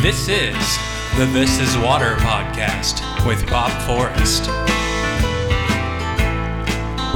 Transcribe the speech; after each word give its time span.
This 0.00 0.28
is 0.28 0.78
the 1.16 1.26
This 1.32 1.58
Is 1.58 1.76
Water 1.78 2.14
podcast 2.20 3.02
with 3.26 3.44
Bob 3.50 3.72
Forrest. 3.82 4.46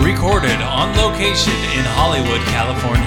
Recorded 0.04 0.61
on 0.61 0.92
location 0.96 1.53
in 1.79 1.84
Hollywood, 1.95 2.40
California. 2.48 3.06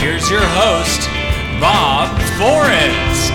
Here's 0.00 0.30
your 0.30 0.40
host, 0.40 1.10
Bob 1.60 2.08
Forrest. 2.38 3.34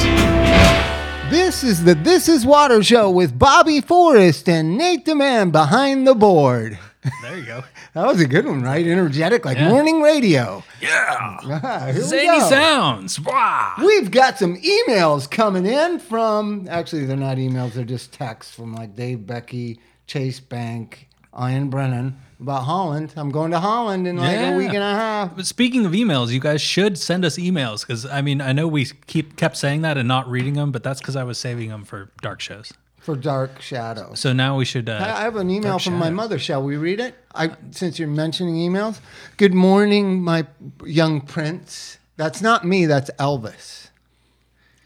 This 1.29 1.63
is 1.63 1.83
the 1.83 1.93
This 1.93 2.27
Is 2.27 2.43
Water 2.43 2.81
Show 2.81 3.11
with 3.11 3.37
Bobby 3.37 3.81
Forrest 3.81 4.49
and 4.49 4.79
Nate 4.79 5.05
the 5.05 5.13
Man 5.13 5.51
behind 5.51 6.07
the 6.07 6.15
board. 6.15 6.79
There 7.23 7.37
you 7.37 7.45
go. 7.45 7.63
That 7.93 8.05
was 8.07 8.21
a 8.21 8.27
good 8.27 8.45
one, 8.45 8.61
right? 8.61 8.85
Energetic, 8.85 9.43
like 9.45 9.57
Yeah. 9.57 9.69
morning 9.69 10.01
radio. 10.01 10.63
Yeah. 10.81 11.37
Ah, 11.43 11.85
here 11.87 11.95
we 11.95 12.01
Zany 12.01 12.39
go. 12.39 12.49
sounds. 12.49 13.19
Wow. 13.19 13.73
We've 13.79 14.09
got 14.11 14.37
some 14.37 14.55
emails 14.57 15.29
coming 15.29 15.65
in 15.65 15.99
from, 15.99 16.67
actually, 16.69 17.05
they're 17.05 17.17
not 17.17 17.37
emails, 17.37 17.73
they're 17.73 17.83
just 17.85 18.13
texts 18.13 18.53
from 18.53 18.73
like 18.73 18.95
Dave 18.95 19.25
Becky, 19.27 19.79
Chase 20.07 20.39
Bank, 20.39 21.07
Ian 21.39 21.69
Brennan 21.69 22.17
about 22.39 22.63
Holland. 22.63 23.13
I'm 23.15 23.29
going 23.29 23.51
to 23.51 23.59
Holland 23.59 24.07
in 24.07 24.17
like 24.17 24.31
Yeah. 24.35 24.53
a 24.53 24.57
week 24.57 24.69
and 24.69 24.77
a 24.77 24.93
half. 24.95 25.35
But 25.35 25.45
speaking 25.45 25.85
of 25.85 25.91
emails, 25.93 26.29
you 26.29 26.39
guys 26.39 26.61
should 26.61 26.97
send 26.97 27.23
us 27.25 27.37
emails 27.37 27.81
because 27.85 28.05
I 28.05 28.21
mean 28.21 28.41
I 28.41 28.51
know 28.51 28.67
we 28.67 28.85
keep 29.07 29.35
kept 29.37 29.57
saying 29.57 29.81
that 29.81 29.97
and 29.97 30.07
not 30.07 30.29
reading 30.29 30.53
them, 30.53 30.71
but 30.71 30.83
that's 30.83 30.99
because 30.99 31.15
I 31.15 31.23
was 31.23 31.37
saving 31.37 31.69
them 31.69 31.83
for 31.83 32.11
dark 32.21 32.41
shows. 32.41 32.71
For 33.01 33.15
Dark 33.15 33.61
Shadows. 33.61 34.19
So 34.19 34.31
now 34.31 34.57
we 34.57 34.65
should. 34.65 34.87
Uh, 34.87 34.99
I 35.15 35.21
have 35.23 35.35
an 35.35 35.49
email 35.49 35.71
Dark 35.73 35.81
from 35.81 35.95
my 35.95 36.11
mother. 36.11 36.37
Shall 36.37 36.61
we 36.61 36.77
read 36.77 36.99
it? 36.99 37.15
I 37.33 37.49
since 37.71 37.97
you're 37.97 38.07
mentioning 38.07 38.55
emails. 38.55 38.99
Good 39.37 39.55
morning, 39.55 40.21
my 40.21 40.45
young 40.85 41.21
prince. 41.21 41.97
That's 42.17 42.41
not 42.43 42.63
me. 42.63 42.85
That's 42.85 43.09
Elvis. 43.19 43.87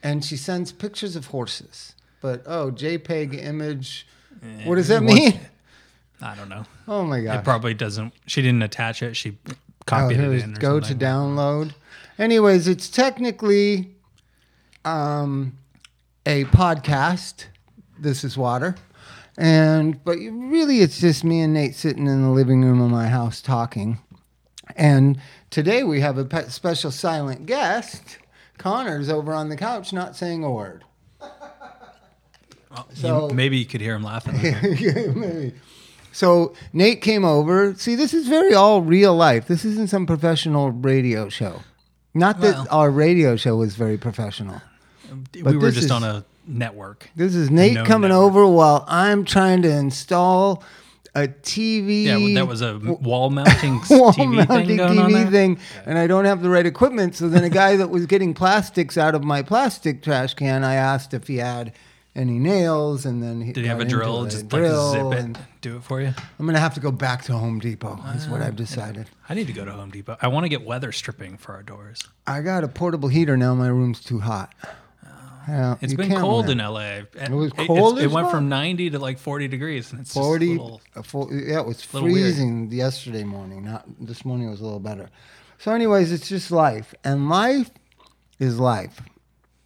And 0.01 0.23
she 0.23 0.37
sends 0.37 0.71
pictures 0.71 1.17
of 1.17 1.27
horses. 1.27 1.93
But 2.21 2.43
oh, 2.45 2.71
JPEG 2.71 3.43
image. 3.43 4.07
What 4.63 4.75
does 4.75 4.87
that 4.87 5.03
what- 5.03 5.13
mean? 5.13 5.39
I 6.21 6.35
don't 6.35 6.47
know. 6.47 6.63
Oh 6.87 7.03
my 7.03 7.19
god! 7.19 7.39
It 7.39 7.43
probably 7.43 7.73
doesn't. 7.73 8.13
She 8.27 8.41
didn't 8.41 8.61
attach 8.61 9.03
it. 9.03 9.15
She 9.17 9.37
Oh, 9.49 9.53
copied 9.85 10.17
here 10.17 10.33
it 10.33 10.41
in. 10.41 10.53
Go 10.53 10.79
to 10.79 10.95
download. 10.95 11.73
Anyways, 12.17 12.67
it's 12.67 12.89
technically 12.89 13.93
um, 14.85 15.57
a 16.25 16.45
podcast. 16.45 17.45
This 17.97 18.23
is 18.23 18.37
water, 18.37 18.75
and 19.37 20.03
but 20.03 20.17
really, 20.17 20.81
it's 20.81 20.99
just 20.99 21.23
me 21.23 21.41
and 21.41 21.53
Nate 21.53 21.75
sitting 21.75 22.07
in 22.07 22.21
the 22.23 22.29
living 22.29 22.61
room 22.63 22.81
of 22.81 22.89
my 22.91 23.07
house 23.07 23.41
talking. 23.41 23.99
And 24.75 25.19
today 25.49 25.83
we 25.83 26.01
have 26.01 26.17
a 26.17 26.25
pe- 26.25 26.49
special 26.49 26.91
silent 26.91 27.45
guest. 27.45 28.17
Connor's 28.57 29.09
over 29.09 29.33
on 29.33 29.49
the 29.49 29.55
couch, 29.57 29.93
not 29.93 30.15
saying 30.15 30.43
a 30.43 30.51
word. 30.51 30.83
You- 31.21 31.27
So- 32.95 33.29
maybe 33.33 33.57
you 33.57 33.65
could 33.65 33.81
hear 33.81 33.95
him 33.95 34.03
laughing. 34.03 34.35
Yeah, 34.41 34.59
maybe. 35.15 35.53
So 36.11 36.53
Nate 36.73 37.01
came 37.01 37.23
over. 37.23 37.75
See, 37.75 37.95
this 37.95 38.13
is 38.13 38.27
very 38.27 38.53
all 38.53 38.81
real 38.81 39.15
life. 39.15 39.47
This 39.47 39.63
isn't 39.65 39.89
some 39.89 40.05
professional 40.05 40.71
radio 40.71 41.29
show. 41.29 41.61
Not 42.13 42.41
that 42.41 42.55
Well- 42.55 42.67
our 42.71 42.91
radio 42.91 43.35
show 43.35 43.55
was 43.57 43.75
very 43.75 43.97
professional. 43.97 44.61
we 45.33 45.55
were 45.55 45.71
just 45.71 45.85
is- 45.85 45.91
on 45.91 46.03
a 46.03 46.25
network. 46.47 47.09
This 47.15 47.35
is 47.35 47.49
Nate 47.49 47.85
coming 47.85 48.09
network. 48.09 48.25
over 48.27 48.47
while 48.47 48.85
I'm 48.87 49.25
trying 49.25 49.61
to 49.63 49.69
install 49.69 50.63
a 51.15 51.27
TV. 51.27 52.03
Yeah, 52.03 52.17
well, 52.17 52.33
that 52.33 52.47
was 52.47 52.61
a 52.61 52.77
wall 52.77 53.29
mounting 53.31 53.75
wall 53.89 54.11
TV 54.13 54.47
mounting 54.47 54.77
thing 54.77 54.79
TV 54.79 55.31
thing, 55.31 55.59
and 55.85 55.97
I 55.97 56.07
don't 56.07 56.25
have 56.25 56.41
the 56.41 56.49
right 56.49 56.65
equipment. 56.65 57.15
So 57.15 57.29
then, 57.29 57.43
a 57.43 57.49
guy 57.49 57.77
that 57.77 57.89
was 57.89 58.05
getting 58.05 58.33
plastics 58.33 58.97
out 58.97 59.15
of 59.15 59.23
my 59.23 59.41
plastic 59.41 60.01
trash 60.01 60.33
can, 60.33 60.63
I 60.63 60.75
asked 60.75 61.13
if 61.13 61.27
he 61.27 61.37
had 61.37 61.73
any 62.15 62.39
nails, 62.39 63.05
and 63.05 63.21
then 63.21 63.41
he 63.41 63.51
Did 63.51 63.63
he 63.63 63.67
have 63.67 63.79
a 63.81 63.85
drill? 63.85 64.23
it. 64.23 64.31
Just 64.31 64.47
drill, 64.47 64.91
like 64.91 65.13
zip 65.13 65.19
it, 65.19 65.25
and 65.25 65.39
do 65.61 65.77
it 65.77 65.83
for 65.83 66.01
you. 66.01 66.13
I'm 66.39 66.45
gonna 66.45 66.59
have 66.59 66.73
to 66.75 66.79
go 66.79 66.91
back 66.91 67.23
to 67.23 67.33
Home 67.33 67.59
Depot. 67.59 67.99
Uh, 68.01 68.17
what 68.29 68.41
I've 68.41 68.55
decided. 68.55 69.09
I 69.29 69.33
need 69.33 69.47
to 69.47 69.53
go 69.53 69.65
to 69.65 69.71
Home 69.71 69.91
Depot. 69.91 70.17
I 70.21 70.27
want 70.27 70.43
to 70.45 70.49
get 70.49 70.63
weather 70.65 70.91
stripping 70.91 71.37
for 71.37 71.53
our 71.53 71.63
doors. 71.63 72.01
I 72.27 72.41
got 72.41 72.63
a 72.63 72.67
portable 72.67 73.09
heater 73.09 73.35
now. 73.37 73.53
My 73.55 73.67
room's 73.67 74.01
too 74.01 74.19
hot. 74.19 74.53
Yeah. 75.47 75.75
It's 75.81 75.93
been 75.93 76.11
cold 76.15 76.47
win. 76.47 76.59
in 76.59 76.65
LA. 76.65 76.79
It, 77.13 77.29
was 77.29 77.51
cold 77.53 77.99
It 77.99 78.05
as 78.05 78.11
went 78.11 78.25
well? 78.25 78.31
from 78.31 78.49
90 78.49 78.91
to 78.91 78.99
like 78.99 79.19
40 79.19 79.47
degrees, 79.47 79.91
and 79.91 80.01
it's 80.01 80.09
just 80.09 80.17
a 80.17 80.21
40 80.21 80.47
little- 80.47 80.81
a 80.95 81.03
full, 81.03 81.31
yeah 81.33 81.59
it 81.59 81.65
was 81.65 81.81
freezing 81.81 82.71
yesterday 82.71 83.23
morning 83.23 83.63
not 83.65 83.85
this 83.99 84.23
morning 84.25 84.49
was 84.49 84.61
a 84.61 84.63
little 84.63 84.79
better 84.79 85.09
so 85.59 85.71
anyways 85.71 86.11
it's 86.11 86.27
just 86.29 86.51
life 86.51 86.93
and 87.03 87.29
life 87.29 87.69
is 88.39 88.59
life 88.59 89.01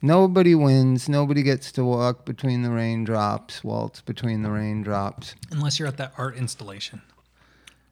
nobody 0.01 0.55
wins 0.55 1.07
nobody 1.07 1.43
gets 1.43 1.71
to 1.71 1.83
walk 1.85 2.25
between 2.25 2.61
the 2.63 2.69
raindrops 2.71 3.63
waltz 3.63 4.01
between 4.01 4.41
the 4.43 4.49
raindrops 4.51 5.35
unless 5.51 5.77
you're 5.79 5.87
at 5.87 5.97
that 5.97 6.13
art 6.17 6.35
installation, 6.35 7.01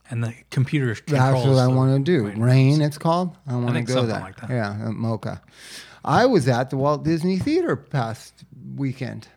and 0.09 0.24
the 0.24 0.34
computer 0.50 0.96
that's 1.08 1.46
what 1.46 1.58
i 1.58 1.68
want 1.68 2.06
to 2.06 2.12
do 2.12 2.28
rain 2.42 2.81
it's 2.81 2.98
called 2.98 3.36
i 3.48 3.56
want 3.56 3.75
to 3.75 3.81
go 3.84 4.06
there 4.06 4.19
like 4.19 4.36
that. 4.38 4.50
yeah 4.50 4.74
mocha 4.92 5.42
i 6.07 6.25
was 6.25 6.47
at 6.47 6.69
the 6.69 6.78
walt 6.78 7.03
disney 7.03 7.38
theater 7.38 7.75
past 7.75 8.44
weekend 8.75 9.28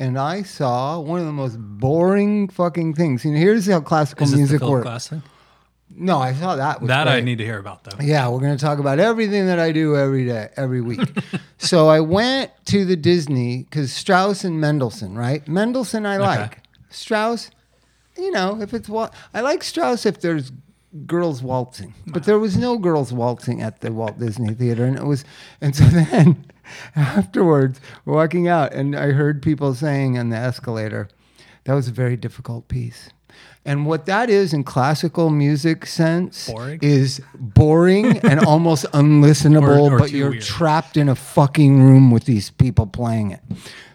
and 0.00 0.18
I 0.18 0.42
saw 0.42 1.00
one 1.00 1.20
of 1.20 1.26
the 1.26 1.32
most 1.32 1.56
boring 1.58 2.48
fucking 2.48 2.94
things. 2.94 3.24
You 3.24 3.32
know, 3.32 3.38
here's 3.38 3.66
how 3.66 3.80
classical 3.80 4.24
Is 4.24 4.30
this 4.30 4.36
the 4.36 4.42
music 4.42 4.62
works. 4.62 4.84
Glass 4.84 5.08
thing? 5.08 5.22
No, 5.90 6.18
I 6.18 6.34
saw 6.34 6.56
that. 6.56 6.80
Was 6.80 6.88
That 6.88 7.08
I 7.08 7.20
need 7.20 7.38
to 7.38 7.44
hear 7.44 7.58
about 7.58 7.84
though. 7.84 7.96
Yeah, 8.00 8.28
we're 8.28 8.40
going 8.40 8.56
to 8.56 8.64
talk 8.64 8.78
about 8.78 8.98
everything 8.98 9.46
that 9.46 9.58
I 9.58 9.72
do 9.72 9.96
every 9.96 10.26
day, 10.26 10.50
every 10.56 10.80
week. 10.80 11.00
so 11.58 11.88
I 11.88 12.00
went 12.00 12.52
to 12.66 12.84
the 12.84 12.96
Disney 12.96 13.64
because 13.64 13.92
Strauss 13.92 14.44
and 14.44 14.60
Mendelssohn, 14.60 15.16
right? 15.16 15.46
Mendelssohn 15.48 16.06
I 16.06 16.18
like. 16.18 16.62
Strauss, 16.90 17.50
you 18.16 18.30
know, 18.30 18.60
if 18.60 18.74
it's 18.74 18.88
what 18.88 19.12
I 19.34 19.40
like 19.40 19.64
Strauss 19.64 20.06
if 20.06 20.20
there's 20.20 20.52
girls 21.06 21.42
waltzing, 21.42 21.94
but 22.06 22.24
there 22.24 22.38
was 22.38 22.56
no 22.56 22.78
girls 22.78 23.12
waltzing 23.12 23.60
at 23.62 23.80
the 23.80 23.92
Walt 23.92 24.18
Disney 24.18 24.54
Theater, 24.54 24.84
and 24.84 24.96
it 24.96 25.04
was, 25.04 25.24
and 25.60 25.74
so 25.76 25.84
then 25.92 26.44
afterwards, 26.96 27.80
walking 28.04 28.48
out, 28.48 28.72
and 28.72 28.96
I 28.96 29.12
heard 29.12 29.42
people 29.42 29.74
saying 29.74 30.18
on 30.18 30.30
the 30.30 30.36
escalator, 30.36 31.08
that 31.64 31.74
was 31.74 31.88
a 31.88 31.92
very 31.92 32.16
difficult 32.16 32.68
piece. 32.68 33.10
And 33.64 33.84
what 33.84 34.06
that 34.06 34.30
is 34.30 34.54
in 34.54 34.64
classical 34.64 35.28
music 35.28 35.84
sense 35.84 36.48
Boring? 36.50 36.78
is 36.80 37.20
boring 37.34 38.18
and 38.20 38.40
almost 38.46 38.86
unlistenable, 38.92 39.90
Or- 39.90 39.94
or 39.94 39.98
but 39.98 40.10
you're 40.10 40.30
weird. 40.30 40.42
trapped 40.42 40.96
in 40.96 41.08
a 41.08 41.14
fucking 41.14 41.82
room 41.82 42.10
with 42.10 42.24
these 42.24 42.50
people 42.50 42.86
playing 42.86 43.32
it. 43.32 43.40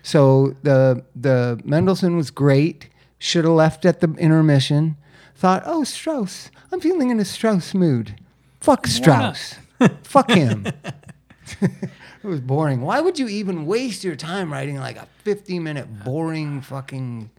So 0.04 0.56
the 0.62 1.04
the 1.16 1.60
Mendelssohn 1.64 2.16
was 2.16 2.30
great. 2.30 2.90
Should 3.18 3.46
have 3.46 3.54
left 3.54 3.86
at 3.86 4.02
the 4.02 4.14
intermission. 4.20 4.98
Thought, 5.36 5.64
oh 5.66 5.84
Strauss, 5.84 6.50
I'm 6.72 6.80
feeling 6.80 7.10
in 7.10 7.20
a 7.20 7.26
Strauss 7.26 7.74
mood. 7.74 8.16
Fuck 8.60 8.88
Strauss. 8.88 9.56
Fuck 10.04 10.32
him. 10.32 10.68
it 11.62 11.90
was 12.24 12.40
boring. 12.40 12.82
Why 12.82 13.02
would 13.02 13.20
you 13.20 13.28
even 13.28 13.66
waste 13.66 14.04
your 14.04 14.16
time 14.16 14.52
writing 14.52 14.78
like 14.78 14.96
a 14.96 15.08
50 15.24 15.60
minute 15.60 16.04
boring 16.04 16.62
fucking 16.62 17.30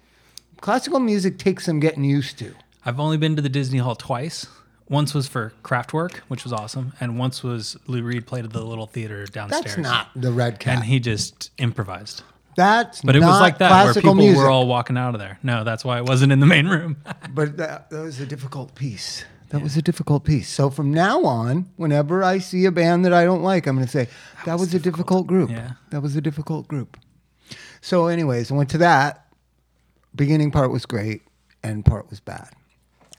classical 0.64 0.98
music 0.98 1.36
takes 1.36 1.66
some 1.66 1.78
getting 1.78 2.04
used 2.04 2.38
to. 2.38 2.54
I've 2.86 2.98
only 2.98 3.18
been 3.18 3.36
to 3.36 3.42
the 3.42 3.50
Disney 3.50 3.78
Hall 3.78 3.94
twice. 3.94 4.46
Once 4.88 5.12
was 5.12 5.28
for 5.28 5.52
Kraftwerk, 5.62 6.16
which 6.28 6.42
was 6.42 6.54
awesome, 6.54 6.94
and 7.00 7.18
once 7.18 7.42
was 7.42 7.76
Lou 7.86 8.02
Reed 8.02 8.26
played 8.26 8.46
at 8.46 8.52
the 8.52 8.62
little 8.64 8.86
theater 8.86 9.26
downstairs. 9.26 9.64
That's 9.64 9.78
not 9.78 10.08
the 10.16 10.32
red 10.32 10.58
cat. 10.58 10.76
And 10.76 10.84
he 10.84 11.00
just 11.00 11.50
improvised. 11.58 12.22
That's 12.56 13.02
But 13.02 13.16
it 13.16 13.20
was 13.20 13.28
not 13.28 13.40
like 13.40 13.58
that, 13.58 13.84
where 13.84 13.94
people 13.94 14.14
music. 14.14 14.38
were 14.38 14.50
all 14.50 14.66
walking 14.66 14.96
out 14.96 15.14
of 15.14 15.20
there. 15.20 15.38
No, 15.42 15.64
that's 15.64 15.84
why 15.84 15.98
it 15.98 16.04
wasn't 16.06 16.32
in 16.32 16.40
the 16.40 16.46
main 16.46 16.68
room. 16.68 16.96
But 17.34 17.56
that, 17.56 17.90
that 17.90 18.00
was 18.00 18.20
a 18.20 18.26
difficult 18.26 18.74
piece. 18.76 19.24
That 19.48 19.60
was 19.60 19.76
a 19.76 19.82
difficult 19.82 20.24
piece. 20.24 20.48
So 20.48 20.70
from 20.70 20.92
now 20.92 21.24
on, 21.24 21.70
whenever 21.76 22.22
I 22.22 22.38
see 22.38 22.64
a 22.64 22.70
band 22.70 23.04
that 23.04 23.12
I 23.12 23.24
don't 23.24 23.42
like, 23.42 23.66
I'm 23.66 23.74
going 23.76 23.86
to 23.86 23.90
say 23.90 24.08
that, 24.46 24.58
was, 24.58 24.72
a 24.72 24.78
difficult 24.78 25.26
group. 25.26 25.50
Yeah. 25.50 25.72
That 25.90 26.00
was 26.00 26.16
a 26.16 26.20
difficult 26.20 26.68
group. 26.68 26.96
So, 27.80 28.06
anyways, 28.06 28.50
I 28.50 28.54
went 28.54 28.70
to 28.70 28.78
that. 28.78 29.26
Beginning 30.14 30.50
part 30.50 30.70
was 30.70 30.86
great, 30.86 31.22
end 31.62 31.84
part 31.84 32.08
was 32.08 32.20
bad. 32.20 32.50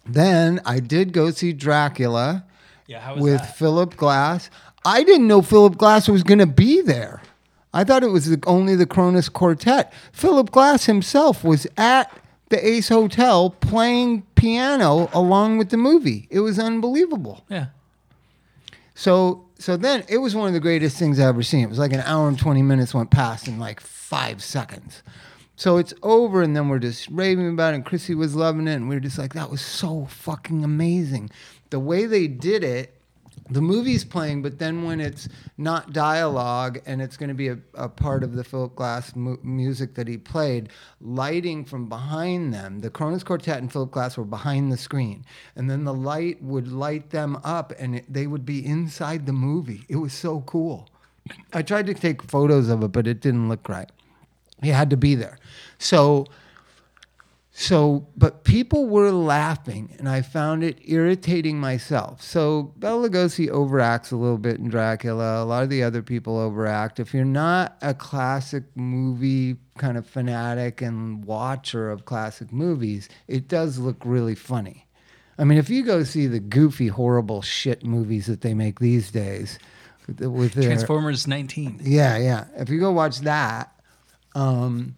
Then 0.06 0.62
I 0.66 0.80
did 0.80 1.14
go 1.14 1.32
see 1.32 1.52
Dracula 1.52 2.46
yeah, 2.88 3.12
was 3.14 3.22
with 3.22 3.42
that? 3.42 3.58
Philip 3.58 3.96
Glass. 3.98 4.50
I 4.86 5.04
didn't 5.04 5.28
know 5.28 5.42
Philip 5.42 5.78
Glass 5.78 6.08
was 6.08 6.24
going 6.24 6.40
to 6.40 6.48
be 6.48 6.82
there. 6.82 7.22
I 7.76 7.84
thought 7.84 8.04
it 8.04 8.10
was 8.10 8.30
the, 8.30 8.42
only 8.48 8.76
the 8.76 8.86
Kronos 8.86 9.28
Quartet. 9.28 9.92
Philip 10.14 10.50
Glass 10.50 10.86
himself 10.86 11.44
was 11.44 11.68
at 11.78 12.10
the 12.50 12.66
Ace 12.66 12.88
Hotel 12.88 13.50
playing 13.50 14.22
piano 14.36 15.10
along 15.14 15.58
with 15.58 15.70
the 15.70 15.78
movie. 15.78 16.28
It 16.30 16.40
was 16.40 16.58
unbelievable. 16.58 17.44
Yeah. 17.50 17.68
So 18.94 19.46
so 19.60 19.76
then 19.76 20.06
it 20.08 20.20
was 20.20 20.36
one 20.36 20.48
of 20.48 20.54
the 20.54 20.60
greatest 20.62 20.98
things 20.98 21.20
I 21.20 21.28
ever 21.28 21.44
seen. 21.44 21.64
It 21.64 21.70
was 21.70 21.80
like 21.80 21.94
an 21.94 22.02
hour 22.02 22.28
and 22.30 22.40
20 22.40 22.62
minutes 22.62 22.94
went 22.94 23.12
past 23.12 23.48
in 23.48 23.60
like 23.60 23.82
five 23.82 24.42
seconds. 24.42 25.04
So 25.58 25.78
it's 25.78 25.94
over, 26.04 26.42
and 26.42 26.56
then 26.56 26.68
we're 26.68 26.80
just 26.80 27.08
raving 27.10 27.50
about 27.50 27.74
it. 27.74 27.78
And 27.78 27.86
Chrissy 27.86 28.14
was 28.14 28.36
loving 28.36 28.68
it, 28.68 28.74
and 28.76 28.90
we 28.90 28.96
were 28.96 29.02
just 29.02 29.18
like, 29.18 29.34
that 29.34 29.50
was 29.50 29.62
so 29.62 30.06
fucking 30.06 30.66
amazing. 30.66 31.30
The 31.70 31.80
way 31.80 32.06
they 32.06 32.28
did 32.28 32.64
it 32.64 32.95
the 33.50 33.62
movie's 33.62 34.04
playing, 34.04 34.42
but 34.42 34.58
then 34.58 34.84
when 34.86 35.00
it's 35.00 35.30
not 35.58 35.94
dialogue 35.94 36.80
and 36.86 37.02
it's 37.02 37.16
going 37.16 37.30
to 37.30 37.36
be 37.36 37.50
a, 37.50 37.60
a 37.76 37.88
part 37.88 38.24
of 38.24 38.34
the 38.34 38.44
Philip 38.44 38.76
Glass 38.76 39.16
mu- 39.16 39.38
music 39.44 39.94
that 39.96 40.08
he 40.08 40.18
played, 40.18 40.70
lighting 41.00 41.64
from 41.64 41.88
behind 41.88 42.54
them, 42.54 42.80
the 42.80 42.90
Kronos 42.90 43.24
Quartet 43.24 43.58
and 43.58 43.72
Philip 43.72 43.92
Glass 43.92 44.18
were 44.18 44.26
behind 44.26 44.72
the 44.72 44.78
screen, 44.78 45.26
and 45.56 45.70
then 45.70 45.84
the 45.84 45.94
light 45.94 46.42
would 46.42 46.68
light 46.68 47.12
them 47.12 47.40
up, 47.44 47.72
and 47.78 47.98
it, 47.98 48.06
they 48.12 48.26
would 48.26 48.46
be 48.46 48.66
inside 48.66 49.28
the 49.28 49.34
movie. 49.34 49.86
It 49.90 49.98
was 49.98 50.14
so 50.14 50.42
cool. 50.42 50.90
I 51.54 51.62
tried 51.62 51.86
to 51.88 51.94
take 51.94 52.24
photos 52.24 52.70
of 52.70 52.84
it, 52.84 52.92
but 52.92 53.06
it 53.06 53.20
didn't 53.20 53.48
look 53.48 53.70
right. 53.70 53.92
He 54.64 54.70
had 54.70 54.90
to 54.90 54.98
be 54.98 55.16
there, 55.16 55.38
so. 55.78 56.26
So, 57.58 58.06
but 58.18 58.44
people 58.44 58.90
were 58.90 59.12
laughing, 59.12 59.96
and 59.98 60.10
I 60.10 60.24
found 60.24 60.62
it 60.62 60.78
irritating 60.84 61.58
myself. 61.58 62.22
So, 62.22 62.74
Bela 62.76 63.08
Lugosi 63.08 63.48
overacts 63.48 64.12
a 64.12 64.18
little 64.18 64.38
bit 64.38 64.58
in 64.60 64.68
Dracula. 64.68 65.42
A 65.42 65.46
lot 65.46 65.64
of 65.64 65.70
the 65.70 65.82
other 65.82 66.02
people 66.02 66.38
overact. 66.38 67.00
If 67.00 67.14
you're 67.14 67.24
not 67.24 67.78
a 67.82 67.94
classic 67.94 68.64
movie 68.76 69.56
kind 69.78 69.98
of 69.98 70.06
fanatic 70.06 70.82
and 70.82 71.24
watcher 71.24 71.90
of 71.90 72.04
classic 72.04 72.52
movies, 72.52 73.08
it 73.30 73.48
does 73.48 73.80
look 73.80 74.02
really 74.04 74.36
funny. 74.36 74.86
I 75.38 75.46
mean, 75.46 75.58
if 75.58 75.70
you 75.70 75.84
go 75.84 76.04
see 76.04 76.28
the 76.28 76.42
goofy, 76.42 76.88
horrible 76.88 77.42
shit 77.42 77.86
movies 77.86 78.26
that 78.26 78.42
they 78.42 78.54
make 78.54 78.80
these 78.80 79.12
days, 79.12 79.60
with 80.20 80.56
their, 80.56 80.64
Transformers 80.64 81.26
19. 81.26 81.80
yeah, 81.84 82.18
yeah. 82.18 82.48
If 82.58 82.68
you 82.68 82.82
go 82.82 82.92
watch 82.92 83.20
that, 83.22 83.72
um, 84.36 84.98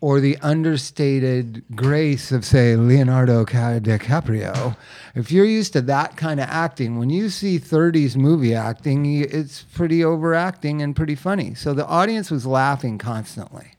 or 0.00 0.18
the 0.20 0.38
understated 0.38 1.62
grace 1.74 2.32
of, 2.32 2.44
say, 2.44 2.74
Leonardo 2.74 3.44
DiCaprio, 3.44 4.76
if 5.14 5.30
you're 5.30 5.44
used 5.44 5.74
to 5.74 5.82
that 5.82 6.16
kind 6.16 6.40
of 6.40 6.48
acting, 6.48 6.98
when 6.98 7.10
you 7.10 7.28
see 7.28 7.58
30s 7.58 8.16
movie 8.16 8.54
acting, 8.54 9.04
it's 9.06 9.62
pretty 9.62 10.02
overacting 10.02 10.80
and 10.80 10.96
pretty 10.96 11.14
funny. 11.14 11.54
So 11.54 11.74
the 11.74 11.86
audience 11.86 12.30
was 12.30 12.46
laughing 12.46 12.96
constantly. 12.96 13.72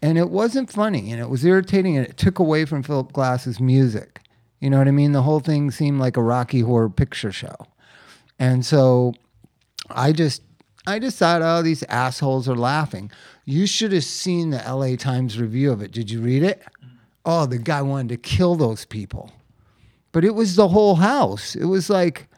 And 0.00 0.16
it 0.16 0.30
wasn't 0.30 0.72
funny 0.72 1.10
and 1.10 1.20
it 1.20 1.28
was 1.28 1.44
irritating 1.44 1.96
and 1.96 2.06
it 2.06 2.16
took 2.16 2.38
away 2.38 2.64
from 2.64 2.84
Philip 2.84 3.12
Glass's 3.12 3.58
music. 3.58 4.20
You 4.60 4.70
know 4.70 4.78
what 4.78 4.88
I 4.88 4.92
mean? 4.92 5.12
The 5.12 5.22
whole 5.22 5.40
thing 5.40 5.70
seemed 5.70 6.00
like 6.00 6.16
a 6.16 6.22
Rocky 6.22 6.60
Horror 6.60 6.88
Picture 6.88 7.32
Show. 7.32 7.56
And 8.38 8.64
so 8.64 9.14
I 9.90 10.12
just 10.12 10.42
I 10.86 10.98
just 10.98 11.18
thought, 11.18 11.42
oh, 11.42 11.62
these 11.62 11.82
assholes 11.84 12.48
are 12.48 12.56
laughing. 12.56 13.10
You 13.44 13.66
should 13.66 13.92
have 13.92 14.04
seen 14.04 14.50
the 14.50 14.58
LA 14.58 14.96
Times 14.96 15.38
review 15.38 15.70
of 15.72 15.82
it. 15.82 15.92
Did 15.92 16.10
you 16.10 16.20
read 16.20 16.42
it? 16.42 16.62
Oh, 17.24 17.46
the 17.46 17.58
guy 17.58 17.82
wanted 17.82 18.08
to 18.10 18.16
kill 18.16 18.54
those 18.54 18.84
people. 18.84 19.32
But 20.12 20.24
it 20.24 20.34
was 20.34 20.56
the 20.56 20.68
whole 20.68 20.96
house. 20.96 21.54
It 21.54 21.66
was 21.66 21.90
like 21.90 22.28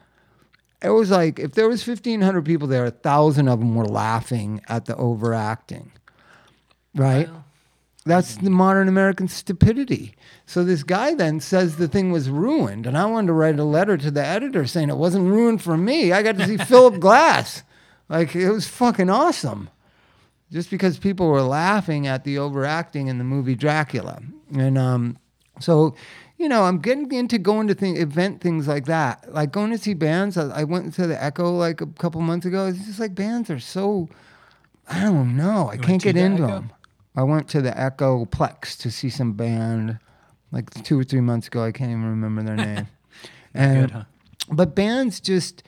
it 0.81 0.89
was 0.89 1.11
like 1.11 1.39
if 1.39 1.53
there 1.53 1.69
was 1.69 1.85
1500 1.85 2.43
people 2.43 2.67
there, 2.67 2.85
a 2.85 2.91
thousand 2.91 3.47
of 3.47 3.59
them 3.59 3.75
were 3.75 3.85
laughing 3.85 4.61
at 4.67 4.85
the 4.85 4.95
overacting. 4.95 5.91
Right? 6.95 7.29
That's 8.03 8.35
the 8.35 8.49
modern 8.49 8.87
American 8.87 9.27
stupidity. 9.27 10.15
So 10.47 10.63
this 10.63 10.81
guy 10.81 11.13
then 11.13 11.39
says 11.39 11.75
the 11.75 11.87
thing 11.87 12.11
was 12.11 12.29
ruined, 12.29 12.87
and 12.87 12.97
I 12.97 13.05
wanted 13.05 13.27
to 13.27 13.33
write 13.33 13.59
a 13.59 13.63
letter 13.63 13.95
to 13.95 14.09
the 14.09 14.25
editor 14.25 14.65
saying 14.65 14.89
it 14.89 14.97
wasn't 14.97 15.27
ruined 15.27 15.61
for 15.61 15.77
me. 15.77 16.11
I 16.11 16.23
got 16.23 16.37
to 16.37 16.47
see 16.47 16.57
Philip 16.65 16.99
Glass. 16.99 17.63
Like 18.11 18.35
it 18.35 18.51
was 18.51 18.67
fucking 18.67 19.09
awesome. 19.09 19.69
Just 20.51 20.69
because 20.69 20.99
people 20.99 21.29
were 21.29 21.41
laughing 21.41 22.07
at 22.07 22.25
the 22.25 22.37
overacting 22.37 23.07
in 23.07 23.17
the 23.17 23.23
movie 23.23 23.55
Dracula. 23.55 24.21
And 24.53 24.77
um, 24.77 25.17
so, 25.61 25.95
you 26.37 26.49
know, 26.49 26.63
I'm 26.63 26.79
getting 26.79 27.09
into 27.13 27.39
going 27.39 27.69
to 27.69 27.73
thing, 27.73 27.95
event 27.95 28.41
things 28.41 28.67
like 28.67 28.83
that. 28.85 29.33
Like 29.33 29.53
going 29.53 29.71
to 29.71 29.77
see 29.77 29.93
bands. 29.93 30.35
I, 30.35 30.49
I 30.49 30.63
went 30.65 30.93
to 30.95 31.07
the 31.07 31.23
Echo 31.23 31.51
like 31.51 31.79
a 31.79 31.85
couple 31.87 32.19
months 32.19 32.45
ago. 32.45 32.67
It's 32.67 32.85
just 32.85 32.99
like 32.99 33.15
bands 33.15 33.49
are 33.49 33.61
so 33.61 34.09
I 34.89 35.03
don't 35.03 35.37
know. 35.37 35.67
I 35.67 35.75
went 35.75 35.83
can't 35.83 36.03
get 36.03 36.15
the 36.15 36.21
into 36.21 36.43
Echo? 36.43 36.53
them. 36.53 36.73
I 37.15 37.23
went 37.23 37.47
to 37.49 37.61
the 37.61 37.79
Echo 37.79 38.25
Plex 38.25 38.77
to 38.79 38.91
see 38.91 39.09
some 39.09 39.33
band 39.33 39.99
like 40.51 40.69
two 40.83 40.99
or 40.99 41.05
three 41.05 41.21
months 41.21 41.47
ago. 41.47 41.63
I 41.63 41.71
can't 41.71 41.91
even 41.91 42.03
remember 42.09 42.43
their 42.43 42.55
name. 42.75 42.87
and 43.53 43.81
Good, 43.87 43.91
huh? 43.91 44.03
but 44.51 44.75
bands 44.75 45.21
just 45.21 45.63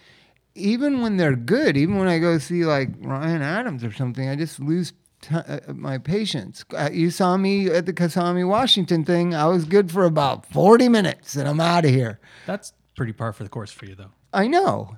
even 0.55 1.01
when 1.01 1.17
they're 1.17 1.35
good, 1.35 1.77
even 1.77 1.97
when 1.97 2.07
I 2.07 2.19
go 2.19 2.37
see 2.37 2.65
like 2.65 2.89
Ryan 2.99 3.41
Adams 3.41 3.83
or 3.83 3.91
something, 3.91 4.29
I 4.29 4.35
just 4.35 4.59
lose 4.59 4.93
t- 5.21 5.35
uh, 5.35 5.59
my 5.73 5.97
patience. 5.97 6.63
Uh, 6.75 6.89
you 6.91 7.09
saw 7.09 7.37
me 7.37 7.67
at 7.69 7.85
the 7.85 7.93
Kasami 7.93 8.47
Washington 8.47 9.03
thing. 9.03 9.33
I 9.33 9.47
was 9.47 9.65
good 9.65 9.91
for 9.91 10.05
about 10.05 10.45
40 10.47 10.89
minutes 10.89 11.35
and 11.35 11.47
I'm 11.47 11.59
out 11.59 11.85
of 11.85 11.91
here. 11.91 12.19
That's 12.45 12.73
pretty 12.95 13.13
par 13.13 13.33
for 13.33 13.43
the 13.43 13.49
course 13.49 13.71
for 13.71 13.85
you, 13.85 13.95
though. 13.95 14.11
I 14.33 14.47
know. 14.47 14.97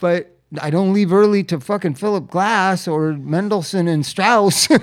But 0.00 0.36
I 0.60 0.70
don't 0.70 0.92
leave 0.92 1.12
early 1.12 1.44
to 1.44 1.60
fucking 1.60 1.94
Philip 1.94 2.28
Glass 2.28 2.88
or 2.88 3.12
Mendelssohn 3.12 3.88
and 3.88 4.04
Strauss. 4.04 4.68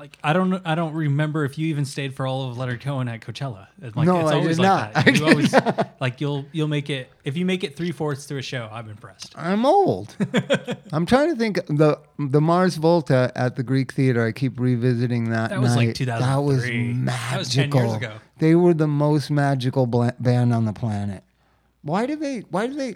Like 0.00 0.16
I 0.24 0.32
don't, 0.32 0.62
I 0.66 0.74
don't 0.74 0.94
remember 0.94 1.44
if 1.44 1.58
you 1.58 1.66
even 1.66 1.84
stayed 1.84 2.14
for 2.16 2.26
all 2.26 2.48
of 2.48 2.56
Leonard 2.56 2.80
Cohen 2.80 3.06
at 3.06 3.20
Coachella. 3.20 3.66
It's 3.82 3.94
Like, 3.94 4.06
No, 4.06 4.20
it's 4.20 4.30
I 4.30 4.34
always 4.36 4.56
did 4.56 4.62
like 4.62 4.94
not. 4.94 5.04
that. 5.04 5.18
You 5.18 5.26
always 5.26 5.54
like 6.00 6.22
you'll 6.22 6.46
you'll 6.52 6.68
make 6.68 6.88
it 6.88 7.10
if 7.22 7.36
you 7.36 7.44
make 7.44 7.64
it 7.64 7.76
three 7.76 7.92
fourths 7.92 8.24
through 8.24 8.38
a 8.38 8.42
show. 8.42 8.66
I'm 8.72 8.88
impressed. 8.88 9.34
I'm 9.36 9.66
old. 9.66 10.16
I'm 10.92 11.04
trying 11.04 11.28
to 11.28 11.36
think 11.36 11.56
the 11.66 11.98
the 12.18 12.40
Mars 12.40 12.76
Volta 12.76 13.30
at 13.36 13.56
the 13.56 13.62
Greek 13.62 13.92
Theater. 13.92 14.24
I 14.24 14.32
keep 14.32 14.58
revisiting 14.58 15.28
that. 15.32 15.50
That 15.50 15.60
was, 15.60 15.76
like, 15.76 15.88
night. 16.00 16.06
That 16.06 16.36
was 16.38 16.64
magical. 16.64 17.04
That 17.04 17.38
was 17.38 17.54
10 17.54 17.72
years 17.74 17.92
ago. 17.94 18.14
They 18.38 18.54
were 18.54 18.72
the 18.72 18.88
most 18.88 19.30
magical 19.30 19.84
bla- 19.86 20.14
band 20.18 20.54
on 20.54 20.64
the 20.64 20.72
planet. 20.72 21.22
Why 21.82 22.06
do 22.06 22.16
they? 22.16 22.38
Why 22.50 22.68
do 22.68 22.72
they? 22.74 22.94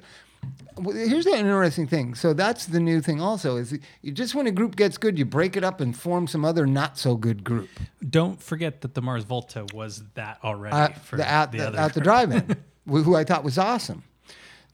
Well, 0.77 0.95
Here's 0.97 1.25
the 1.25 1.37
interesting 1.37 1.87
thing. 1.87 2.15
So 2.15 2.33
that's 2.33 2.67
the 2.67 2.81
new 2.81 3.01
thing. 3.01 3.21
Also, 3.21 3.57
is 3.57 3.79
you 4.03 4.13
just 4.13 4.35
when 4.35 4.47
a 4.47 4.53
group 4.53 4.77
gets 4.77 4.99
good, 4.99 5.19
you 5.19 5.25
break 5.25 5.57
it 5.57 5.65
up 5.65 5.81
and 5.81 5.97
form 5.97 6.27
some 6.27 6.45
other 6.45 6.67
not 6.67 6.99
so 6.99 7.17
good 7.17 7.45
group. 7.45 7.69
Don't 8.09 8.41
forget 8.43 8.81
that 8.83 8.95
the 8.95 9.03
Mars 9.03 9.25
Volta 9.25 9.67
was 9.73 10.03
that 10.15 10.39
already 10.45 10.77
at 10.77 10.99
for 10.99 11.17
the, 11.17 11.29
at 11.29 11.53
the, 11.53 11.59
the, 11.71 11.79
at 11.79 11.95
the 11.95 12.01
drive-in, 12.01 12.57
who 12.89 13.15
I 13.15 13.25
thought 13.25 13.45
was 13.45 13.59
awesome. 13.59 14.03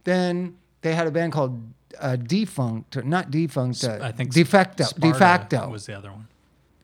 Then 0.05 0.57
they 0.83 0.95
had 0.95 1.07
a 1.07 1.11
band 1.11 1.33
called 1.33 1.61
uh, 1.99 2.17
Defunct, 2.17 2.97
or 2.97 3.03
not 3.03 3.31
Defunct, 3.31 3.85
uh, 3.85 3.99
I 4.01 4.13
think 4.13 4.33
Defecto. 4.33 4.85
Sparta 4.85 5.19
Defacto. 5.57 5.71
was 5.71 5.87
the 5.87 5.95
other 5.97 6.11
one. 6.11 6.27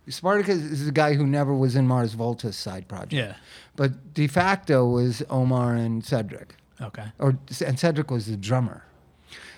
Spartacus 0.09 0.59
is 0.59 0.85
the 0.87 0.93
guy 0.93 1.15
who 1.15 1.27
never 1.27 1.53
was 1.55 1.75
in 1.75 1.87
Mars 1.87 2.15
Volta's 2.15 2.57
side 2.57 2.87
project. 2.87 3.13
Yeah. 3.13 3.35
But 3.75 4.15
De 4.15 4.27
facto 4.29 4.87
was 4.89 5.23
Omar 5.29 5.75
and 5.75 6.05
Cedric, 6.05 6.55
Okay. 6.81 7.07
or 7.19 7.37
and 7.65 7.79
Cedric 7.79 8.11
was 8.11 8.27
the 8.27 8.37
drummer. 8.37 8.85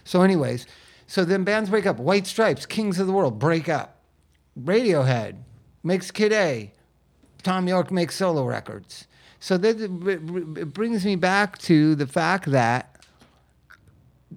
So, 0.04 0.22
anyways, 0.22 0.66
so 1.06 1.24
then 1.24 1.44
bands 1.44 1.70
break 1.70 1.86
up. 1.86 1.98
White 1.98 2.26
Stripes, 2.26 2.66
Kings 2.66 2.98
of 2.98 3.06
the 3.06 3.12
World, 3.12 3.38
break 3.38 3.68
up. 3.68 4.02
Radiohead 4.60 5.36
makes 5.82 6.10
Kid 6.10 6.32
A. 6.32 6.72
Thom 7.42 7.68
Yorke 7.68 7.90
makes 7.90 8.16
solo 8.16 8.44
records. 8.44 9.06
So 9.40 9.56
that 9.58 9.80
it 9.80 10.74
brings 10.74 11.04
me 11.04 11.16
back 11.16 11.58
to 11.58 11.94
the 11.94 12.06
fact 12.06 12.50
that 12.50 12.98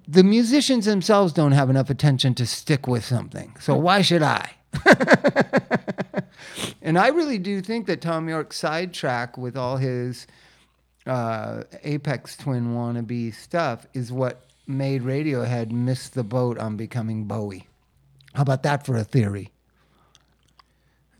the 0.06 0.22
musicians 0.22 0.86
themselves 0.86 1.32
don't 1.32 1.52
have 1.52 1.68
enough 1.68 1.90
attention 1.90 2.34
to 2.36 2.46
stick 2.46 2.86
with 2.86 3.04
something. 3.04 3.54
So 3.60 3.76
why 3.76 4.02
should 4.02 4.22
I? 4.22 4.52
and 6.82 6.98
I 6.98 7.08
really 7.08 7.38
do 7.38 7.60
think 7.60 7.86
that 7.86 8.00
Thom 8.00 8.28
Yorke's 8.28 8.56
sidetrack 8.56 9.36
with 9.36 9.56
all 9.56 9.76
his 9.76 10.26
uh, 11.06 11.64
Aphex 11.84 12.38
Twin 12.38 12.74
wannabe 12.74 13.34
stuff 13.34 13.86
is 13.92 14.12
what 14.12 14.51
made 14.66 15.02
Radiohead 15.02 15.70
miss 15.70 16.08
the 16.08 16.24
boat 16.24 16.58
on 16.58 16.76
becoming 16.76 17.24
Bowie. 17.24 17.68
How 18.34 18.42
about 18.42 18.62
that 18.62 18.86
for 18.86 18.96
a 18.96 19.04
theory? 19.04 19.50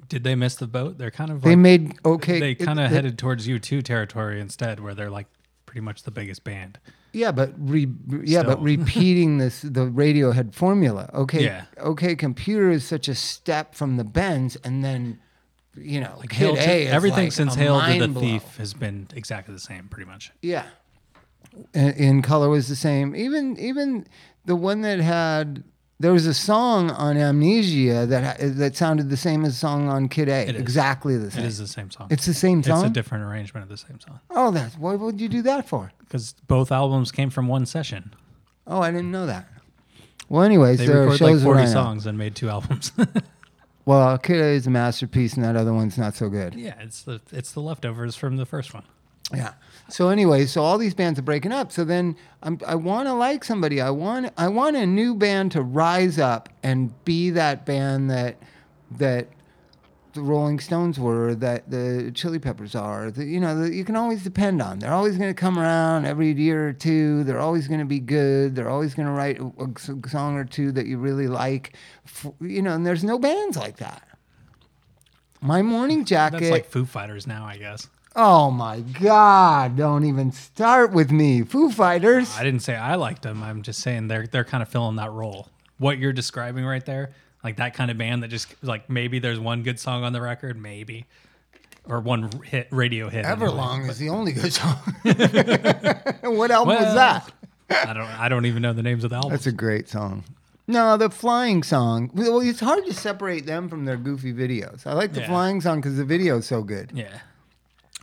Did 0.08 0.24
they 0.24 0.34
miss 0.34 0.56
the 0.56 0.66
boat? 0.66 0.98
They're 0.98 1.10
kind 1.10 1.30
of 1.30 1.42
They 1.42 1.50
like, 1.50 1.58
made 1.58 1.94
okay. 2.04 2.38
they 2.40 2.54
kind 2.54 2.78
of 2.78 2.86
it- 2.86 2.94
headed 2.94 3.18
towards 3.18 3.46
U 3.46 3.58
two 3.58 3.82
territory 3.82 4.40
instead, 4.40 4.80
where 4.80 4.94
they're 4.94 5.10
like 5.10 5.26
pretty 5.66 5.80
much 5.80 6.02
the 6.02 6.10
biggest 6.10 6.44
band. 6.44 6.78
Yeah, 7.14 7.30
but 7.30 7.52
re, 7.58 7.86
yeah, 8.24 8.42
but 8.42 8.52
Still. 8.54 8.64
repeating 8.64 9.36
this 9.38 9.60
the 9.62 9.86
Radiohead 9.86 10.54
formula. 10.54 11.10
Okay, 11.12 11.44
Yeah. 11.44 11.64
okay. 11.78 12.14
Computer 12.16 12.70
is 12.70 12.84
such 12.84 13.06
a 13.08 13.14
step 13.14 13.74
from 13.74 13.96
the 13.96 14.04
Bends, 14.04 14.56
and 14.56 14.82
then 14.84 15.18
you 15.74 16.00
know, 16.00 16.14
Like 16.18 16.28
Kid 16.30 16.36
Hail 16.38 16.54
to- 16.56 16.60
A 16.70 16.82
is 16.86 16.92
everything 16.92 17.24
like 17.24 17.32
since 17.32 17.54
a 17.54 17.58
Hail 17.58 17.80
to 17.80 17.98
the 17.98 18.08
blow. 18.08 18.20
Thief 18.20 18.56
has 18.58 18.74
been 18.74 19.08
exactly 19.14 19.54
the 19.54 19.60
same, 19.60 19.88
pretty 19.88 20.10
much. 20.10 20.30
Yeah, 20.42 20.64
in, 21.74 21.90
in 21.92 22.22
color 22.22 22.48
was 22.48 22.68
the 22.68 22.76
same. 22.76 23.14
Even 23.16 23.58
even 23.58 24.06
the 24.44 24.56
one 24.56 24.82
that 24.82 25.00
had 25.00 25.64
there 26.00 26.12
was 26.12 26.26
a 26.26 26.34
song 26.34 26.90
on 26.90 27.16
Amnesiac 27.16 28.08
that 28.08 28.56
that 28.58 28.76
sounded 28.76 29.08
the 29.10 29.16
same 29.16 29.44
as 29.44 29.54
a 29.54 29.58
song 29.58 29.88
on 29.88 30.08
Kid 30.08 30.28
A. 30.28 30.48
It 30.48 30.56
is. 30.56 30.60
Exactly 30.60 31.16
the 31.16 31.26
It 31.26 31.32
same. 31.32 31.44
It 31.44 31.48
is 31.48 31.58
the 31.58 31.68
same 31.68 31.90
song. 31.90 32.08
It's 32.10 32.26
the 32.26 32.34
same 32.34 32.62
song. 32.62 32.80
It's 32.80 32.90
a 32.90 32.92
different 32.92 33.24
arrangement 33.24 33.64
of 33.64 33.68
the 33.68 33.76
same 33.76 34.00
song 34.00 34.20
oh, 34.30 34.50
that's 34.50 34.76
why 34.76 34.94
would 34.94 35.20
you 35.20 35.28
do 35.28 35.42
that 35.42 35.68
for? 35.68 35.92
because 36.00 36.34
both 36.46 36.72
albums 36.72 37.12
came 37.12 37.30
from 37.30 37.48
one 37.48 37.66
session. 37.66 38.14
Oh, 38.66 38.80
I 38.80 38.90
didn't 38.90 39.10
know 39.10 39.26
that. 39.26 39.48
Well, 40.28 40.42
anyways, 40.42 40.78
They 40.78 40.86
there 40.86 40.98
are 40.98 41.00
recorded 41.02 41.18
shows 41.18 41.44
like 41.44 41.54
forty 41.54 41.66
songs 41.66 42.06
and 42.06 42.16
made 42.18 42.34
two 42.34 42.48
albums. 42.48 42.92
Well, 43.84 44.16
Kid 44.18 44.40
A 44.40 44.44
is 44.44 44.66
a 44.66 44.70
masterpiece, 44.70 45.34
and 45.34 45.44
that 45.44 45.56
other 45.56 45.72
one's 45.74 45.98
not 45.98 46.14
so 46.14 46.28
good. 46.28 46.54
yeah, 46.54 46.74
it's 46.80 47.02
the 47.02 47.20
it's 47.32 47.50
the 47.52 47.60
leftovers 47.60 48.14
from 48.14 48.36
the 48.36 48.46
first 48.46 48.72
one. 48.72 48.84
Yeah. 49.34 49.54
So 49.88 50.08
anyway, 50.08 50.46
so 50.46 50.62
all 50.62 50.78
these 50.78 50.94
bands 50.94 51.18
are 51.18 51.22
breaking 51.22 51.52
up. 51.52 51.70
So 51.72 51.84
then 51.84 52.16
I'm, 52.42 52.58
I 52.66 52.74
want 52.76 53.08
to 53.08 53.12
like 53.14 53.44
somebody. 53.44 53.80
I 53.80 53.90
want 53.90 54.32
I 54.38 54.48
want 54.48 54.76
a 54.76 54.86
new 54.86 55.14
band 55.14 55.52
to 55.52 55.62
rise 55.62 56.18
up 56.18 56.48
and 56.62 56.92
be 57.04 57.30
that 57.30 57.66
band 57.66 58.10
that 58.10 58.36
that 58.92 59.28
the 60.14 60.20
Rolling 60.20 60.60
Stones 60.60 61.00
were, 61.00 61.34
that 61.36 61.70
the 61.70 62.12
Chili 62.14 62.38
Peppers 62.38 62.74
are. 62.74 63.10
That 63.10 63.24
you 63.24 63.40
know, 63.40 63.58
that 63.60 63.72
you 63.72 63.84
can 63.84 63.96
always 63.96 64.22
depend 64.22 64.60
on. 64.62 64.78
They're 64.78 64.92
always 64.92 65.16
going 65.16 65.30
to 65.34 65.38
come 65.38 65.58
around 65.58 66.04
every 66.06 66.32
year 66.32 66.68
or 66.68 66.72
two. 66.74 67.24
They're 67.24 67.40
always 67.40 67.66
going 67.68 67.80
to 67.80 67.86
be 67.86 67.98
good. 68.00 68.54
They're 68.54 68.68
always 68.70 68.94
going 68.94 69.06
to 69.06 69.12
write 69.12 69.40
a 69.40 70.08
song 70.08 70.36
or 70.36 70.44
two 70.44 70.70
that 70.72 70.86
you 70.86 70.98
really 70.98 71.28
like. 71.28 71.76
F- 72.06 72.26
You 72.40 72.60
know, 72.62 72.74
and 72.74 72.84
there's 72.86 73.04
no 73.04 73.18
bands 73.18 73.56
like 73.56 73.78
that. 73.78 74.06
My 75.40 75.62
Morning 75.62 76.04
Jacket. 76.04 76.40
That's 76.40 76.50
like 76.52 76.66
Foo 76.66 76.84
Fighters 76.84 77.26
now, 77.26 77.44
I 77.46 77.56
guess. 77.56 77.88
Oh 78.14 78.50
my 78.50 78.80
God! 78.80 79.76
Don't 79.76 80.04
even 80.04 80.32
start 80.32 80.92
with 80.92 81.10
me, 81.10 81.42
Foo 81.42 81.70
Fighters. 81.70 82.34
I 82.36 82.44
didn't 82.44 82.60
say 82.60 82.76
I 82.76 82.96
liked 82.96 83.22
them. 83.22 83.42
I'm 83.42 83.62
just 83.62 83.80
saying 83.80 84.08
they're 84.08 84.26
they're 84.26 84.44
kind 84.44 84.62
of 84.62 84.68
filling 84.68 84.96
that 84.96 85.10
role. 85.12 85.48
What 85.78 85.98
you're 85.98 86.12
describing 86.12 86.64
right 86.64 86.84
there, 86.84 87.12
like 87.42 87.56
that 87.56 87.72
kind 87.74 87.90
of 87.90 87.96
band 87.96 88.22
that 88.22 88.28
just 88.28 88.54
like 88.62 88.90
maybe 88.90 89.18
there's 89.18 89.40
one 89.40 89.62
good 89.62 89.80
song 89.80 90.04
on 90.04 90.12
the 90.12 90.20
record, 90.20 90.60
maybe, 90.60 91.06
or 91.88 92.00
one 92.00 92.30
hit 92.44 92.68
radio 92.70 93.08
hit. 93.08 93.24
anyway. 93.24 93.46
Everlong 93.48 93.88
is 93.88 93.96
the 93.98 94.10
only 94.10 94.32
good 94.32 94.52
song. 94.52 94.76
what 96.36 96.50
album 96.50 96.76
was 96.76 96.94
that? 96.94 97.32
I 97.70 97.94
don't 97.94 98.04
I 98.20 98.28
don't 98.28 98.44
even 98.44 98.60
know 98.60 98.74
the 98.74 98.82
names 98.82 99.04
of 99.04 99.10
the 99.10 99.16
albums. 99.16 99.32
That's 99.32 99.46
a 99.46 99.52
great 99.52 99.88
song. 99.88 100.24
No, 100.68 100.96
the 100.98 101.08
flying 101.10 101.62
song. 101.62 102.10
Well, 102.14 102.40
it's 102.40 102.60
hard 102.60 102.84
to 102.86 102.92
separate 102.94 103.46
them 103.46 103.68
from 103.68 103.84
their 103.86 103.96
goofy 103.96 104.32
videos. 104.32 104.86
I 104.86 104.92
like 104.92 105.12
the 105.14 105.20
Yeah. 105.20 105.26
flying 105.28 105.60
song 105.62 105.80
because 105.80 105.96
the 105.96 106.04
video 106.04 106.36
is 106.38 106.46
so 106.46 106.62
good. 106.62 106.90
yeah. 106.94 107.18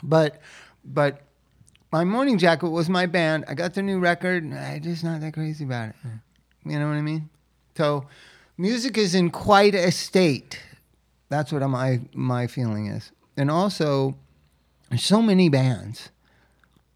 But, 0.04 0.42
but 0.84 1.22
my 1.92 2.04
morning 2.04 2.38
jacket 2.38 2.70
was 2.70 2.90
my 2.90 3.06
band. 3.06 3.46
I 3.48 3.54
got 3.54 3.74
their 3.74 3.84
new 3.84 4.00
record. 4.00 4.44
I'm 4.54 4.82
just 4.82 5.04
not 5.04 5.22
that 5.22 5.34
crazy 5.34 5.64
about 5.64 5.90
it. 5.90 5.96
You 6.66 6.80
know 6.80 6.88
what 6.88 6.96
I 6.96 7.02
mean? 7.02 7.30
So, 7.76 8.06
music 8.58 8.98
is 8.98 9.16
in 9.16 9.32
quite 9.32 9.74
a 9.74 9.92
state. 9.92 10.60
That's 11.30 11.52
what 11.52 11.66
my 11.68 12.02
my 12.14 12.48
feeling 12.48 12.88
is. 12.88 13.12
And 13.38 13.50
also, 13.50 14.16
there's 14.90 15.04
so 15.04 15.22
many 15.22 15.50
bands. 15.50 16.10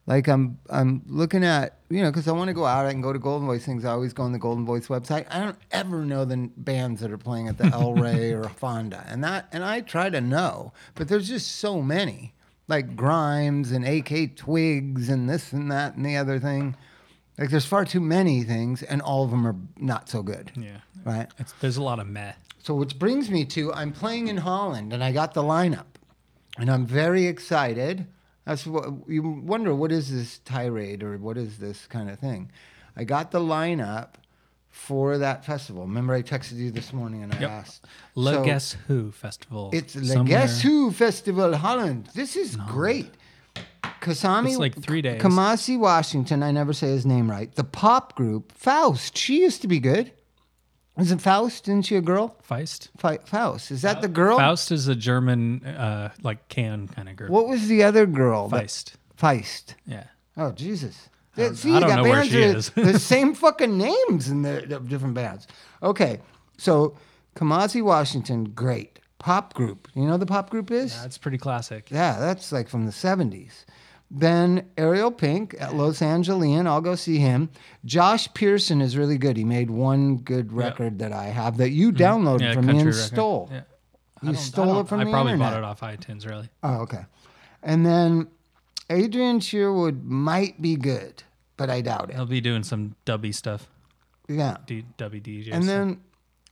Like 0.05 0.27
I'm 0.27 0.59
I'm 0.69 1.01
looking 1.07 1.43
at 1.45 1.77
you 1.89 2.01
know 2.01 2.11
because 2.11 2.27
I 2.27 2.33
want 2.33 2.49
to 2.49 2.53
go 2.53 2.65
out. 2.65 2.85
I 2.85 2.91
can 2.91 3.01
go 3.01 3.13
to 3.13 3.19
Golden 3.19 3.47
Voice 3.47 3.65
things. 3.65 3.85
I 3.85 3.91
always 3.91 4.11
go 4.11 4.23
on 4.23 4.33
the 4.33 4.39
Golden 4.39 4.65
Voice 4.65 4.87
website. 4.87 5.25
I 5.29 5.39
don't 5.39 5.57
ever 5.71 6.03
know 6.03 6.25
the 6.25 6.49
bands 6.57 6.99
that 7.01 7.11
are 7.11 7.17
playing 7.17 7.47
at 7.47 7.57
the 7.57 7.65
El 7.73 7.93
Rey 7.93 8.33
or 8.33 8.49
Fonda, 8.49 9.05
and 9.07 9.23
that 9.23 9.47
and 9.53 9.63
I 9.63 9.79
try 9.79 10.09
to 10.09 10.19
know, 10.19 10.73
but 10.95 11.07
there's 11.07 11.29
just 11.29 11.55
so 11.55 11.81
many 11.81 12.33
like 12.73 12.95
Grimes 12.95 13.71
and 13.71 13.85
AK 13.85 14.35
Twigs 14.35 15.09
and 15.09 15.29
this 15.29 15.53
and 15.53 15.71
that 15.71 15.95
and 15.95 16.05
the 16.05 16.17
other 16.17 16.39
thing. 16.39 16.75
Like 17.37 17.49
there's 17.49 17.65
far 17.65 17.85
too 17.85 17.99
many 17.99 18.43
things, 18.43 18.83
and 18.83 19.01
all 19.01 19.23
of 19.23 19.31
them 19.31 19.45
are 19.47 19.55
not 19.77 20.07
so 20.09 20.21
good, 20.21 20.51
Yeah. 20.55 20.77
right? 21.03 21.27
It's, 21.39 21.51
there's 21.53 21.77
a 21.77 21.83
lot 21.83 21.99
of 21.99 22.07
meh. 22.07 22.33
So, 22.61 22.73
which 22.75 22.97
brings 22.99 23.29
me 23.29 23.43
to 23.45 23.73
I'm 23.73 23.91
playing 23.91 24.27
in 24.27 24.37
Holland 24.37 24.93
and 24.93 25.03
I 25.03 25.11
got 25.11 25.33
the 25.33 25.43
lineup, 25.43 25.85
and 26.57 26.69
I'm 26.69 26.85
very 26.85 27.25
excited. 27.25 28.07
That's 28.45 28.65
what 28.67 28.85
you 29.07 29.21
wonder 29.23 29.73
what 29.75 29.91
is 29.91 30.11
this 30.11 30.39
tirade 30.39 31.01
or 31.03 31.17
what 31.17 31.37
is 31.37 31.57
this 31.59 31.85
kind 31.87 32.09
of 32.09 32.19
thing? 32.19 32.51
I 32.95 33.03
got 33.03 33.31
the 33.31 33.39
lineup 33.39 34.09
for 34.73 35.19
that 35.19 35.45
festival. 35.45 35.83
Remember, 35.83 36.13
I 36.15 36.23
texted 36.23 36.57
you 36.57 36.71
this 36.71 36.91
morning 36.91 37.21
and 37.23 37.31
I 37.33 37.39
Yep. 37.39 37.49
asked. 37.51 37.85
Le 38.15 38.33
So, 38.33 38.43
Guess 38.43 38.75
Who 38.87 39.11
Festival. 39.11 39.69
It's 39.71 39.95
Le 39.95 40.03
somewhere- 40.05 40.25
Guess 40.25 40.61
Who 40.61 40.91
Festival 40.91 41.55
Holland. 41.55 42.09
This 42.15 42.35
is 42.35 42.55
great. 42.57 43.11
Kasami, 44.01 44.49
It's 44.49 44.57
like 44.57 44.81
three 44.81 45.01
days. 45.01 45.21
Kamasi 45.21 45.77
Washington. 45.79 46.41
I 46.43 46.51
never 46.51 46.73
say 46.73 46.87
his 46.87 47.05
name 47.05 47.29
right. 47.29 47.53
The 47.55 47.63
pop 47.63 48.15
group 48.15 48.51
Faust. 48.51 49.15
She 49.17 49.41
used 49.41 49.61
to 49.61 49.67
be 49.67 49.79
good. 49.79 50.11
Isn't 50.97 51.19
Faust? 51.19 51.67
Isn't 51.67 51.83
she 51.83 51.95
a 51.95 52.01
girl? 52.01 52.35
Feist. 52.49 52.89
Fa- 52.97 53.19
Faust. 53.25 53.71
Is 53.71 53.83
that 53.83 54.01
the 54.01 54.07
girl? 54.07 54.37
Faust 54.37 54.71
is 54.71 54.87
a 54.87 54.95
German, 54.95 55.63
uh, 55.65 56.09
like 56.23 56.47
can 56.49 56.87
kind 56.87 57.07
of 57.09 57.15
girl. 57.15 57.29
What 57.29 57.47
was 57.47 57.67
the 57.67 57.83
other 57.83 58.05
girl? 58.05 58.47
that- 58.49 58.63
Feist. 58.65 58.93
Feist. 59.17 59.75
Yeah. 59.85 60.05
Oh 60.35 60.51
Jesus. 60.51 61.09
Don't- 61.35 61.55
See, 61.55 61.71
I 61.71 61.73
you 61.75 61.79
don't 61.79 61.89
got 61.89 61.95
know 61.97 62.03
where 62.03 62.13
bands 62.21 62.29
she 62.31 62.39
with 62.39 62.55
is. 62.55 62.69
the 62.93 62.99
same 63.13 63.33
fucking 63.33 63.77
names 63.77 64.29
in 64.29 64.41
the, 64.43 64.65
the 64.67 64.79
different 64.79 65.13
bands. 65.15 65.47
Okay, 65.81 66.19
so 66.57 66.95
Kamasi 67.35 67.81
Washington, 67.83 68.45
great 68.45 68.99
pop 69.19 69.53
group. 69.53 69.87
You 69.95 70.03
know 70.05 70.17
the 70.17 70.25
pop 70.25 70.49
group 70.49 70.69
is? 70.71 70.93
Yeah, 70.95 71.01
that's 71.01 71.17
pretty 71.17 71.37
classic. 71.37 71.89
Yeah, 71.89 72.19
that's 72.19 72.51
like 72.51 72.69
from 72.69 72.85
the 72.85 72.91
70s. 72.91 73.65
Then 74.15 74.69
Ariel 74.77 75.09
Pink 75.11 75.55
at 75.59 75.73
Los 75.73 75.99
Angelian. 75.99 76.67
I'll 76.67 76.81
go 76.81 76.93
see 76.93 77.17
him. 77.17 77.49
Josh 77.83 78.31
Pearson 78.35 78.79
is 78.79 78.95
really 78.95 79.17
good. 79.17 79.37
He 79.37 79.43
made 79.43 79.71
one 79.71 80.17
good 80.17 80.53
record 80.53 80.99
that 80.99 81.11
I 81.11 81.25
have 81.25 81.57
that 81.57 81.71
you 81.71 81.91
downloaded 81.91 82.41
Mm-hmm. 82.41 82.43
Yeah, 82.43 82.53
from 82.53 82.65
me 82.67 82.77
and 82.77 82.85
record. 82.89 82.93
stole. 83.01 83.49
Yeah. 83.51 83.61
You 84.21 84.35
stole 84.35 84.79
it 84.81 84.87
from 84.87 84.99
me. 84.99 85.07
I 85.07 85.11
probably 85.11 85.35
bought 85.37 85.57
it 85.57 85.63
off 85.63 85.81
iTunes, 85.81 86.27
really. 86.29 86.47
Oh, 86.61 86.81
okay. 86.81 87.05
And 87.63 87.83
then 87.85 88.27
Adrian 88.89 89.39
Sherwood 89.39 90.03
might 90.03 90.61
be 90.61 90.75
good, 90.75 91.23
but 91.57 91.69
I 91.69 91.81
doubt 91.81 92.09
it. 92.09 92.15
He'll 92.15 92.25
be 92.25 92.41
doing 92.41 92.63
some 92.63 92.95
dubby 93.05 93.33
stuff. 93.33 93.67
Yeah. 94.27 94.57
D- 94.65 94.85
dubby 94.97 95.21
DJs. 95.21 95.53
And 95.53 95.67
then 95.67 96.01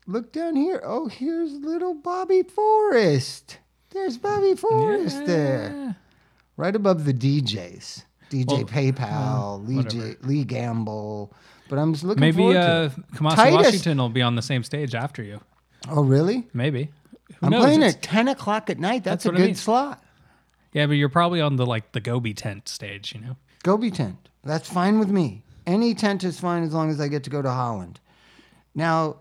look 0.07 0.31
down 0.31 0.55
here. 0.55 0.81
Oh, 0.85 1.07
here's 1.07 1.53
little 1.53 1.93
Bobby 1.93 2.43
Forrest. 2.43 3.57
There's 3.91 4.17
Bobby 4.17 4.55
Forrest 4.55 5.25
there. 5.25 5.95
Right 6.57 6.75
above 6.75 7.05
the 7.05 7.13
DJs. 7.13 8.03
DJ 8.29 8.47
Well, 8.47 8.63
PayPal, 8.63 9.67
Lee, 9.67 9.83
J. 9.83 10.15
Lee 10.23 10.43
Gamble. 10.45 11.33
But 11.69 11.79
I'm 11.79 11.91
just 11.93 12.05
looking 12.05 12.21
Maybe 12.21 12.37
forward 12.37 12.55
uh. 12.57 12.89
Kamasi 13.13 13.35
Titus- 13.35 13.53
Washington 13.65 13.97
will 13.97 14.09
be 14.09 14.21
on 14.21 14.35
the 14.35 14.41
same 14.41 14.63
stage 14.63 14.95
after 14.95 15.21
you. 15.23 15.41
Oh, 15.89 16.03
really? 16.03 16.47
Maybe. 16.53 16.91
Who 17.39 17.47
I'm 17.47 17.49
knows? 17.51 17.63
playing 17.63 17.79
It's- 17.81 17.95
at 17.95 18.01
10 18.01 18.27
o'clock 18.29 18.69
at 18.69 18.79
night. 18.79 19.03
That's, 19.03 19.23
That's 19.23 19.25
a 19.25 19.29
what 19.29 19.35
I 19.35 19.37
good 19.39 19.45
mean. 19.47 19.55
slot. 19.55 20.03
Yeah, 20.73 20.85
but 20.87 20.93
you're 20.93 21.09
probably 21.09 21.41
on 21.41 21.55
the 21.57 21.65
like 21.65 21.91
the 21.91 21.99
Gobi 21.99 22.33
tent 22.33 22.67
stage, 22.69 23.13
you 23.13 23.21
know. 23.21 23.35
Gobi 23.63 23.91
tent. 23.91 24.29
That's 24.43 24.69
fine 24.69 24.99
with 24.99 25.09
me. 25.09 25.43
Any 25.67 25.93
tent 25.93 26.23
is 26.23 26.39
fine 26.39 26.63
as 26.63 26.73
long 26.73 26.89
as 26.89 26.99
I 26.99 27.07
get 27.07 27.23
to 27.25 27.29
go 27.29 27.41
to 27.41 27.49
Holland. 27.51 27.99
Now, 28.73 29.17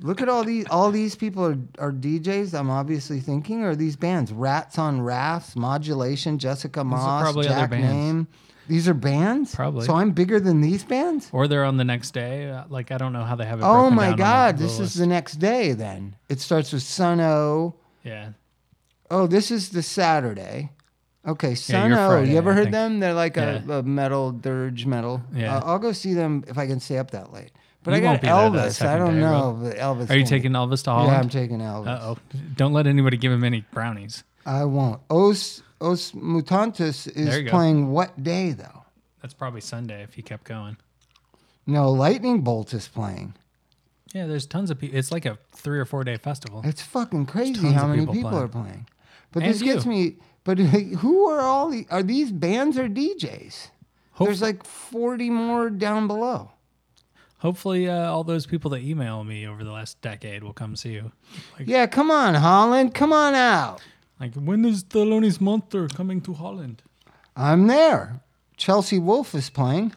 look 0.00 0.20
at 0.20 0.28
all 0.28 0.44
these. 0.44 0.66
All 0.70 0.90
these 0.90 1.16
people 1.16 1.44
are, 1.44 1.58
are 1.78 1.92
DJs. 1.92 2.58
I'm 2.58 2.70
obviously 2.70 3.18
thinking 3.20 3.64
are 3.64 3.74
these 3.74 3.96
bands: 3.96 4.32
Rats 4.32 4.78
on 4.78 5.00
Rafts, 5.00 5.56
Modulation, 5.56 6.38
Jessica 6.38 6.84
Moss, 6.84 7.34
Jack. 7.44 7.70
Name. 7.70 8.28
These 8.68 8.86
are 8.86 8.94
bands. 8.94 9.52
Probably. 9.52 9.84
So 9.84 9.94
I'm 9.94 10.12
bigger 10.12 10.38
than 10.38 10.60
these 10.60 10.84
bands. 10.84 11.28
Or 11.32 11.48
they're 11.48 11.64
on 11.64 11.76
the 11.76 11.84
next 11.84 12.12
day. 12.12 12.48
Uh, 12.50 12.64
Like 12.68 12.92
I 12.92 12.98
don't 12.98 13.12
know 13.12 13.24
how 13.24 13.34
they 13.34 13.46
have 13.46 13.58
it. 13.58 13.64
Oh 13.64 13.90
my 13.90 14.12
God! 14.14 14.58
This 14.58 14.78
is 14.78 14.94
the 14.94 15.06
next 15.06 15.34
day. 15.36 15.72
Then 15.72 16.14
it 16.28 16.40
starts 16.40 16.72
with 16.72 16.82
Sun 16.82 17.20
O. 17.20 17.74
yeah. 18.04 18.30
Oh, 19.10 19.26
this 19.26 19.50
is 19.50 19.70
the 19.70 19.82
Saturday. 19.82 20.70
Okay, 21.26 21.50
Yeah, 21.50 21.54
Sun 21.54 21.90
you're 21.90 21.98
O. 22.18 22.22
You 22.22 22.38
ever 22.38 22.50
I 22.50 22.54
heard 22.54 22.62
think. 22.64 22.72
them? 22.72 23.00
They're 23.00 23.12
like 23.14 23.36
a, 23.36 23.62
Yeah. 23.66 23.78
a 23.78 23.82
metal 23.82 24.32
dirge 24.32 24.86
metal. 24.86 25.22
Yeah. 25.34 25.56
Uh, 25.56 25.62
I'll 25.66 25.78
go 25.78 25.92
see 25.92 26.14
them 26.14 26.44
if 26.48 26.56
I 26.56 26.66
can 26.66 26.80
stay 26.80 26.96
up 26.98 27.10
that 27.10 27.32
late. 27.32 27.50
But 27.82 27.92
You 27.92 27.96
I 27.96 28.00
got 28.00 28.08
won't 28.08 28.20
be 28.22 28.26
there 28.28 28.50
that 28.50 28.70
Elvis. 28.72 28.86
I 28.86 28.98
don't 28.98 29.14
day, 29.14 29.20
know. 29.20 29.58
but 29.62 29.76
Elvis. 29.76 30.10
Are 30.10 30.16
you 30.16 30.24
taking 30.26 30.52
Elvis 30.52 30.82
to 30.84 30.90
Holland? 30.90 31.12
Yeah, 31.12 31.18
I'm 31.18 31.28
taking 31.28 31.58
Elvis. 31.58 31.86
Uh 31.88 32.00
oh. 32.14 32.18
Don't 32.56 32.72
let 32.72 32.86
anybody 32.86 33.16
give 33.16 33.32
him 33.32 33.44
any 33.44 33.64
brownies. 33.72 34.24
I 34.46 34.64
won't. 34.64 35.00
Os 35.10 35.62
Os 35.80 36.12
Mutantes 36.12 37.06
is 37.14 37.50
playing 37.50 37.90
what 37.90 38.22
day 38.22 38.52
though? 38.52 38.84
That's 39.22 39.34
probably 39.34 39.60
Sunday 39.60 40.02
if 40.02 40.14
he 40.14 40.22
kept 40.22 40.44
going. 40.44 40.76
No, 41.66 41.90
Lightning 41.90 42.40
Bolt 42.40 42.72
is 42.74 42.88
playing. 42.88 43.34
Yeah, 44.14 44.26
there's 44.26 44.46
tons 44.46 44.70
of 44.70 44.78
people. 44.78 44.98
It's 44.98 45.12
like 45.12 45.24
a 45.24 45.38
three 45.52 45.78
or 45.78 45.84
four 45.84 46.02
day 46.04 46.16
festival. 46.16 46.62
It's 46.64 46.82
fucking 46.82 47.26
crazy 47.26 47.72
how 47.72 47.86
many 47.86 48.00
people 48.00 48.14
people 48.14 48.38
are 48.38 48.48
playing. 48.48 48.86
But 49.32 49.42
And 49.44 49.52
this 49.54 49.62
gets 49.62 49.86
me. 49.86 50.16
But 50.50 50.58
who 50.98 51.28
are 51.28 51.42
all 51.42 51.70
the? 51.70 51.86
Are 51.92 52.02
these 52.02 52.32
bands 52.32 52.76
or 52.76 52.88
DJs? 52.88 53.68
There's 54.18 54.42
like 54.42 54.64
40 54.64 55.30
more 55.30 55.70
down 55.70 56.08
below. 56.08 56.50
Hopefully, 57.38 57.88
uh, 57.88 58.10
all 58.10 58.24
those 58.24 58.46
people 58.46 58.68
that 58.72 58.82
email 58.82 59.22
me 59.22 59.46
over 59.46 59.62
the 59.62 59.70
last 59.70 60.00
decade 60.00 60.42
will 60.42 60.52
come 60.52 60.74
see 60.74 60.94
you. 60.94 61.12
Like, 61.56 61.68
Yeah, 61.68 61.86
come 61.86 62.10
on, 62.10 62.34
Holland. 62.34 62.94
Come 62.94 63.12
on 63.12 63.36
out. 63.36 63.80
like 64.18 64.34
when 64.34 64.64
is 64.64 64.82
the 64.82 64.98
Thelonious 64.98 65.40
Monster 65.40 65.86
coming 65.86 66.20
to 66.22 66.34
Holland? 66.34 66.82
I'm 67.36 67.68
there. 67.68 68.20
Chelsea 68.56 68.98
Wolfe 68.98 69.36
is 69.36 69.50
playing. 69.50 69.94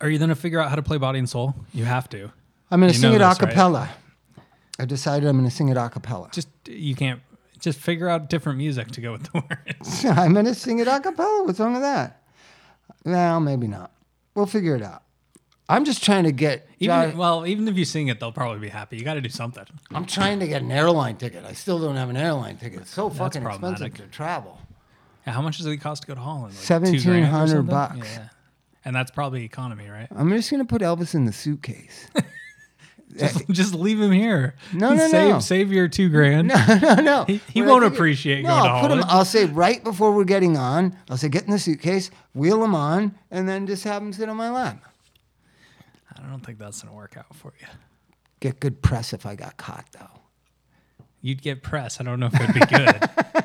Are 0.00 0.08
you 0.08 0.16
going 0.16 0.30
to 0.30 0.34
figure 0.34 0.58
out 0.58 0.70
how 0.70 0.76
to 0.76 0.82
play 0.82 0.96
Body 0.96 1.18
and 1.18 1.28
Soul? 1.28 1.54
You 1.74 1.84
have 1.84 2.08
to. 2.08 2.32
I'm 2.70 2.80
going 2.80 2.90
to 2.94 2.98
sing 2.98 3.12
it 3.12 3.16
a 3.16 3.18
this, 3.18 3.26
right? 3.28 3.50
cappella. 3.50 3.90
I 4.78 4.86
decided 4.86 5.28
I'm 5.28 5.36
going 5.36 5.48
to 5.50 5.54
sing 5.54 5.68
it 5.68 5.76
a 5.76 5.88
cappella. 5.90 6.30
Just 6.32 6.48
you 6.66 6.94
can't. 6.94 7.20
Just 7.58 7.78
figure 7.78 8.08
out 8.08 8.28
different 8.30 8.58
music 8.58 8.88
to 8.92 9.00
go 9.00 9.12
with 9.12 9.24
the 9.32 9.42
words. 9.48 10.04
I'm 10.04 10.32
going 10.32 10.44
to 10.46 10.54
sing 10.54 10.78
it 10.78 10.88
a 10.88 11.00
cappella. 11.00 11.44
What's 11.44 11.58
wrong 11.58 11.72
with 11.72 11.82
that? 11.82 12.22
Well, 13.04 13.40
maybe 13.40 13.66
not. 13.66 13.92
We'll 14.34 14.46
figure 14.46 14.74
it 14.76 14.82
out. 14.82 15.02
I'm 15.68 15.84
just 15.84 16.04
trying 16.04 16.24
to 16.24 16.32
get. 16.32 16.68
Even, 16.78 17.16
well, 17.16 17.46
even 17.46 17.66
if 17.66 17.76
you 17.76 17.84
sing 17.84 18.08
it, 18.08 18.20
they'll 18.20 18.30
probably 18.32 18.60
be 18.60 18.68
happy. 18.68 18.96
You 18.98 19.04
got 19.04 19.14
to 19.14 19.20
do 19.20 19.28
something. 19.28 19.64
I'm 19.92 20.06
trying 20.06 20.38
to 20.40 20.46
get 20.46 20.62
an 20.62 20.70
airline 20.70 21.16
ticket. 21.16 21.44
I 21.44 21.54
still 21.54 21.80
don't 21.80 21.96
have 21.96 22.08
an 22.10 22.16
airline 22.16 22.56
ticket. 22.56 22.82
It's 22.82 22.90
so 22.94 23.08
fucking 23.10 23.42
expensive 23.42 23.60
problematic. 23.60 23.94
to 23.94 24.02
travel. 24.06 24.60
Yeah, 25.26 25.32
how 25.32 25.42
much 25.42 25.56
does 25.56 25.66
it 25.66 25.78
cost 25.78 26.02
to 26.02 26.08
go 26.08 26.14
to 26.14 26.20
Holland? 26.20 26.52
Like 26.54 26.60
two 26.60 26.64
Seventeen 26.66 27.02
grand 27.02 27.24
or 27.24 27.28
hundred 27.28 27.48
something? 27.48 27.66
bucks. 27.74 28.14
Yeah. 28.14 28.28
And 28.84 28.94
that's 28.94 29.10
probably 29.10 29.42
economy, 29.44 29.88
right? 29.88 30.06
I'm 30.14 30.30
just 30.30 30.50
gonna 30.50 30.64
put 30.64 30.82
Elvis 30.82 31.14
in 31.16 31.24
the 31.24 31.32
suitcase. 31.32 32.06
Just, 33.18 33.48
just 33.48 33.74
leave 33.74 34.00
him 34.00 34.12
here. 34.12 34.54
No, 34.72 34.92
no, 34.94 35.08
save, 35.08 35.28
no. 35.30 35.40
Save 35.40 35.72
your 35.72 35.88
two 35.88 36.08
grand. 36.08 36.48
no, 36.48 36.78
no, 36.82 36.94
no. 36.96 37.24
He- 37.24 37.40
he 37.52 37.62
won't 37.62 37.84
appreciate 37.84 38.42
no, 38.42 38.48
going 38.50 38.62
to 38.64 38.68
I'll 38.70 38.80
put 38.82 38.90
him. 38.90 39.04
I'll 39.06 39.24
say 39.24 39.46
right 39.46 39.82
before 39.82 40.12
we're 40.12 40.24
getting 40.24 40.56
on. 40.56 40.96
I'll 41.08 41.16
say 41.16 41.28
get 41.28 41.44
in 41.44 41.50
the 41.50 41.58
suitcase, 41.58 42.10
wheel 42.34 42.62
him 42.62 42.74
on, 42.74 43.14
and 43.30 43.48
then 43.48 43.66
just 43.66 43.84
have 43.84 44.02
him 44.02 44.12
sit 44.12 44.28
on 44.28 44.36
my 44.36 44.50
lap. 44.50 44.82
I 46.14 46.28
don't 46.28 46.40
think 46.44 46.58
that's 46.58 46.82
gonna 46.82 46.94
work 46.94 47.16
out 47.16 47.34
for 47.34 47.52
you. 47.60 47.66
Get 48.40 48.60
good 48.60 48.82
press 48.82 49.12
if 49.12 49.24
I 49.26 49.34
got 49.34 49.56
caught 49.56 49.86
though. 49.92 50.20
You'd 51.22 51.42
get 51.42 51.62
press. 51.62 52.00
I 52.00 52.04
don't 52.04 52.20
know 52.20 52.26
if 52.32 52.34
it'd 52.40 52.54
be 52.54 52.60
good. 52.60 53.44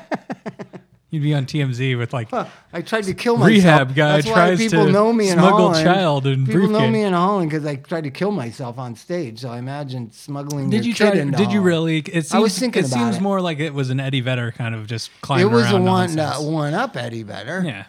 You'd 1.12 1.22
be 1.22 1.34
on 1.34 1.44
TMZ 1.44 1.98
with 1.98 2.14
like 2.14 2.32
I 2.72 2.80
tried 2.80 3.04
to 3.04 3.12
kill 3.12 3.36
myself. 3.36 3.48
rehab 3.50 3.94
guy 3.94 4.22
That's 4.22 4.26
why 4.28 4.56
people 4.56 4.86
to 4.86 4.92
know 4.92 5.12
me 5.12 5.28
in 5.28 5.34
smuggle 5.34 5.68
Holland. 5.74 5.84
child 5.84 6.26
in 6.26 6.46
people 6.46 6.68
know 6.68 6.88
me 6.88 7.02
in 7.02 7.12
Holland 7.12 7.50
because 7.50 7.66
I 7.66 7.76
tried 7.76 8.04
to 8.04 8.10
kill 8.10 8.30
myself 8.30 8.78
on 8.78 8.96
stage. 8.96 9.40
So 9.40 9.50
I 9.50 9.58
imagine 9.58 10.10
smuggling. 10.10 10.70
Did 10.70 10.86
you 10.86 10.94
try? 10.94 11.12
into 11.12 11.36
Did 11.36 11.52
you 11.52 11.60
really? 11.60 11.98
It 11.98 12.06
seems, 12.24 12.32
I 12.32 12.38
was 12.38 12.58
thinking 12.58 12.84
It 12.84 12.86
about 12.90 12.98
seems 12.98 13.16
it. 13.18 13.20
more 13.20 13.42
like 13.42 13.60
it 13.60 13.74
was 13.74 13.90
an 13.90 14.00
Eddie 14.00 14.22
Vedder 14.22 14.52
kind 14.52 14.74
of 14.74 14.86
just 14.86 15.10
climbing 15.20 15.48
It 15.48 15.50
was 15.50 15.70
a 15.70 15.78
one 15.78 16.18
uh, 16.18 16.36
one 16.36 16.72
up 16.72 16.96
Eddie 16.96 17.24
Vedder. 17.24 17.62
Yeah, 17.62 17.84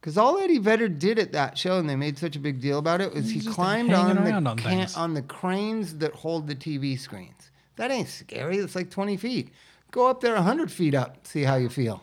Because 0.00 0.18
all 0.18 0.36
Eddie 0.36 0.58
Vedder 0.58 0.88
did 0.88 1.20
at 1.20 1.30
that 1.30 1.56
show, 1.56 1.78
and 1.78 1.88
they 1.88 1.94
made 1.94 2.18
such 2.18 2.34
a 2.34 2.40
big 2.40 2.60
deal 2.60 2.80
about 2.80 3.00
it, 3.00 3.14
was 3.14 3.30
he 3.30 3.38
just 3.38 3.54
climbed 3.54 3.92
on 3.92 4.16
the 4.24 4.32
on 4.32 4.56
can- 4.56 4.88
on 4.96 5.14
the 5.14 5.22
cranes 5.22 5.98
that 5.98 6.14
hold 6.14 6.48
the 6.48 6.56
TV 6.56 6.98
screens. 6.98 7.52
That 7.76 7.92
ain't 7.92 8.08
scary. 8.08 8.56
It's 8.58 8.74
like 8.74 8.90
twenty 8.90 9.16
feet. 9.16 9.50
Go 9.92 10.08
up 10.08 10.20
there 10.20 10.34
hundred 10.34 10.72
feet 10.72 10.96
up. 10.96 11.24
See 11.28 11.44
how 11.44 11.54
you 11.54 11.68
feel. 11.68 12.02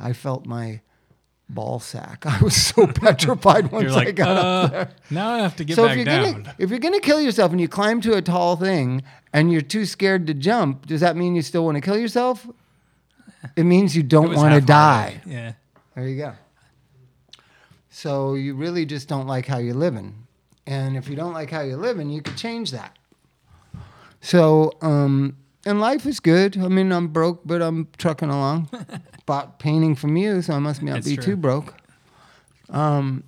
I 0.00 0.12
felt 0.12 0.46
my 0.46 0.80
ball 1.48 1.80
sack. 1.80 2.24
I 2.26 2.38
was 2.42 2.54
so 2.56 2.86
petrified 2.94 3.70
once 3.70 3.84
you're 3.84 3.92
I 3.92 4.04
like, 4.06 4.14
got 4.16 4.36
up 4.36 4.44
uh, 4.44 4.66
there. 4.68 4.90
now 5.10 5.30
I 5.30 5.38
have 5.40 5.56
to 5.56 5.64
get 5.64 5.76
So 5.76 5.84
if 5.84 5.88
back 5.90 5.96
you're 5.96 6.04
down. 6.06 6.42
gonna 6.42 6.54
if 6.58 6.70
you're 6.70 6.78
gonna 6.78 7.00
kill 7.00 7.20
yourself 7.20 7.52
and 7.52 7.60
you 7.60 7.68
climb 7.68 8.00
to 8.02 8.14
a 8.14 8.22
tall 8.22 8.56
thing 8.56 9.02
and 9.32 9.52
you're 9.52 9.60
too 9.60 9.84
scared 9.86 10.26
to 10.28 10.34
jump, 10.34 10.86
does 10.86 11.00
that 11.00 11.16
mean 11.16 11.34
you 11.34 11.42
still 11.42 11.64
want 11.64 11.76
to 11.76 11.80
kill 11.80 11.98
yourself? 11.98 12.46
It 13.56 13.64
means 13.64 13.96
you 13.96 14.02
don't 14.04 14.34
want 14.34 14.54
to 14.54 14.60
die. 14.60 15.20
Yeah, 15.26 15.52
There 15.94 16.06
you 16.08 16.16
go. 16.16 16.32
So 17.90 18.34
you 18.34 18.54
really 18.54 18.86
just 18.86 19.08
don't 19.08 19.26
like 19.26 19.46
how 19.46 19.58
you're 19.58 19.74
living. 19.74 20.14
And 20.66 20.96
if 20.96 21.08
you 21.08 21.16
don't 21.16 21.32
like 21.34 21.50
how 21.50 21.60
you're 21.62 21.76
living, 21.76 22.08
you 22.08 22.22
could 22.22 22.36
change 22.36 22.70
that. 22.70 22.96
So, 24.20 24.72
um, 24.80 25.36
and 25.66 25.80
life 25.80 26.06
is 26.06 26.20
good. 26.20 26.56
I 26.56 26.68
mean, 26.68 26.92
I'm 26.92 27.08
broke, 27.08 27.40
but 27.44 27.60
I'm 27.60 27.88
trucking 27.98 28.30
along. 28.30 28.68
Bought 29.32 29.58
painting 29.58 29.94
from 29.94 30.18
you, 30.18 30.42
so 30.42 30.52
I 30.52 30.58
must 30.58 30.82
not 30.82 30.96
That's 30.96 31.08
be 31.08 31.14
true. 31.16 31.24
too 31.24 31.36
broke. 31.36 31.72
Um, 32.68 33.24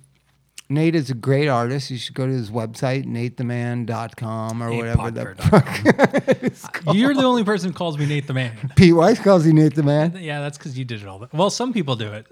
Nate 0.69 0.93
is 0.93 1.09
a 1.09 1.15
great 1.15 1.47
artist. 1.47 1.89
You 1.89 1.97
should 1.97 2.13
go 2.13 2.27
to 2.27 2.31
his 2.31 2.51
website, 2.51 3.05
natetheman.com 3.05 4.61
or 4.61 4.71
whatever. 4.71 5.09
The, 5.09 5.25
Natepodcast.com. 5.25 6.95
You're 6.95 7.15
the 7.15 7.23
only 7.23 7.43
person 7.43 7.71
who 7.71 7.73
calls 7.75 7.97
me 7.97 8.05
Nate 8.05 8.27
the 8.27 8.35
Man. 8.35 8.55
Pete 8.75 8.95
Weiss 8.95 9.19
calls 9.19 9.47
you 9.47 9.53
Nate 9.53 9.73
the 9.73 9.81
Man. 9.81 10.15
Yeah, 10.21 10.41
that's 10.41 10.59
because 10.59 10.77
you 10.77 10.85
did 10.85 11.01
it 11.01 11.07
all. 11.07 11.17
The, 11.17 11.29
well, 11.33 11.49
some 11.49 11.73
people 11.73 11.95
do 11.95 12.13
it, 12.13 12.27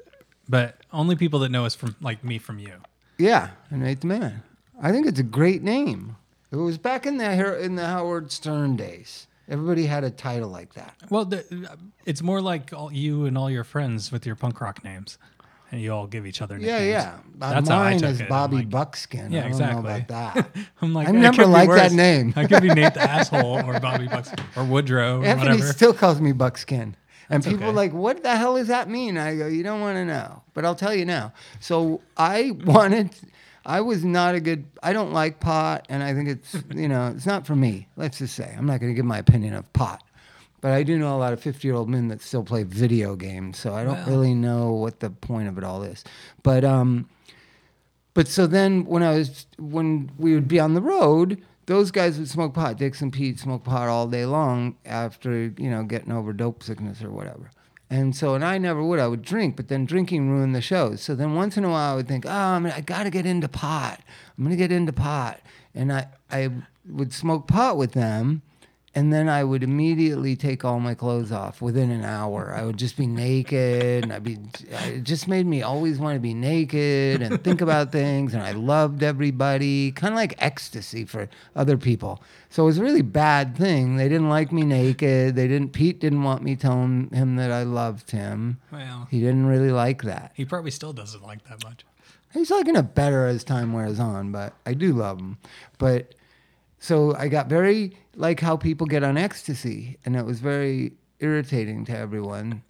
but 0.47 0.77
only 0.91 1.15
people 1.15 1.39
that 1.39 1.49
know 1.49 1.65
us 1.65 1.73
from 1.73 1.95
like 1.99 2.23
me 2.23 2.37
from 2.37 2.59
you. 2.59 2.73
Yeah, 3.17 3.49
Nate 3.71 4.01
the 4.01 4.07
Man. 4.07 4.43
I 4.79 4.91
think 4.91 5.07
it's 5.07 5.19
a 5.19 5.23
great 5.23 5.63
name. 5.63 6.15
It 6.51 6.57
was 6.57 6.77
back 6.77 7.07
in 7.07 7.17
the 7.17 7.59
in 7.59 7.73
the 7.73 7.87
Howard 7.87 8.31
Stern 8.31 8.75
days. 8.75 9.25
Everybody 9.49 9.85
had 9.85 10.03
a 10.03 10.09
title 10.09 10.49
like 10.49 10.73
that. 10.75 10.95
Well, 11.09 11.25
the, 11.25 11.43
it's 12.05 12.21
more 12.21 12.41
like 12.41 12.71
all, 12.73 12.91
you 12.91 13.25
and 13.25 13.37
all 13.37 13.49
your 13.51 13.63
friends 13.65 14.11
with 14.11 14.25
your 14.25 14.35
punk 14.35 14.61
rock 14.61 14.83
names, 14.83 15.17
and 15.71 15.81
you 15.81 15.91
all 15.91 16.07
give 16.07 16.25
each 16.25 16.41
other 16.41 16.57
Yeah, 16.57 16.79
nicknames. 16.79 16.91
yeah. 16.91 17.17
Uh, 17.41 17.53
That's 17.53 17.69
how 17.69 17.79
I 17.79 17.89
Mine 17.91 17.99
took 17.99 18.09
is 18.11 18.21
it. 18.21 18.29
Bobby 18.29 18.55
like- 18.57 18.69
Buckskin. 18.69 19.31
Yeah, 19.31 19.39
I 19.39 19.41
don't 19.43 19.51
exactly. 19.51 19.83
know 19.83 19.89
about 19.89 20.07
that. 20.07 20.49
I'm 20.81 20.93
like, 20.93 21.07
I 21.09 21.11
never 21.11 21.45
liked 21.45 21.73
that 21.73 21.91
name. 21.91 22.33
I 22.37 22.45
could 22.47 22.61
be 22.61 22.69
Nate 22.73 22.93
the 22.93 23.01
asshole 23.09 23.65
or 23.69 23.79
Bobby 23.81 24.07
Bucks 24.07 24.31
or 24.55 24.63
Woodrow 24.63 25.21
or 25.21 25.25
Anthony 25.25 25.51
whatever. 25.51 25.73
still 25.73 25.93
calls 25.93 26.21
me 26.21 26.31
Buckskin. 26.31 26.95
And 27.29 27.41
That's 27.41 27.47
people 27.51 27.63
okay. 27.65 27.71
are 27.71 27.75
like, 27.75 27.93
what 27.93 28.21
the 28.21 28.35
hell 28.35 28.55
does 28.57 28.67
that 28.67 28.89
mean? 28.89 29.17
I 29.17 29.35
go, 29.35 29.47
you 29.47 29.63
don't 29.63 29.81
want 29.81 29.95
to 29.95 30.05
know. 30.05 30.43
But 30.53 30.65
I'll 30.65 30.75
tell 30.75 30.93
you 30.93 31.05
now. 31.05 31.33
So 31.59 32.01
I 32.17 32.51
wanted, 32.65 33.09
I 33.65 33.81
was 33.81 34.03
not 34.03 34.35
a 34.35 34.39
good, 34.39 34.65
I 34.81 34.93
don't 34.93 35.13
like 35.13 35.39
pot. 35.39 35.85
And 35.89 36.03
I 36.03 36.13
think 36.13 36.29
it's, 36.29 36.55
you 36.75 36.87
know, 36.87 37.13
it's 37.15 37.25
not 37.25 37.45
for 37.45 37.55
me. 37.55 37.87
Let's 37.95 38.19
just 38.19 38.35
say. 38.35 38.53
I'm 38.57 38.65
not 38.65 38.79
going 38.79 38.91
to 38.91 38.95
give 38.95 39.05
my 39.05 39.17
opinion 39.17 39.53
of 39.53 39.71
pot. 39.73 40.03
But 40.61 40.71
I 40.71 40.83
do 40.83 40.97
know 40.97 41.13
a 41.13 41.19
lot 41.19 41.33
of 41.33 41.41
50 41.41 41.67
year 41.67 41.75
old 41.75 41.89
men 41.89 42.07
that 42.07 42.21
still 42.21 42.43
play 42.43 42.63
video 42.63 43.15
games. 43.15 43.59
So 43.59 43.73
I 43.73 43.83
don't 43.83 44.05
really 44.07 44.33
know 44.33 44.71
what 44.71 45.01
the 45.01 45.09
point 45.09 45.49
of 45.49 45.57
it 45.57 45.63
all 45.63 45.83
is. 45.83 46.05
But, 46.41 46.63
um, 46.63 47.09
but 48.13 48.27
so 48.27 48.47
then 48.47 48.85
when 48.85 49.03
I 49.03 49.15
was 49.15 49.47
when 49.57 50.11
we 50.17 50.33
would 50.33 50.47
be 50.47 50.59
on 50.59 50.73
the 50.73 50.81
road, 50.81 51.41
those 51.65 51.91
guys 51.91 52.19
would 52.19 52.29
smoke 52.29 52.53
pot. 52.53 52.77
Dix 52.77 53.01
and 53.01 53.11
Pete 53.11 53.39
smoke 53.39 53.63
pot 53.63 53.89
all 53.89 54.07
day 54.07 54.25
long 54.25 54.77
after 54.85 55.53
you 55.57 55.69
know 55.69 55.83
getting 55.83 56.11
over 56.11 56.33
dope 56.33 56.63
sickness 56.63 57.03
or 57.03 57.09
whatever. 57.09 57.49
And 57.93 58.15
so, 58.15 58.33
and 58.33 58.43
I 58.43 58.57
never 58.57 58.83
would. 58.83 58.99
I 58.99 59.05
would 59.05 59.21
drink, 59.21 59.55
but 59.55 59.67
then 59.67 59.85
drinking 59.85 60.31
ruined 60.31 60.55
the 60.55 60.61
shows. 60.61 60.99
So 60.99 61.13
then 61.13 61.35
once 61.35 61.57
in 61.57 61.63
a 61.63 61.69
while, 61.69 61.93
I 61.93 61.95
would 61.95 62.07
think, 62.07 62.25
oh, 62.25 62.31
I, 62.31 62.57
mean, 62.57 62.73
I 62.75 62.81
got 62.81 63.03
to 63.03 63.11
get 63.11 63.27
into 63.27 63.47
pot. 63.47 64.01
I'm 64.35 64.43
gonna 64.43 64.55
get 64.55 64.71
into 64.71 64.91
pot, 64.91 65.39
and 65.75 65.93
I 65.93 66.07
I 66.31 66.49
would 66.89 67.13
smoke 67.13 67.45
pot 67.47 67.77
with 67.77 67.91
them. 67.91 68.41
And 68.95 69.11
then 69.11 69.27
I 69.27 69.43
would 69.43 69.63
immediately 69.63 70.35
take 70.35 70.63
all 70.63 70.79
my 70.79 70.93
clothes 70.93 71.31
off 71.31 71.63
within 71.63 71.89
an 71.89 72.03
hour. 72.05 72.53
I 72.55 72.63
would 72.63 72.77
just 72.77 72.95
be 72.95 73.07
naked, 73.07 74.03
and 74.03 74.13
I'd 74.13 74.23
be. 74.23 74.37
It 74.69 75.03
just 75.03 75.27
made 75.27 75.47
me 75.47 75.63
always 75.63 75.97
want 75.97 76.15
to 76.15 76.19
be 76.19 76.35
naked 76.35 77.23
and 77.23 77.43
think 77.43 77.59
about 77.67 77.91
things. 77.91 78.35
And 78.35 78.43
I 78.43 78.51
loved 78.51 79.01
everybody, 79.01 79.91
kind 79.93 80.13
of 80.13 80.15
like 80.17 80.35
ecstasy 80.37 81.05
for 81.05 81.27
other 81.55 81.75
people. 81.75 82.21
So 82.51 82.61
it 82.61 82.65
was 82.67 82.77
a 82.77 82.83
really 82.83 83.01
bad 83.01 83.57
thing. 83.57 83.95
They 83.95 84.07
didn't 84.07 84.29
like 84.29 84.51
me 84.51 84.61
naked. 84.61 85.35
They 85.35 85.47
didn't. 85.47 85.69
Pete 85.73 85.99
didn't 85.99 86.21
want 86.21 86.43
me 86.43 86.55
telling 86.55 87.09
him 87.09 87.35
that 87.37 87.51
I 87.51 87.63
loved 87.63 88.11
him. 88.11 88.59
well, 88.71 89.07
He 89.09 89.19
didn't 89.21 89.47
really 89.47 89.71
like 89.71 90.03
that. 90.03 90.33
he 90.35 90.45
probably 90.45 90.69
still 90.71 90.93
doesn't 90.93 91.23
like 91.23 91.43
that 91.49 91.63
much. 91.63 91.83
He's 92.31 92.51
liking 92.51 92.75
it 92.75 92.93
better 92.93 93.25
as 93.25 93.43
time 93.43 93.73
wears 93.73 93.99
on, 93.99 94.31
but 94.31 94.53
I 94.67 94.75
do 94.75 94.93
love 94.93 95.19
him. 95.19 95.37
But 95.79 96.13
so 96.83 97.15
I 97.15 97.29
got 97.29 97.47
very 97.47 97.95
like 98.13 98.41
how 98.41 98.57
people 98.57 98.85
get 98.87 99.03
on 99.05 99.17
ecstasy, 99.17 99.97
and 100.03 100.17
it 100.17 100.25
was 100.25 100.41
very 100.41 100.91
irritating 101.21 101.85
to 101.85 101.97
everyone. 101.97 102.61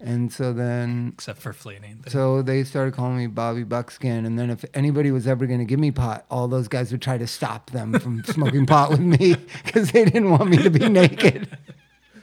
And 0.00 0.32
so 0.32 0.54
then, 0.54 1.10
Except 1.14 1.38
for 1.42 1.52
fleeting. 1.52 2.04
so 2.06 2.40
they 2.40 2.64
started 2.64 2.94
calling 2.94 3.18
me 3.18 3.26
Bobby 3.26 3.64
Buckskin. 3.64 4.24
And 4.24 4.38
then 4.38 4.48
if 4.48 4.64
anybody 4.72 5.10
was 5.10 5.26
ever 5.26 5.44
going 5.46 5.58
to 5.58 5.66
give 5.66 5.80
me 5.80 5.90
pot, 5.90 6.24
all 6.30 6.48
those 6.48 6.66
guys 6.68 6.92
would 6.92 7.02
try 7.02 7.18
to 7.18 7.26
stop 7.26 7.70
them 7.72 7.92
from 7.98 8.24
smoking 8.26 8.64
pot 8.64 8.90
with 8.90 9.00
me 9.00 9.34
because 9.64 9.90
they 9.90 10.04
didn't 10.04 10.30
want 10.30 10.48
me 10.48 10.56
to 10.58 10.70
be 10.70 10.88
naked. 11.00 11.48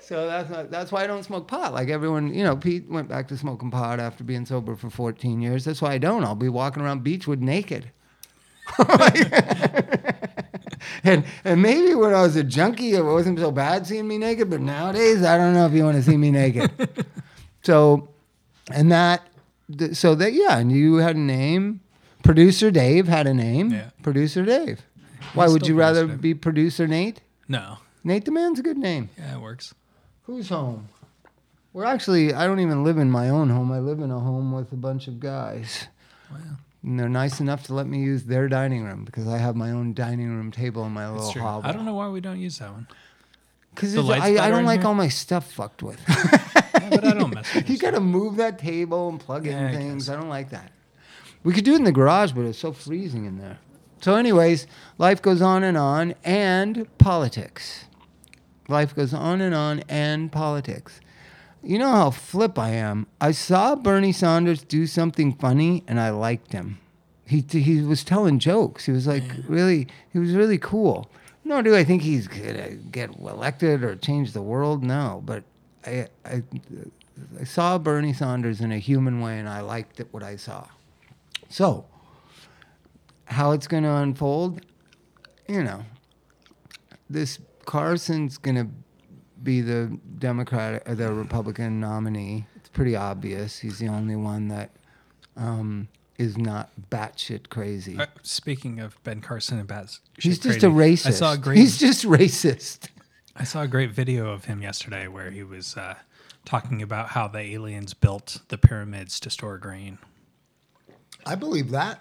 So 0.00 0.26
that's 0.26 0.48
not, 0.48 0.70
that's 0.70 0.90
why 0.90 1.04
I 1.04 1.06
don't 1.06 1.22
smoke 1.22 1.48
pot. 1.48 1.74
Like 1.74 1.90
everyone, 1.90 2.32
you 2.32 2.42
know, 2.42 2.56
Pete 2.56 2.88
went 2.88 3.08
back 3.08 3.28
to 3.28 3.36
smoking 3.36 3.70
pot 3.70 4.00
after 4.00 4.24
being 4.24 4.46
sober 4.46 4.74
for 4.74 4.88
14 4.88 5.42
years. 5.42 5.66
That's 5.66 5.82
why 5.82 5.92
I 5.92 5.98
don't. 5.98 6.24
I'll 6.24 6.34
be 6.34 6.48
walking 6.48 6.82
around 6.82 7.04
Beechwood 7.04 7.42
naked. 7.42 7.90
and 11.04 11.24
and 11.44 11.62
maybe 11.62 11.94
when 11.94 12.14
I 12.14 12.22
was 12.22 12.36
a 12.36 12.44
junkie, 12.44 12.94
it 12.94 13.04
wasn't 13.04 13.38
so 13.38 13.50
bad 13.50 13.86
seeing 13.86 14.06
me 14.06 14.18
naked. 14.18 14.50
But 14.50 14.60
nowadays, 14.60 15.24
I 15.24 15.36
don't 15.36 15.54
know 15.54 15.66
if 15.66 15.72
you 15.72 15.84
want 15.84 15.96
to 15.96 16.02
see 16.02 16.16
me 16.16 16.30
naked. 16.30 17.06
so, 17.62 18.08
and 18.72 18.90
that, 18.92 19.26
th- 19.76 19.94
so 19.94 20.14
that 20.14 20.32
yeah, 20.32 20.58
and 20.58 20.70
you 20.72 20.96
had 20.96 21.16
a 21.16 21.20
name. 21.20 21.80
Producer 22.22 22.70
Dave 22.70 23.08
had 23.08 23.26
a 23.26 23.34
name. 23.34 23.70
Yeah. 23.70 23.90
Producer 24.02 24.44
Dave. 24.44 24.82
Why 25.34 25.44
He's 25.44 25.52
would 25.52 25.66
you 25.66 25.74
rather 25.76 26.06
Dave. 26.06 26.20
be 26.20 26.34
producer 26.34 26.86
Nate? 26.86 27.20
No. 27.48 27.78
Nate 28.04 28.24
the 28.24 28.32
man's 28.32 28.58
a 28.58 28.62
good 28.62 28.78
name. 28.78 29.08
Yeah, 29.16 29.36
it 29.36 29.40
works. 29.40 29.74
Who's 30.24 30.48
home? 30.48 30.88
We're 31.72 31.84
actually, 31.84 32.34
I 32.34 32.46
don't 32.46 32.60
even 32.60 32.82
live 32.82 32.98
in 32.98 33.10
my 33.10 33.28
own 33.28 33.50
home. 33.50 33.70
I 33.72 33.78
live 33.78 34.00
in 34.00 34.10
a 34.10 34.18
home 34.18 34.52
with 34.52 34.72
a 34.72 34.76
bunch 34.76 35.06
of 35.06 35.20
guys. 35.20 35.86
Wow. 36.30 36.38
And 36.82 36.98
they're 36.98 37.08
nice 37.08 37.40
enough 37.40 37.64
to 37.66 37.74
let 37.74 37.86
me 37.86 37.98
use 38.00 38.24
their 38.24 38.48
dining 38.48 38.84
room 38.84 39.04
because 39.04 39.26
I 39.26 39.38
have 39.38 39.56
my 39.56 39.70
own 39.72 39.94
dining 39.94 40.28
room 40.34 40.50
table 40.52 40.84
in 40.86 40.92
my 40.92 41.06
That's 41.06 41.16
little 41.16 41.32
true. 41.32 41.42
hovel. 41.42 41.68
I 41.68 41.72
don't 41.72 41.84
know 41.84 41.94
why 41.94 42.08
we 42.08 42.20
don't 42.20 42.38
use 42.40 42.58
that 42.60 42.72
one. 42.72 42.86
Because 43.74 43.96
I, 43.96 44.46
I 44.46 44.50
don't 44.50 44.64
like 44.64 44.80
here? 44.80 44.88
all 44.88 44.94
my 44.94 45.08
stuff 45.08 45.50
fucked 45.52 45.82
with. 45.82 46.00
Yeah, 46.80 46.90
but 46.90 47.04
I 47.04 47.12
don't 47.14 47.34
mess 47.34 47.52
with 47.54 47.68
you 47.70 47.76
got 47.76 47.90
to 47.92 48.00
move 48.00 48.36
that 48.36 48.58
table 48.58 49.08
and 49.08 49.18
plug 49.20 49.44
Yeah, 49.46 49.58
I 49.60 49.70
in 49.70 49.74
things. 49.76 50.06
guess. 50.06 50.14
I 50.16 50.18
don't 50.20 50.28
like 50.30 50.50
that. 50.50 50.70
We 51.44 51.52
could 51.52 51.64
do 51.64 51.72
it 51.74 51.76
in 51.76 51.84
the 51.84 51.92
garage, 51.92 52.32
but 52.32 52.44
it's 52.46 52.58
so 52.58 52.72
freezing 52.72 53.24
in 53.26 53.38
there. 53.38 53.58
So, 54.00 54.14
anyways, 54.14 54.66
life 54.96 55.20
goes 55.20 55.42
on 55.42 55.64
and 55.64 55.76
on, 55.76 56.14
and 56.24 56.86
politics. 56.98 57.84
Life 58.68 58.94
goes 58.94 59.12
on 59.12 59.40
and 59.40 59.54
on, 59.54 59.82
and 59.88 60.30
politics. 60.32 61.00
You 61.62 61.78
know 61.78 61.90
how 61.90 62.10
flip 62.10 62.58
I 62.58 62.70
am. 62.70 63.06
I 63.20 63.32
saw 63.32 63.74
Bernie 63.74 64.12
Sanders 64.12 64.62
do 64.62 64.86
something 64.86 65.34
funny, 65.34 65.82
and 65.86 66.00
I 66.00 66.10
liked 66.10 66.52
him. 66.52 66.78
He 67.26 67.44
he 67.50 67.82
was 67.82 68.04
telling 68.04 68.38
jokes. 68.38 68.86
He 68.86 68.92
was 68.92 69.06
like 69.06 69.24
really. 69.46 69.88
He 70.12 70.18
was 70.18 70.32
really 70.32 70.58
cool. 70.58 71.10
Nor 71.44 71.62
do 71.62 71.74
I 71.74 71.84
think 71.84 72.02
he's 72.02 72.28
gonna 72.28 72.74
get 72.74 73.18
elected 73.18 73.82
or 73.82 73.96
change 73.96 74.32
the 74.32 74.42
world. 74.42 74.82
No, 74.82 75.22
but 75.24 75.44
I 75.84 76.08
I 76.24 76.42
I 77.40 77.44
saw 77.44 77.78
Bernie 77.78 78.12
Sanders 78.12 78.60
in 78.60 78.72
a 78.72 78.78
human 78.78 79.20
way, 79.20 79.38
and 79.38 79.48
I 79.48 79.60
liked 79.60 80.00
it, 80.00 80.08
what 80.10 80.22
I 80.22 80.36
saw. 80.36 80.66
So, 81.48 81.86
how 83.26 83.52
it's 83.52 83.66
going 83.66 83.82
to 83.82 83.90
unfold, 83.90 84.60
you 85.48 85.62
know, 85.62 85.84
this 87.08 87.38
Carson's 87.64 88.38
going 88.38 88.56
to 88.56 88.68
be 89.42 89.60
the 89.60 89.98
Democratic 90.18 90.88
or 90.88 90.94
the 90.94 91.12
Republican 91.12 91.80
nominee. 91.80 92.46
It's 92.56 92.68
pretty 92.68 92.96
obvious. 92.96 93.58
He's 93.58 93.78
the 93.78 93.88
only 93.88 94.16
one 94.16 94.48
that 94.48 94.70
um, 95.36 95.88
is 96.18 96.36
not 96.36 96.70
batshit 96.90 97.48
crazy. 97.48 97.98
Uh, 97.98 98.06
speaking 98.22 98.80
of 98.80 99.02
Ben 99.04 99.20
Carson 99.20 99.58
and 99.58 99.68
Baz, 99.68 100.00
He's 100.18 100.38
just 100.38 100.62
a 100.62 100.68
racist. 100.68 101.06
I 101.06 101.10
saw 101.10 101.32
a 101.32 101.38
great. 101.38 101.58
He's 101.58 101.78
just 101.78 102.04
racist. 102.04 102.88
I 103.36 103.44
saw 103.44 103.62
a 103.62 103.68
great 103.68 103.92
video 103.92 104.32
of 104.32 104.46
him 104.46 104.62
yesterday 104.62 105.06
where 105.06 105.30
he 105.30 105.44
was 105.44 105.76
uh, 105.76 105.94
talking 106.44 106.82
about 106.82 107.10
how 107.10 107.28
the 107.28 107.38
aliens 107.38 107.94
built 107.94 108.40
the 108.48 108.58
pyramids 108.58 109.20
to 109.20 109.30
store 109.30 109.58
grain. 109.58 109.98
I 111.24 111.36
believe 111.36 111.70
that. 111.70 112.00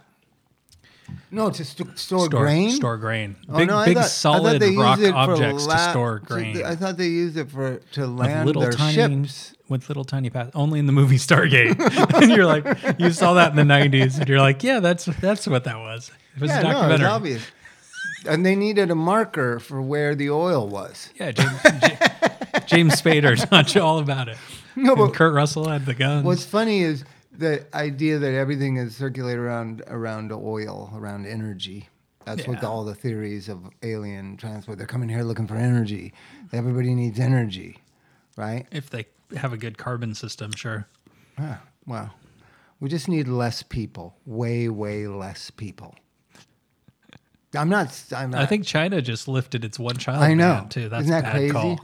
No, 1.30 1.50
to 1.50 1.66
st- 1.66 1.98
store, 2.00 2.30
grain. 2.30 2.72
Store 2.72 2.98
grain. 2.98 3.36
Oh, 3.50 3.58
Big, 3.58 3.68
no, 3.68 3.84
big 3.86 3.98
thought- 3.98 4.06
solid 4.06 4.62
rock 4.78 5.00
objects 5.00 5.64
to 5.64 5.70
la- 5.70 5.90
store 5.92 6.20
to- 6.20 6.26
grain. 6.26 6.64
I 6.66 6.76
thought 6.76 6.98
they 6.98 7.08
used 7.08 7.38
it 7.38 7.50
for 7.52 7.78
to 7.94 8.08
land 8.08 8.50
their 8.56 8.72
tiny 8.72 9.26
ships. 9.26 9.54
with 9.68 9.90
little 9.90 10.06
tiny 10.06 10.30
paths. 10.30 10.52
Only 10.56 10.80
in 10.80 10.86
the 10.86 10.94
movie 10.94 11.18
Stargate. 11.18 11.78
and 12.22 12.32
you're 12.32 12.46
like, 12.46 12.66
you 13.00 13.12
saw 13.12 13.34
that 13.34 13.52
in 13.52 13.56
the 13.58 13.74
'90s, 13.74 14.20
and 14.20 14.30
you're 14.30 14.40
like, 14.40 14.64
yeah, 14.64 14.80
that's 14.80 15.06
that's 15.06 15.48
what 15.48 15.66
that 15.66 15.78
was. 15.78 16.12
It 16.36 16.42
was 16.42 16.50
Yeah, 16.52 16.60
a 16.60 16.64
no, 16.64 16.72
documentary. 16.72 17.06
it's 17.06 17.14
obvious. 17.14 17.44
And 18.28 18.46
they 18.46 18.56
needed 18.56 18.90
a 18.92 18.96
marker 18.96 19.60
for 19.60 19.82
where 19.82 20.16
the 20.16 20.30
oil 20.30 20.68
was. 20.68 21.10
Yeah, 21.20 21.32
James, 21.32 21.62
James 22.66 23.02
Spader 23.02 23.36
talked 23.50 23.76
all 23.78 24.00
about 24.00 24.28
it. 24.28 24.38
No, 24.76 24.94
And 24.94 24.98
but 25.00 25.14
Kurt 25.14 25.34
Russell 25.34 25.68
had 25.70 25.86
the 25.86 25.94
guns. 25.94 26.24
what's 26.26 26.46
funny 26.46 26.82
is 26.82 27.04
the 27.38 27.66
idea 27.76 28.18
that 28.20 28.34
everything 28.34 28.78
is 28.78 28.96
circulated 28.96 29.40
around 29.40 29.84
around 29.88 30.32
oil, 30.32 30.92
around 30.96 31.26
energy. 31.26 31.90
That's 32.26 32.46
what 32.48 32.62
Yeah. 32.62 32.68
all 32.68 32.84
the 32.84 32.96
theories 32.96 33.48
of 33.48 33.70
alien 33.84 34.36
transport. 34.38 34.78
They're 34.78 34.88
coming 34.88 35.08
here 35.08 35.24
looking 35.24 35.48
for 35.48 35.56
energy. 35.56 36.14
Everybody 36.52 36.94
needs 36.94 37.20
energy, 37.20 37.78
right? 38.36 38.68
if 38.72 38.90
they 38.90 39.06
have 39.38 39.54
a 39.54 39.58
good 39.58 39.78
carbon 39.78 40.14
system, 40.14 40.52
sure. 40.54 40.88
Yeah. 41.40 41.58
Wow. 41.86 42.12
We 42.80 42.90
just 42.90 43.08
need 43.08 43.28
less 43.28 43.64
people. 43.64 44.18
Way, 44.26 44.68
way 44.70 45.08
less 45.08 45.50
people. 45.52 45.96
I'm 47.56 47.70
not. 47.70 48.04
I'm 48.16 48.32
not 48.32 48.42
I 48.42 48.46
think 48.46 48.66
China 48.66 49.02
just 49.02 49.28
lifted 49.28 49.64
its 49.64 49.80
one 49.80 49.96
child 49.98 50.22
I 50.22 50.34
know. 50.34 50.68
too. 50.70 50.90
That's 50.90 51.04
Isn't 51.04 51.12
that 51.12 51.24
bad 51.24 51.32
crazy? 51.32 51.52
call. 51.54 51.80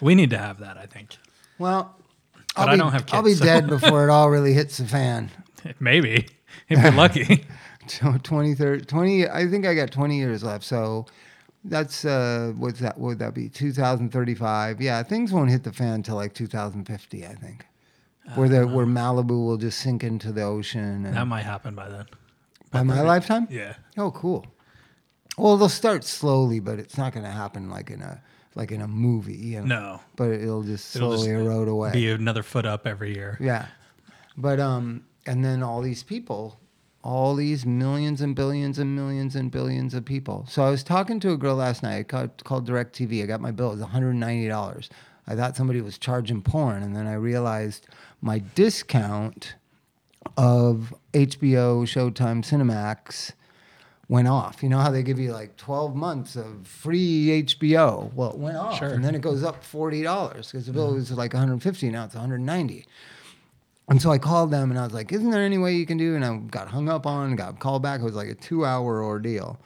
We 0.00 0.14
need 0.14 0.30
to 0.30 0.38
have 0.38 0.58
that. 0.60 0.76
I 0.76 0.86
think 0.86 1.16
Well, 1.58 1.96
But 2.54 2.62
I'll 2.62 2.68
I 2.68 2.72
be, 2.72 2.78
don't 2.78 2.92
have 2.92 3.06
kids. 3.06 3.14
I'll 3.14 3.22
be 3.22 3.34
so- 3.34 3.44
dead 3.44 3.66
before 3.76 4.06
it 4.08 4.10
all 4.10 4.30
really 4.30 4.52
hits 4.52 4.78
the 4.78 4.86
fan. 4.86 5.30
maybe 5.80 6.26
if 6.68 6.82
you're 6.82 6.92
lucky. 6.92 7.44
So 7.88 8.18
20, 8.22 8.54
30, 8.54 8.84
20 8.84 9.28
I 9.30 9.46
think 9.48 9.64
I 9.64 9.72
got 9.74 9.90
20 9.90 10.18
years 10.18 10.42
left. 10.44 10.62
So 10.62 11.06
that's, 11.64 12.04
uh, 12.04 12.52
what's 12.58 12.80
that? 12.80 12.98
Would 13.00 13.18
that 13.20 13.32
be 13.32 13.48
2035? 13.48 14.82
Yeah, 14.82 15.02
things 15.02 15.32
won't 15.32 15.48
hit 15.50 15.64
the 15.64 15.72
fan 15.72 15.94
until 15.94 16.16
like 16.16 16.34
2050, 16.34 17.24
I 17.26 17.34
think. 17.34 17.66
Where 18.34 18.46
the 18.46 18.66
where 18.66 18.84
Malibu 18.84 19.30
will 19.30 19.56
just 19.56 19.78
sink 19.80 20.04
into 20.04 20.32
the 20.32 20.42
ocean. 20.42 21.06
And 21.06 21.16
that 21.16 21.26
might 21.26 21.46
happen 21.46 21.74
by 21.74 21.88
then. 21.88 22.04
by 22.70 22.82
my 22.82 23.00
lifetime? 23.00 23.48
Yeah. 23.50 23.72
Oh, 23.96 24.10
cool. 24.10 24.44
Well, 25.38 25.56
they'll 25.56 25.70
start 25.70 26.04
slowly, 26.04 26.60
but 26.60 26.78
it's 26.78 26.98
not 26.98 27.14
going 27.14 27.24
to 27.24 27.32
happen 27.32 27.70
like 27.70 27.88
in 27.88 28.02
a 28.02 28.20
like 28.58 28.72
in 28.72 28.82
a 28.82 28.88
movie. 28.88 29.36
You 29.36 29.60
know? 29.60 29.66
No. 29.66 30.00
But 30.16 30.30
it'll 30.32 30.64
just 30.64 30.94
It'll 30.94 31.16
slowly 31.16 31.28
just 31.28 31.46
erode 31.46 31.68
away. 31.68 31.92
Be 31.92 32.10
another 32.10 32.42
foot 32.42 32.66
up 32.66 32.86
every 32.86 33.14
year. 33.14 33.38
Yeah. 33.40 33.66
But 34.36 34.60
um 34.60 35.04
and 35.26 35.44
then 35.44 35.62
all 35.62 35.80
these 35.80 36.02
people, 36.02 36.58
all 37.04 37.34
these 37.34 37.64
millions 37.64 38.20
and 38.20 38.34
billions 38.34 38.78
and 38.78 38.94
millions 38.94 39.36
and 39.36 39.50
billions 39.50 39.94
of 39.94 40.04
people. 40.04 40.44
So 40.48 40.64
I 40.64 40.70
was 40.70 40.82
talking 40.82 41.20
to 41.20 41.32
a 41.32 41.36
girl 41.36 41.56
last 41.56 41.82
night 41.82 42.08
called, 42.08 42.44
called 42.44 42.68
DirecTV. 42.68 43.22
I 43.22 43.26
got 43.26 43.40
my 43.40 43.50
bill. 43.50 43.72
It 43.72 43.78
was 43.78 43.86
$190. 43.86 44.88
I 45.26 45.34
thought 45.36 45.56
somebody 45.56 45.80
was 45.80 45.98
charging 45.98 46.42
porn 46.42 46.82
and 46.82 46.96
then 46.96 47.06
I 47.06 47.14
realized 47.14 47.86
my 48.20 48.38
discount 48.54 49.54
of 50.36 50.94
HBO, 51.12 51.84
Showtime, 51.84 52.42
Cinemax 52.42 53.32
went 54.08 54.28
off. 54.28 54.62
You 54.62 54.68
know 54.68 54.78
how 54.78 54.90
they 54.90 55.02
give 55.02 55.18
you 55.18 55.32
like 55.32 55.56
12 55.56 55.94
months 55.94 56.36
of 56.36 56.66
free 56.66 57.44
HBO? 57.44 58.12
Well, 58.14 58.30
it 58.30 58.38
went 58.38 58.56
off. 58.56 58.78
Sure. 58.78 58.88
And 58.88 59.04
then 59.04 59.14
it 59.14 59.20
goes 59.20 59.44
up 59.44 59.62
$40 59.62 60.02
because 60.34 60.66
the 60.66 60.72
bill 60.72 60.88
mm-hmm. 60.88 60.94
was 60.96 61.12
like 61.12 61.32
150 61.32 61.90
now 61.90 62.04
it's 62.04 62.14
190 62.14 62.86
and 63.88 64.02
so 64.02 64.10
I 64.10 64.18
called 64.18 64.50
them 64.50 64.70
and 64.70 64.78
I 64.78 64.84
was 64.84 64.92
like, 64.92 65.12
"Isn't 65.12 65.30
there 65.30 65.42
any 65.42 65.58
way 65.58 65.74
you 65.74 65.86
can 65.86 65.96
do?" 65.96 66.14
And 66.14 66.24
I 66.24 66.36
got 66.36 66.68
hung 66.68 66.88
up 66.88 67.06
on, 67.06 67.34
got 67.36 67.58
called 67.58 67.82
back. 67.82 68.00
It 68.00 68.04
was 68.04 68.14
like 68.14 68.28
a 68.28 68.34
two-hour 68.34 69.02
ordeal. 69.02 69.58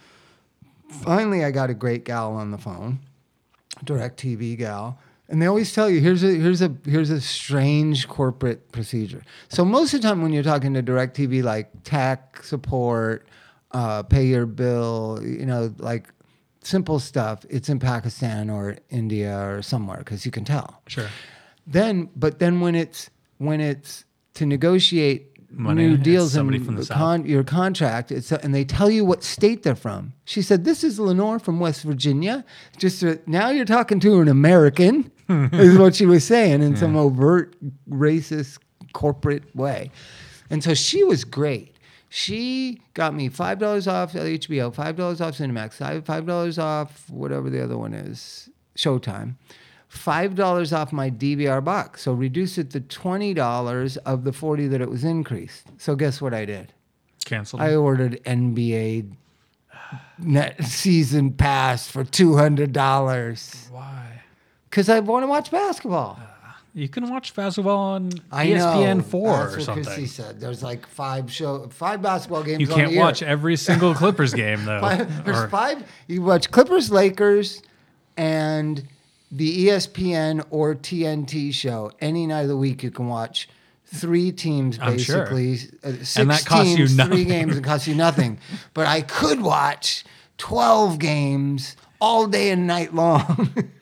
Finally, 0.89 1.45
I 1.45 1.51
got 1.51 1.71
a 1.71 1.75
great 1.75 2.05
gal 2.05 2.35
on 2.35 2.51
the 2.51 2.59
phone, 2.59 3.01
DirecTV 3.85 4.59
gal, 4.59 4.99
and 5.29 5.43
they 5.43 5.47
always 5.47 5.73
tell 5.73 5.91
you 5.91 6.01
here's 6.01 6.23
a 6.23 6.29
here's 6.29 6.63
a 6.63 6.73
here's 6.85 7.11
a 7.11 7.21
strange 7.21 8.07
corporate 8.07 8.71
procedure. 8.71 9.25
So 9.49 9.65
most 9.65 9.93
of 9.93 10.03
the 10.03 10.09
time 10.09 10.23
when 10.23 10.33
you're 10.33 10.45
talking 10.45 10.75
to 10.75 10.83
DirecTV, 10.83 11.43
like 11.43 11.71
tech 11.83 12.45
support, 12.45 13.27
uh, 13.73 14.03
pay 14.03 14.27
your 14.27 14.47
bill, 14.47 15.21
you 15.23 15.47
know, 15.47 15.75
like 15.79 16.09
simple 16.63 16.99
stuff, 16.99 17.45
it's 17.49 17.69
in 17.69 17.79
Pakistan 17.79 18.51
or 18.51 18.77
India 18.91 19.39
or 19.39 19.63
somewhere 19.63 19.99
because 19.99 20.25
you 20.25 20.33
can 20.33 20.45
tell. 20.45 20.81
Sure. 20.87 21.09
then 21.67 22.09
but 22.17 22.39
then 22.39 22.61
when 22.61 22.75
it's 22.75 23.11
when 23.39 23.61
it's 23.61 24.05
to 24.35 24.47
negotiate 24.47 25.29
Money, 25.51 25.87
new 25.87 25.97
deals 25.99 26.35
and 26.35 26.65
from 26.65 26.77
the 26.77 26.87
con- 26.87 27.27
your 27.27 27.45
contract 27.45 28.11
it's 28.11 28.33
and 28.33 28.55
they 28.55 28.65
tell 28.65 28.91
you 28.91 29.05
what 29.05 29.23
state 29.23 29.63
they're 29.63 29.75
from. 29.75 30.15
She 30.25 30.41
said 30.41 30.65
this 30.65 30.83
is 30.83 30.99
lenore 30.99 31.39
from 31.39 31.61
west 31.61 31.83
virginia. 31.83 32.45
Just 32.79 33.05
now 33.27 33.51
you're 33.51 33.67
talking 33.67 34.01
to 34.01 34.21
an 34.21 34.29
american 34.29 35.11
is 35.29 35.77
what 35.77 35.95
she 35.95 36.07
was 36.07 36.25
saying 36.25 36.63
in 36.63 36.77
some 36.77 36.97
overt 36.97 37.55
racist 37.89 38.59
corporate 38.93 39.55
way. 39.55 39.91
And 40.49 40.63
so 40.63 40.75
she 40.75 41.05
was 41.05 41.25
great 41.25 41.72
she 42.15 42.83
got 42.93 43.15
me 43.15 43.31
five 43.31 43.59
dollars 43.59 43.89
off 43.89 44.13
HBO, 44.13 44.75
five 44.75 44.97
dollars 44.97 45.23
off 45.23 45.39
Cinemax, 45.39 46.05
five 46.05 46.27
dollars 46.27 46.59
off 46.59 47.09
whatever 47.09 47.49
the 47.49 47.65
other 47.65 47.79
one 47.79 47.95
is, 47.95 48.51
Showtime, 48.77 49.37
five 49.89 50.35
dollars 50.35 50.75
off 50.75 50.93
my 50.93 51.11
DVR 51.11 51.65
box. 51.65 52.03
So 52.03 52.13
reduce 52.13 52.59
it 52.59 52.69
to 52.73 52.81
twenty 52.81 53.33
dollars 53.33 53.97
of 53.97 54.25
the 54.25 54.33
forty 54.35 54.69
that 54.69 54.83
it 54.83 54.91
was 54.91 55.05
increased. 55.05 55.65
So 55.79 55.97
guess 55.97 56.21
what 56.21 56.35
I 56.35 56.45
did? 56.45 56.75
Canceled. 57.25 57.63
I 57.63 57.77
ordered 57.77 58.23
NBA 58.25 59.11
net 60.19 60.63
season 60.67 61.33
pass 61.33 61.89
for 61.89 62.05
two 62.05 62.37
hundred 62.37 62.75
dollars 62.75 63.69
Why? 63.71 64.21
because 64.69 64.91
I 64.91 65.01
want 65.01 65.23
to 65.23 65.29
watch 65.29 65.51
basketball. 65.51 66.21
You 66.75 66.89
can 66.89 67.11
watch 67.11 67.35
basketball 67.35 67.77
on 67.79 68.11
I 68.31 68.47
ESPN 68.47 68.97
know. 68.99 69.03
four 69.03 69.37
That's 69.37 69.53
or 69.53 69.57
what 69.59 69.65
something. 69.67 69.85
Chrissy 69.85 70.07
said. 70.07 70.41
There's 70.41 70.63
like 70.63 70.87
five 70.87 71.31
show, 71.31 71.69
five 71.69 72.01
basketball 72.01 72.43
games. 72.43 72.63
You 72.63 72.69
on 72.69 72.75
can't 72.75 72.93
the 72.93 72.99
watch 72.99 73.23
every 73.23 73.57
single 73.57 73.95
Clippers 73.95 74.33
game 74.45 74.65
though. 74.65 74.81
Five, 74.81 75.25
there's 75.25 75.37
Or- 75.39 75.49
five. 75.49 75.85
You 76.07 76.23
watch 76.23 76.51
Clippers, 76.51 76.91
Lakers, 76.91 77.63
and 78.17 78.89
the 79.31 79.67
ESPN 79.69 80.47
or 80.51 80.75
TNT 80.75 81.53
show. 81.53 81.93
Any 82.01 82.27
night 82.27 82.43
of 82.43 82.49
the 82.49 82.57
week, 82.57 82.83
you 82.83 82.91
can 82.91 83.07
watch 83.09 83.49
three 83.87 84.33
teams 84.33 84.79
I'm 84.81 84.97
sure. 84.99 85.27
basically. 85.27 85.77
Uh, 85.85 85.93
six 85.97 86.17
And 86.17 86.31
that 86.31 86.45
costs 86.47 86.71
you 86.71 86.87
teams, 86.87 87.05
three 87.05 87.25
games, 87.27 87.55
and 87.55 87.65
costs 87.65 87.87
you 87.87 87.95
nothing. 87.95 88.39
but 88.75 88.87
I 88.87 89.03
could 89.03 89.43
watch 89.43 90.05
twelve 90.39 90.99
games 90.99 91.77
all 92.01 92.27
day 92.27 92.51
and 92.51 92.67
night 92.67 92.95
long. 92.95 93.53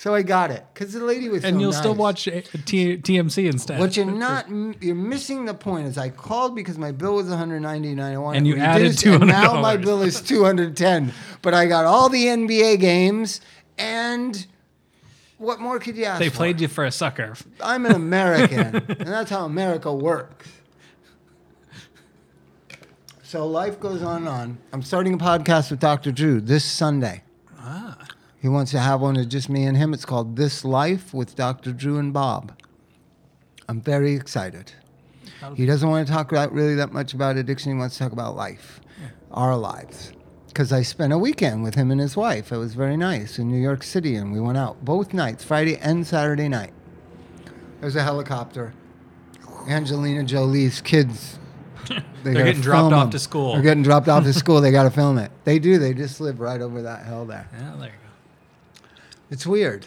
so 0.00 0.14
I 0.14 0.22
got 0.22 0.50
it 0.50 0.64
because 0.72 0.94
the 0.94 1.04
lady 1.04 1.28
was. 1.28 1.44
and 1.44 1.56
so 1.56 1.60
you'll 1.60 1.72
still 1.74 1.94
watch 1.94 2.26
A- 2.26 2.40
T- 2.40 2.96
TMC 2.96 3.50
instead. 3.50 3.78
What 3.78 3.98
you're 3.98 4.06
not, 4.06 4.48
you're 4.82 4.94
missing 4.94 5.44
the 5.44 5.52
point. 5.52 5.86
Is 5.88 5.98
I 5.98 6.08
called 6.08 6.54
because 6.56 6.78
my 6.78 6.90
bill 6.90 7.16
was 7.16 7.26
190.91, 7.26 8.34
And 8.34 8.46
you 8.46 8.54
We 8.54 8.60
added 8.60 8.92
it, 8.92 9.04
and 9.04 9.26
Now 9.26 9.60
my 9.60 9.76
bill 9.76 10.00
is 10.00 10.22
210, 10.22 11.12
but 11.42 11.52
I 11.52 11.66
got 11.66 11.84
all 11.84 12.08
the 12.08 12.24
NBA 12.24 12.80
games 12.80 13.42
and 13.76 14.46
what 15.36 15.60
more 15.60 15.78
could 15.78 15.96
you 15.98 16.04
ask? 16.06 16.18
they 16.18 16.30
for? 16.30 16.36
played 16.36 16.60
you 16.62 16.68
for 16.68 16.84
a 16.84 16.90
sucker. 16.90 17.34
I'm 17.62 17.84
an 17.84 17.92
American, 17.92 18.76
and 18.88 19.06
that's 19.06 19.30
how 19.30 19.44
America 19.44 19.92
works. 19.92 20.48
So 23.22 23.46
life 23.46 23.78
goes 23.78 24.02
on 24.02 24.16
and 24.22 24.28
on. 24.28 24.58
I'm 24.72 24.82
starting 24.82 25.12
a 25.14 25.18
podcast 25.18 25.70
with 25.70 25.78
Dr. 25.80 26.10
Drew 26.10 26.40
this 26.40 26.64
Sunday. 26.64 27.22
Ah. 27.58 27.99
He 28.40 28.48
wants 28.48 28.70
to 28.72 28.80
have 28.80 29.00
one 29.00 29.16
of 29.16 29.28
just 29.28 29.48
me 29.48 29.64
and 29.64 29.76
him. 29.76 29.92
It's 29.92 30.04
called 30.06 30.36
This 30.36 30.64
Life 30.64 31.12
with 31.12 31.36
Dr. 31.36 31.72
Drew 31.72 31.98
and 31.98 32.12
Bob. 32.12 32.58
I'm 33.68 33.80
very 33.80 34.14
excited. 34.14 34.72
He 35.54 35.64
doesn't 35.66 35.88
want 35.88 36.06
to 36.06 36.12
talk 36.12 36.32
about 36.32 36.52
really 36.52 36.74
that 36.74 36.92
much 36.92 37.14
about 37.14 37.36
addiction. 37.36 37.72
He 37.72 37.78
wants 37.78 37.96
to 37.96 38.04
talk 38.04 38.12
about 38.12 38.36
life, 38.36 38.80
our 39.30 39.56
lives. 39.56 40.12
Because 40.48 40.72
I 40.72 40.82
spent 40.82 41.12
a 41.12 41.18
weekend 41.18 41.62
with 41.62 41.74
him 41.76 41.90
and 41.90 42.00
his 42.00 42.16
wife. 42.16 42.50
It 42.50 42.56
was 42.58 42.74
very 42.74 42.96
nice 42.96 43.38
in 43.38 43.48
New 43.48 43.60
York 43.60 43.82
City, 43.82 44.16
and 44.16 44.32
we 44.32 44.40
went 44.40 44.58
out 44.58 44.84
both 44.84 45.14
nights, 45.14 45.44
Friday 45.44 45.76
and 45.78 46.06
Saturday 46.06 46.48
night. 46.48 46.72
There's 47.80 47.96
a 47.96 48.02
helicopter. 48.02 48.74
Angelina 49.68 50.24
Jolie's 50.24 50.80
kids. 50.80 51.38
They 52.22 52.34
They're 52.34 52.44
getting 52.44 52.60
dropped 52.60 52.92
off 52.92 53.04
them. 53.04 53.10
to 53.12 53.18
school. 53.18 53.54
They're 53.54 53.62
getting 53.62 53.82
dropped 53.82 54.06
off 54.08 54.24
to 54.24 54.32
school. 54.34 54.60
They 54.60 54.70
got 54.70 54.82
to 54.82 54.90
film 54.90 55.16
it. 55.16 55.30
They 55.44 55.58
do. 55.58 55.78
They 55.78 55.94
just 55.94 56.20
live 56.20 56.38
right 56.38 56.60
over 56.60 56.82
that 56.82 57.06
hill 57.06 57.24
there. 57.24 57.48
Yeah, 57.50 57.76
there 57.78 57.86
you 57.86 57.92
go. 57.92 58.09
It's 59.30 59.46
weird. 59.46 59.86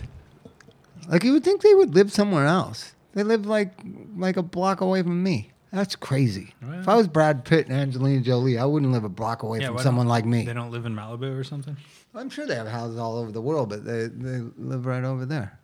Like 1.09 1.23
you 1.23 1.33
would 1.33 1.43
think 1.43 1.61
they 1.61 1.73
would 1.75 1.93
live 1.95 2.11
somewhere 2.11 2.45
else. 2.45 2.93
They 3.13 3.23
live 3.23 3.45
like 3.45 3.73
like 4.17 4.37
a 4.37 4.43
block 4.43 4.81
away 4.81 5.01
from 5.03 5.21
me. 5.21 5.51
That's 5.71 5.95
crazy. 5.95 6.53
if 6.61 6.87
I 6.87 6.95
was 6.95 7.07
Brad 7.07 7.45
Pitt 7.45 7.67
and 7.67 7.75
Angelina 7.75 8.21
Jolie, 8.21 8.59
I 8.59 8.65
wouldn't 8.65 8.91
live 8.91 9.03
a 9.03 9.09
block 9.09 9.41
away 9.41 9.59
Yeah, 9.59 9.69
from 9.69 9.79
someone 9.79 10.07
like 10.07 10.23
me. 10.23 10.45
They 10.45 10.53
don't 10.53 10.69
live 10.69 10.85
in 10.85 10.95
Malibu 10.95 11.35
or 11.37 11.43
something. 11.43 11.75
I'm 12.13 12.29
sure 12.29 12.45
they 12.45 12.53
have 12.55 12.67
houses 12.67 12.99
all 12.99 13.17
over 13.17 13.31
the 13.31 13.41
world, 13.41 13.69
but 13.69 13.83
they, 13.83 14.05
they 14.05 14.41
live 14.57 14.85
right 14.85 15.03
over 15.03 15.25
there. 15.25 15.57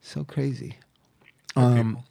So 0.00 0.24
crazy. 0.24 0.78
Um, 1.54 1.74
People. 1.96 2.04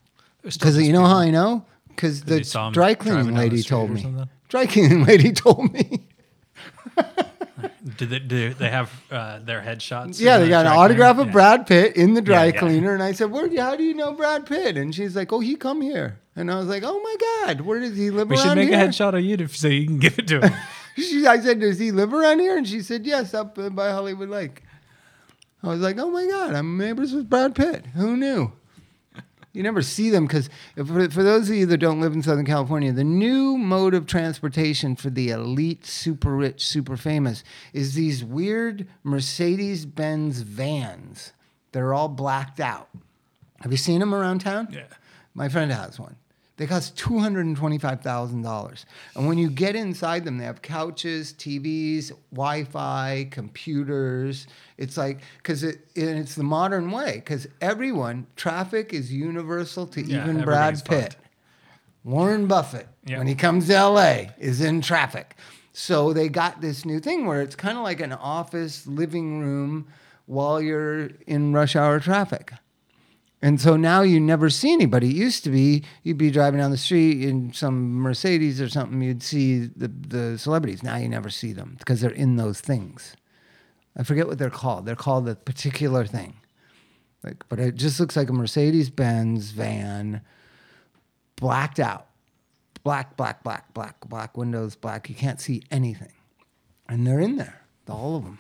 They're 0.44 0.52
still 0.52 0.70
Because 0.72 0.82
you 0.86 0.94
know 0.94 1.00
people. 1.00 1.10
how 1.10 1.18
I 1.18 1.30
know? 1.32 1.66
Because 1.90 2.22
the 2.22 2.70
dry 2.74 2.94
cleaning 2.94 3.34
lady 3.44 3.64
told 3.64 3.90
me. 3.90 4.06
Dry 4.48 4.68
cleaning 4.68 5.04
lady 5.04 5.32
told 5.32 5.74
me. 5.74 6.04
Did 7.98 8.10
they, 8.12 8.20
do 8.20 8.54
they 8.54 8.70
have 8.70 8.92
uh, 9.10 9.40
their 9.40 9.62
headshots? 9.62 10.20
yeah, 10.20 10.38
they 10.38 10.44
the 10.44 10.50
got 10.50 10.68
an 10.68 10.74
autograph 10.74 11.16
cleaner? 11.16 11.22
of 11.22 11.28
Yeah. 11.30 11.34
Brad 11.34 11.68
Pitt 11.68 11.96
in 11.96 12.14
the 12.14 12.22
dry 12.22 12.46
Yeah, 12.46 12.54
yeah. 12.54 12.60
cleaner, 12.60 12.94
and 12.94 13.02
I 13.02 13.12
said, 13.14 13.32
"Where? 13.32 13.50
How 13.60 13.76
do 13.76 13.84
you 13.84 13.96
know 13.96 14.14
Brad 14.14 14.46
Pitt?" 14.46 14.78
And 14.78 14.94
she's 14.94 15.16
like, 15.16 15.34
"Oh, 15.34 15.40
he 15.40 15.56
come 15.56 15.82
here." 15.82 16.20
And 16.36 16.52
I 16.52 16.58
was 16.60 16.68
like, 16.68 16.84
"Oh 16.86 17.00
my 17.02 17.16
God, 17.48 17.62
where 17.62 17.80
does 17.80 17.98
he 17.98 18.12
live 18.12 18.30
We 18.30 18.36
around 18.36 18.48
should 18.50 18.56
make 18.56 18.70
here?" 18.70 18.80
a 18.80 18.88
headshot 18.88 19.16
of 19.18 19.22
you 19.22 19.36
to, 19.38 19.48
so 19.48 19.68
you 19.68 19.88
can 19.88 19.98
give 19.98 20.20
it 20.20 20.28
to 20.28 20.42
him. 20.42 20.54
She, 20.98 21.26
I 21.26 21.40
said, 21.40 21.60
"Does 21.62 21.80
he 21.80 21.92
live 21.92 22.14
around 22.14 22.40
here?" 22.40 22.58
And 22.58 22.68
she 22.68 22.82
said, 22.82 23.06
"Yes, 23.06 23.34
up 23.34 23.58
uh, 23.58 23.70
by 23.70 23.90
Hollywood 23.92 24.30
Lake." 24.30 24.62
I 25.64 25.68
was 25.70 25.80
like, 25.80 25.98
"Oh 25.98 26.12
my 26.12 26.28
God, 26.28 26.54
I'm 26.54 26.78
neighbors 26.78 27.14
with 27.14 27.30
Brad 27.30 27.56
Pitt. 27.56 27.86
Who 27.96 28.18
knew?" 28.18 28.52
You 29.54 29.64
never 29.64 29.82
see 29.82 30.10
them 30.10 30.28
because 30.28 30.50
for, 30.76 31.10
for 31.10 31.24
those 31.24 31.50
of 31.50 31.56
you 31.56 31.66
that 31.66 31.78
don't 31.78 32.00
live 32.00 32.14
in 32.14 32.22
Southern 32.22 32.46
California, 32.46 32.92
the 32.94 33.04
new 33.04 33.58
mode 33.58 33.94
of 33.94 34.06
transportation 34.06 34.96
for 34.96 35.10
the 35.10 35.30
elite, 35.30 35.86
super 35.86 36.36
rich, 36.36 36.66
super 36.66 36.96
famous 36.96 37.44
is 37.74 37.94
these 37.94 38.24
weird 38.24 38.88
Mercedes 39.04 39.86
Benz 39.86 40.42
vans. 40.42 41.34
They're 41.74 41.94
all 41.94 42.08
blacked 42.10 42.60
out. 42.60 42.90
Have 43.62 43.72
you 43.72 43.78
seen 43.78 44.00
them 44.00 44.16
around 44.16 44.40
town? 44.40 44.70
yeah. 44.72 44.84
My 45.34 45.48
friend 45.48 45.72
has 45.72 46.00
one. 46.00 46.16
They 46.58 46.68
cost 46.68 46.96
two 46.96 47.18
hundred 47.18 47.46
and 47.48 47.58
twenty-five 47.58 48.02
thousand 48.02 48.44
dollars, 48.44 48.86
and 49.16 49.28
when 49.28 49.40
you 49.40 49.50
get 49.50 49.76
inside 49.76 50.26
them, 50.26 50.38
they 50.38 50.44
have 50.44 50.62
couches, 50.62 51.34
TVs, 51.34 52.12
Wi-Fi, 52.32 53.30
computers. 53.32 54.46
It's 54.82 54.98
like 54.98 55.20
because 55.38 55.64
it 55.64 55.80
and 55.96 56.18
it's 56.20 56.36
the 56.36 56.44
modern 56.44 56.92
way 56.92 57.16
because 57.16 57.48
everyone 57.62 58.28
traffic 58.36 58.94
is 58.94 59.14
universal 59.14 59.86
to 59.88 60.02
Yeah, 60.02 60.24
even 60.24 60.42
Brad 60.44 60.84
Pitt. 60.84 61.14
fucked. 61.14 61.18
Warren 62.04 62.48
Buffett, 62.48 62.88
Yeah. 63.06 63.20
when 63.20 63.28
he 63.28 63.36
comes 63.36 63.68
to 63.68 63.74
LA, 63.74 64.32
is 64.40 64.60
in 64.60 64.82
traffic. 64.82 65.36
So 65.74 66.14
they 66.14 66.30
got 66.30 66.60
this 66.62 66.84
new 66.84 67.00
thing 67.00 67.26
where 67.26 67.42
it's 67.42 67.56
kind 67.56 67.78
of 67.78 67.84
like 67.84 68.02
an 68.02 68.12
office 68.14 68.88
living 68.88 69.40
room 69.40 69.88
while 70.26 70.60
you're 70.62 71.10
in 71.28 71.54
rush 71.54 71.76
hour 71.76 72.00
traffic. 72.00 72.52
And 73.44 73.60
so 73.60 73.76
now 73.76 74.02
you 74.02 74.20
never 74.20 74.50
see 74.50 74.72
anybody. 74.72 75.10
It 75.10 75.16
used 75.16 75.44
to 75.46 75.50
be 75.50 75.84
you'd 76.04 76.18
be 76.18 76.30
driving 76.32 76.60
down 76.60 76.72
the 76.72 76.78
street 76.78 77.24
in 77.24 77.54
some 77.54 77.94
Mercedes 78.00 78.60
or 78.62 78.70
something, 78.70 79.02
you'd 79.02 79.24
see 79.24 79.60
the, 79.76 79.88
the 79.88 80.38
celebrities. 80.38 80.84
Now 80.84 80.98
you 80.98 81.08
never 81.10 81.30
see 81.30 81.52
them 81.54 81.76
because 81.80 82.02
they're 82.02 82.12
in 82.12 82.36
those 82.36 82.62
things. 82.62 83.16
I 83.98 84.04
forget 84.04 84.28
what 84.28 84.38
they're 84.38 84.50
called. 84.50 84.86
They're 84.86 84.96
called 84.96 85.28
a 85.28 85.36
particular 85.36 86.06
thing. 86.06 86.36
Like, 87.24 87.44
but 87.50 87.60
it 87.60 87.76
just 87.76 88.00
looks 88.00 88.16
like 88.16 88.30
a 88.30 88.34
Mercedes 88.34 88.90
Benz 88.90 89.52
van, 89.52 90.22
blacked 91.36 91.80
out, 91.80 92.08
black, 92.84 93.16
black, 93.16 93.44
black, 93.44 93.74
black, 93.74 94.00
black 94.08 94.38
windows, 94.38 94.76
black. 94.76 95.08
You 95.10 95.16
can't 95.16 95.40
see 95.40 95.62
anything, 95.70 96.14
and 96.90 97.06
they're 97.06 97.20
in 97.20 97.36
there, 97.36 97.62
all 97.90 98.16
of 98.16 98.24
them. 98.24 98.40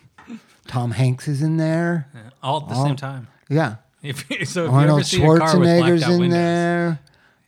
Tom 0.68 0.92
Hanks 0.92 1.28
is 1.28 1.42
in 1.42 1.58
there. 1.58 2.08
Yeah, 2.14 2.22
All 2.42 2.62
at 2.64 2.70
the 2.70 2.76
All- 2.76 2.86
same 2.86 2.96
time. 2.96 3.28
Yeah, 3.50 3.76
If, 4.02 4.26
so 4.48 4.66
if 4.66 4.72
you 4.72 4.76
Arnold 4.76 5.00
ever 5.02 5.04
see 5.04 5.22
a 5.22 5.26
car 5.26 5.38
Schwarzenegger's 5.40 6.04
in 6.04 6.10
windows, 6.22 6.32
there. 6.32 7.00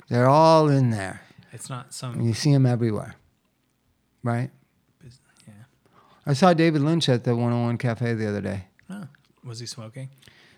They're 0.09 0.29
all 0.29 0.69
in 0.69 0.91
there, 0.91 1.21
it's 1.51 1.69
not 1.69 1.85
and 1.85 1.93
some. 1.93 2.21
you 2.21 2.33
see 2.35 2.51
them 2.51 2.65
everywhere, 2.67 3.15
right? 4.21 4.51
I 6.25 6.33
saw 6.33 6.53
David 6.53 6.81
Lynch 6.81 7.09
at 7.09 7.23
the 7.23 7.31
101 7.35 7.77
Cafe 7.77 8.13
the 8.13 8.27
other 8.29 8.41
day. 8.41 8.65
Oh, 8.89 9.07
was 9.43 9.59
he 9.59 9.65
smoking? 9.65 10.09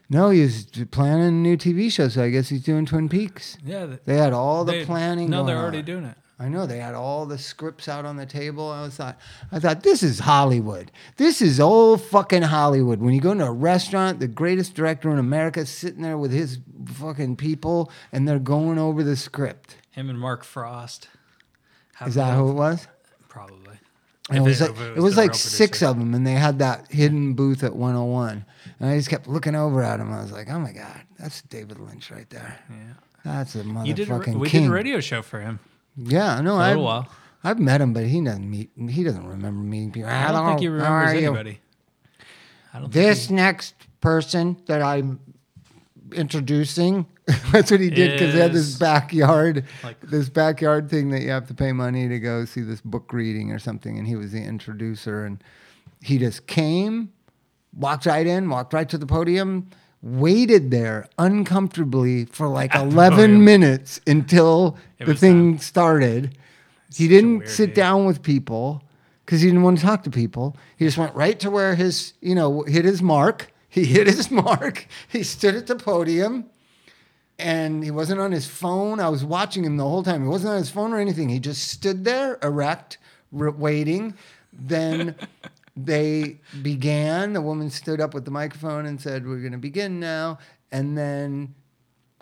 No, 0.10 0.30
he 0.30 0.42
was 0.42 0.66
planning 0.92 1.28
a 1.28 1.32
new 1.32 1.58
TV 1.58 1.92
show, 1.92 2.08
so 2.10 2.24
I 2.24 2.30
guess 2.30 2.50
he's 2.50 2.64
doing 2.64 2.86
Twin 2.86 3.10
Peaks. 3.10 3.58
Yeah. 3.66 3.88
th- 3.88 4.00
They 4.06 4.18
had 4.18 4.34
all 4.34 4.64
the 4.64 4.72
they- 4.74 4.86
planning. 4.86 5.30
No, 5.32 5.44
they're 5.46 5.58
already 5.58 5.80
on. 5.80 5.86
doing 5.86 6.06
it. 6.06 6.18
I 6.38 6.50
know 6.50 6.66
they 6.66 6.80
had 6.80 6.96
all 6.96 7.26
the 7.26 7.38
scripts 7.38 7.88
out 7.88 8.04
on 8.06 8.18
the 8.18 8.26
table. 8.26 8.70
I 8.70 8.82
was 8.82 8.96
thought, 8.98 9.18
I 9.54 9.60
thought 9.60 9.84
this 9.84 10.04
is 10.04 10.20
Hollywood. 10.20 10.92
This 11.16 11.42
is 11.42 11.62
old 11.62 12.02
fucking 12.02 12.42
Hollywood. 12.42 13.00
When 13.00 13.14
you 13.14 13.22
go 13.22 13.32
into 13.32 13.46
a 13.46 13.52
restaurant, 13.54 14.20
the 14.20 14.28
greatest 14.28 14.76
director 14.76 15.10
in 15.12 15.18
America 15.18 15.62
is 15.62 15.70
sitting 15.70 16.02
there 16.02 16.18
with 16.18 16.32
his 16.34 16.60
fucking 16.88 17.38
people, 17.38 17.90
and 18.12 18.28
they're 18.28 18.38
going 18.38 18.78
over 18.78 19.02
the 19.02 19.16
script. 19.16 19.78
Him 19.92 20.10
and 20.10 20.20
Mark 20.20 20.44
Frost. 20.44 21.08
Is 22.06 22.16
that 22.16 22.36
who 22.36 22.50
it 22.50 22.54
was? 22.56 22.86
Probably. 23.30 23.65
And 24.30 24.40
it 24.40 24.42
was 24.42 24.60
it- 24.62 24.72
like 24.72 24.80
if 24.80 24.98
it 24.98 25.02
was 25.02 25.18
like 25.18 25.34
six 25.36 25.80
producer. 25.80 25.86
of 25.88 26.00
them, 26.00 26.14
and 26.16 26.26
they 26.26 26.34
had 26.34 26.60
that 26.60 26.92
hidden 26.92 27.34
booth 27.34 27.64
at 27.64 27.76
101. 27.76 28.46
And 28.80 28.90
I 28.90 28.98
just 28.98 29.10
kept 29.10 29.28
looking 29.28 29.56
over 29.56 29.84
at 29.84 30.00
him. 30.00 30.12
I 30.12 30.22
was 30.22 30.32
like, 30.32 30.50
"Oh 30.50 30.60
my 30.60 30.72
god, 30.72 31.02
that's 31.20 31.42
David 31.44 31.80
Lynch 31.80 32.10
right 32.12 32.30
there. 32.30 32.58
Yeah. 32.70 32.76
That's 33.24 33.56
a 33.56 33.60
motherfucking 33.64 33.86
You 33.88 33.94
did. 33.94 34.10
A, 34.10 34.18
we 34.38 34.50
king." 34.50 34.64
did 34.64 34.70
a 34.72 34.74
radio 34.74 35.00
show 35.00 35.22
for 35.22 35.40
him. 35.42 35.60
Yeah, 35.98 36.42
no, 36.42 36.58
I've, 36.58 36.78
while. 36.80 37.08
I've 37.44 37.60
met 37.60 37.80
him, 37.82 37.94
but 37.94 38.06
he 38.06 38.20
doesn't 38.22 38.50
meet. 38.50 38.72
He 38.90 39.04
doesn't 39.04 39.26
remember 39.28 39.62
meeting 39.62 39.92
people. 39.92 40.10
I 40.10 40.32
don't 40.32 40.48
think 40.48 40.60
he 40.62 40.68
remembers 40.68 41.22
you? 41.22 41.28
anybody. 41.28 41.60
I 42.74 42.80
don't 42.80 42.92
This 42.92 43.30
next 43.30 43.76
person 44.02 44.58
that 44.66 44.82
I'm 44.82 45.20
introducing. 46.14 47.06
That's 47.52 47.72
what 47.72 47.80
he 47.80 47.90
did 47.90 48.14
because 48.14 48.34
they 48.34 48.40
had 48.40 48.54
this 48.54 48.78
backyard, 48.78 49.66
Like- 49.84 50.00
this 50.02 50.30
backyard 50.30 50.90
thing 50.90 51.10
that 51.10 51.22
you 51.22 51.30
have 51.30 51.48
to 51.48 51.54
pay 51.54 51.72
money 51.72 52.08
to 52.08 52.20
go 52.20 52.46
see 52.46 52.62
this 52.62 52.82
book 52.82 53.12
reading 53.14 53.52
or 53.52 53.60
something. 53.60 53.98
And 53.98 54.08
he 54.08 54.16
was 54.16 54.32
the 54.32 54.44
introducer, 54.44 55.26
and 55.26 55.44
he 56.02 56.18
just 56.18 56.46
came, 56.48 57.12
walked 57.74 58.06
right 58.06 58.28
in, 58.28 58.50
walked 58.50 58.74
right 58.74 58.88
to 58.90 58.98
the 58.98 59.08
podium, 59.08 59.70
waited 60.02 60.70
there 60.70 61.08
uncomfortably 61.18 62.26
for 62.26 62.48
like 62.48 62.76
11 62.76 63.44
minutes 63.44 64.00
until 64.06 64.78
It 65.00 65.06
the 65.06 65.16
thing 65.16 65.58
started. 65.60 66.38
He 66.96 67.08
didn't 67.08 67.48
sit 67.50 67.74
down 67.76 68.06
with 68.06 68.22
people 68.22 68.84
because 69.26 69.42
he 69.42 69.48
didn't 69.48 69.64
want 69.64 69.80
to 69.80 69.84
talk 69.84 70.04
to 70.04 70.12
people. 70.12 70.56
He 70.78 70.86
just 70.86 70.98
went 70.98 71.16
right 71.16 71.40
to 71.40 71.50
where 71.50 71.74
his, 71.76 72.14
you 72.22 72.36
know, 72.36 72.62
hit 72.64 72.86
his 72.86 73.02
mark. 73.02 73.52
He 73.76 73.84
hit 73.84 74.08
his 74.08 74.32
mark. 74.44 74.88
He 75.10 75.22
stood 75.22 75.54
at 75.54 75.68
the 75.68 75.76
podium 75.76 76.46
and 77.38 77.84
he 77.84 77.92
wasn't 77.92 78.22
on 78.22 78.32
his 78.32 78.48
phone. 78.48 79.02
I 79.02 79.10
was 79.10 79.26
watching 79.26 79.66
him 79.66 79.76
the 79.76 79.84
whole 79.84 80.02
time. 80.02 80.24
He 80.24 80.30
wasn't 80.30 80.54
on 80.54 80.60
his 80.60 80.70
phone 80.70 80.94
or 80.94 80.98
anything. 80.98 81.28
He 81.28 81.40
just 81.40 81.68
stood 81.68 82.06
there 82.06 82.40
erect, 82.42 82.98
re- 83.34 83.52
waiting. 83.52 84.14
Then 84.54 85.16
they 85.76 86.40
began. 86.62 87.34
The 87.34 87.42
woman 87.42 87.70
stood 87.70 88.00
up 88.00 88.14
with 88.14 88.24
the 88.24 88.32
microphone 88.32 88.86
and 88.86 89.02
said, 89.02 89.28
We're 89.28 89.42
going 89.42 89.52
to 89.52 89.58
begin 89.58 90.00
now. 90.00 90.40
And 90.72 90.98
then 90.98 91.54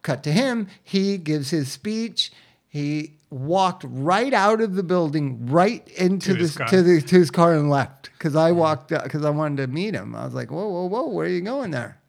cut 0.02 0.24
to 0.24 0.32
him. 0.32 0.68
He 0.84 1.20
gives 1.20 1.52
his 1.52 1.72
speech. 1.72 2.32
He 2.74 3.14
walked 3.30 3.86
right 3.88 4.34
out 4.34 4.60
of 4.60 4.74
the 4.74 4.82
building, 4.82 5.46
right 5.46 5.88
into 5.90 6.34
To 6.34 6.40
his 6.40 6.54
the 6.56 6.58
car. 6.58 6.68
to 6.70 6.82
the 6.82 7.02
to 7.02 7.16
his 7.16 7.30
car 7.30 7.54
and 7.54 7.70
left. 7.70 8.10
Because 8.14 8.36
I 8.36 8.52
walked 8.52 8.92
uh, 8.92 9.02
because 9.04 9.24
I 9.24 9.30
wanted 9.30 9.58
to 9.58 9.68
meet 9.68 9.94
him. 9.94 10.16
I 10.16 10.26
was 10.26 10.34
like, 10.34 10.50
whoa, 10.50 10.68
whoa, 10.68 10.86
whoa, 10.88 11.08
where 11.10 11.28
are 11.28 11.30
you 11.30 11.42
going 11.42 11.70
there? 11.70 12.00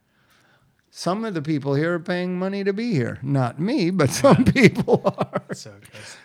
Some 0.90 1.26
of 1.26 1.34
the 1.34 1.42
people 1.42 1.74
here 1.74 1.92
are 1.92 1.98
paying 2.00 2.38
money 2.38 2.64
to 2.64 2.72
be 2.72 2.92
here. 2.92 3.18
Not 3.22 3.60
me, 3.60 3.90
but 3.90 4.08
some 4.08 4.42
people 4.46 5.02
are. 5.18 5.42
so. 5.54 5.74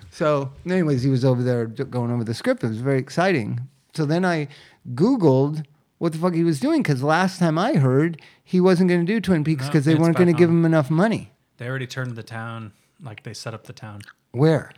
So, 0.10 0.54
anyways, 0.65 1.04
he 1.04 1.10
was 1.10 1.25
over 1.25 1.43
there 1.43 1.65
going 1.65 2.10
over 2.10 2.23
the 2.23 2.34
script. 2.34 2.63
It 2.63 2.67
was 2.69 2.80
very 2.80 2.99
exciting. 2.99 3.67
So 3.93 4.06
then 4.06 4.23
I 4.23 4.47
Googled 4.95 5.65
what 5.97 6.13
the 6.13 6.17
fuck 6.17 6.34
he 6.34 6.45
was 6.45 6.62
doing 6.62 6.82
because 6.82 7.04
last 7.04 7.39
time 7.39 7.58
I 7.58 7.73
heard 7.73 8.21
he 8.41 8.62
wasn't 8.62 8.88
going 8.89 9.06
to 9.06 9.12
do 9.13 9.19
Twin 9.19 9.43
Peaks 9.43 9.63
No, 9.63 9.67
because 9.69 9.84
they 9.84 9.95
weren't 9.95 10.15
going 10.15 10.28
to 10.32 10.38
give 10.38 10.49
him 10.49 10.63
enough 10.63 10.89
money. 10.89 11.34
They 11.58 11.67
already 11.67 11.88
turned 11.88 12.15
the 12.15 12.23
town 12.23 12.71
like 13.02 13.23
they 13.23 13.34
set 13.34 13.54
up 13.54 13.65
the 13.65 13.73
town. 13.73 14.02
Where? 14.31 14.71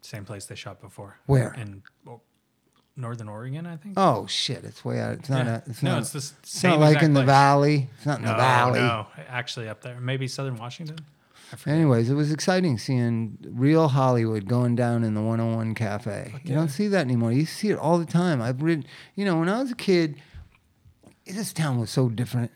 Same 0.00 0.24
place 0.24 0.46
they 0.46 0.54
shot 0.54 0.80
before. 0.80 1.18
Where? 1.26 1.52
In 1.54 1.82
well, 2.04 2.22
Northern 2.96 3.28
Oregon, 3.28 3.66
I 3.66 3.76
think. 3.76 3.94
Oh 3.96 4.26
shit! 4.26 4.64
It's 4.64 4.84
way 4.84 5.00
out. 5.00 5.12
It's 5.14 5.28
not 5.28 5.46
Yeah. 5.46 5.54
a. 5.66 5.70
It's 5.70 5.82
no, 5.82 5.92
not. 5.92 6.00
it's 6.02 6.10
the 6.12 6.18
s- 6.18 6.34
it's 6.42 6.62
not 6.64 6.78
like 6.80 7.02
in 7.02 7.14
the 7.14 7.20
place. 7.20 7.26
valley. 7.26 7.88
It's 7.96 8.06
not 8.06 8.18
in 8.18 8.24
No, 8.24 8.30
the 8.32 8.36
valley. 8.36 8.80
no, 8.80 9.06
actually 9.28 9.68
up 9.68 9.82
there. 9.82 9.98
Maybe 10.00 10.26
Southern 10.28 10.56
Washington. 10.56 10.98
Anyways, 11.66 12.10
it 12.10 12.14
was 12.14 12.30
exciting 12.30 12.76
seeing 12.76 13.38
real 13.42 13.88
Hollywood 13.88 14.46
going 14.48 14.76
down 14.76 15.02
in 15.02 15.14
the 15.14 15.22
101 15.22 15.74
Cafe. 15.74 16.34
You 16.44 16.54
don't 16.54 16.68
see 16.68 16.88
that 16.88 17.00
anymore. 17.00 17.32
You 17.32 17.46
see 17.46 17.70
it 17.70 17.78
all 17.78 17.96
the 17.98 18.04
time. 18.04 18.42
I've 18.42 18.60
ridden, 18.60 18.84
you 19.14 19.24
know, 19.24 19.38
when 19.38 19.48
I 19.48 19.62
was 19.62 19.70
a 19.70 19.74
kid, 19.74 20.16
this 21.26 21.54
town 21.54 21.78
was 21.80 21.88
so 21.88 22.10
different. 22.10 22.50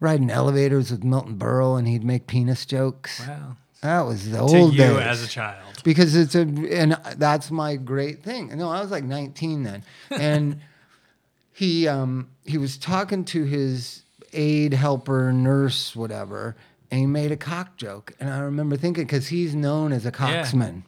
Riding 0.00 0.30
elevators 0.30 0.90
with 0.90 1.04
Milton 1.04 1.38
Berle 1.38 1.78
and 1.78 1.86
he'd 1.86 2.02
make 2.02 2.26
penis 2.26 2.66
jokes. 2.66 3.20
Wow. 3.26 3.56
That 3.84 4.06
was 4.06 4.30
the 4.30 4.38
to 4.38 4.42
old 4.42 4.72
you 4.72 4.78
days. 4.78 4.96
as 4.96 5.22
a 5.22 5.26
child. 5.26 5.82
because 5.84 6.16
it's 6.16 6.34
a 6.34 6.40
and 6.40 6.98
that's 7.18 7.50
my 7.50 7.76
great 7.76 8.22
thing. 8.22 8.48
No, 8.56 8.70
I 8.70 8.80
was 8.80 8.90
like 8.90 9.04
19 9.04 9.62
then, 9.62 9.84
and 10.10 10.60
he 11.52 11.86
um 11.86 12.30
he 12.46 12.56
was 12.56 12.78
talking 12.78 13.26
to 13.26 13.44
his 13.44 14.02
aide, 14.32 14.72
helper, 14.72 15.34
nurse, 15.34 15.94
whatever, 15.94 16.56
and 16.90 16.98
he 16.98 17.06
made 17.06 17.30
a 17.30 17.36
cock 17.36 17.76
joke, 17.76 18.14
and 18.18 18.30
I 18.30 18.38
remember 18.38 18.78
thinking 18.78 19.04
because 19.04 19.28
he's 19.28 19.54
known 19.54 19.92
as 19.92 20.06
a 20.06 20.10
cocksman. 20.10 20.84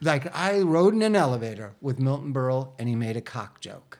Like 0.00 0.32
I 0.32 0.60
rode 0.60 0.94
in 0.94 1.02
an 1.02 1.16
elevator 1.16 1.72
with 1.80 1.98
Milton 1.98 2.32
Berle, 2.32 2.74
and 2.78 2.88
he 2.88 2.94
made 2.94 3.16
a 3.16 3.20
cock 3.20 3.60
joke. 3.60 3.98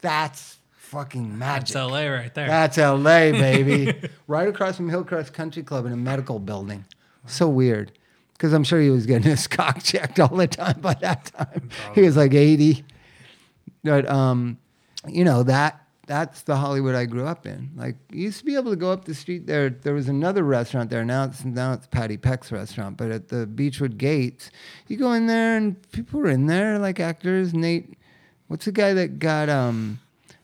That's 0.00 0.56
fucking 0.72 1.38
magic. 1.38 1.72
That's 1.72 1.92
LA 1.92 2.06
right 2.08 2.34
there. 2.34 2.48
That's 2.48 2.78
LA, 2.78 3.30
baby. 3.30 3.94
right 4.26 4.48
across 4.48 4.76
from 4.76 4.88
Hillcrest 4.88 5.32
Country 5.32 5.62
Club 5.62 5.86
in 5.86 5.92
a 5.92 5.96
medical 5.96 6.40
building. 6.40 6.84
So 7.26 7.48
weird. 7.48 7.92
Because 8.32 8.52
I'm 8.52 8.64
sure 8.64 8.80
he 8.80 8.90
was 8.90 9.06
getting 9.06 9.28
his 9.30 9.46
cock 9.48 9.82
checked 9.82 10.18
all 10.18 10.34
the 10.34 10.46
time 10.46 10.80
by 10.80 10.94
that 10.94 11.26
time. 11.26 11.68
He 11.94 12.02
was 12.02 12.16
like 12.16 12.32
80. 12.32 12.84
But 13.84 14.08
um, 14.08 14.58
you 15.08 15.24
know, 15.24 15.42
that 15.44 15.86
that's 16.06 16.42
the 16.42 16.56
Hollywood 16.56 16.94
I 16.94 17.04
grew 17.04 17.26
up 17.26 17.46
in. 17.46 17.70
Like 17.76 17.96
you 18.10 18.22
used 18.22 18.40
to 18.40 18.44
be 18.44 18.56
able 18.56 18.70
to 18.70 18.76
go 18.76 18.90
up 18.90 19.04
the 19.04 19.14
street 19.14 19.46
there. 19.46 19.70
There 19.70 19.94
was 19.94 20.08
another 20.08 20.42
restaurant 20.42 20.90
there. 20.90 21.04
Now 21.04 21.24
it's 21.24 21.44
now 21.44 21.72
it's 21.72 21.86
Patty 21.86 22.16
Peck's 22.16 22.50
restaurant. 22.50 22.96
But 22.96 23.10
at 23.10 23.28
the 23.28 23.46
Beachwood 23.46 23.96
Gates, 23.96 24.50
you 24.88 24.96
go 24.96 25.12
in 25.12 25.26
there 25.26 25.56
and 25.56 25.80
people 25.92 26.20
were 26.20 26.28
in 26.28 26.46
there, 26.46 26.78
like 26.78 26.98
actors. 26.98 27.54
Nate, 27.54 27.96
what's 28.48 28.64
the 28.64 28.72
guy 28.72 28.92
that 28.94 29.18
got 29.18 29.48
um 29.48 30.00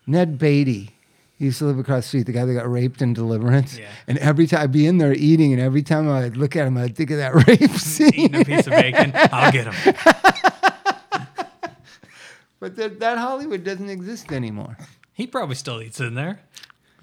Ned 0.07 0.39
Beatty. 0.39 0.96
He 1.39 1.47
used 1.47 1.59
to 1.59 1.67
live 1.67 1.79
across 1.79 2.05
the 2.05 2.09
street, 2.09 2.27
the 2.27 2.33
guy 2.33 2.45
that 2.47 2.55
got 2.55 2.71
raped 2.71 3.03
in 3.03 3.13
Deliverance. 3.13 3.79
Yeah. 3.79 3.89
And 4.07 4.17
every 4.19 4.47
time 4.47 4.61
I'd 4.63 4.73
be 4.73 4.87
in 4.87 4.99
there 4.99 5.13
eating, 5.13 5.53
and 5.53 5.61
every 5.61 5.83
time 5.83 6.11
I'd 6.11 6.37
look 6.37 6.57
at 6.57 6.67
him, 6.67 6.79
I'd 6.79 6.97
think 6.97 7.11
of 7.11 7.19
that 7.19 7.35
rape 7.47 7.71
scene. 7.73 8.15
Eating 8.15 8.41
a 8.41 8.45
piece 8.45 8.67
of 8.67 8.73
bacon. 8.73 9.13
I'll 9.15 9.53
get 9.53 9.73
him. 9.73 9.95
But 12.59 12.77
that, 12.77 13.01
that 13.01 13.19
Hollywood 13.19 13.65
doesn't 13.65 13.91
exist 13.91 14.33
anymore. 14.33 14.79
He 15.13 15.27
probably 15.27 15.55
still 15.57 15.81
eats 15.83 16.01
in 16.01 16.15
there. 16.15 16.41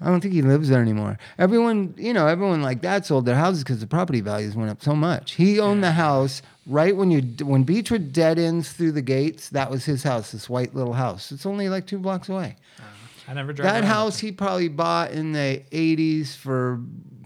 I 0.00 0.06
don't 0.08 0.20
think 0.20 0.34
he 0.34 0.42
lives 0.42 0.68
there 0.68 0.82
anymore. 0.82 1.18
Everyone, 1.38 1.94
you 1.96 2.12
know, 2.12 2.26
everyone 2.26 2.60
like 2.60 2.82
that 2.82 3.06
sold 3.06 3.24
their 3.24 3.36
houses 3.36 3.62
because 3.62 3.80
the 3.80 3.86
property 3.86 4.20
values 4.20 4.56
went 4.56 4.70
up 4.70 4.82
so 4.82 4.94
much. 4.96 5.32
He 5.32 5.60
owned 5.60 5.82
the 5.84 5.92
house 5.92 6.42
right 6.66 6.94
when 6.94 7.10
you 7.10 7.20
when 7.46 7.64
Beachwood 7.64 8.12
dead 8.12 8.38
ends 8.38 8.72
through 8.72 8.92
the 8.92 9.02
gates. 9.02 9.48
That 9.50 9.70
was 9.70 9.84
his 9.84 10.02
house, 10.02 10.32
this 10.32 10.50
white 10.50 10.74
little 10.74 10.94
house. 10.94 11.30
It's 11.30 11.46
only 11.46 11.68
like 11.68 11.86
two 11.86 11.98
blocks 11.98 12.28
away. 12.28 12.56
Oh. 12.80 12.84
I 13.26 13.34
never 13.34 13.52
drove 13.52 13.64
That 13.64 13.82
around 13.82 13.84
house 13.84 14.18
he 14.18 14.32
probably 14.32 14.68
bought 14.68 15.12
in 15.12 15.32
the 15.32 15.62
'80s 15.70 16.36
for 16.36 16.80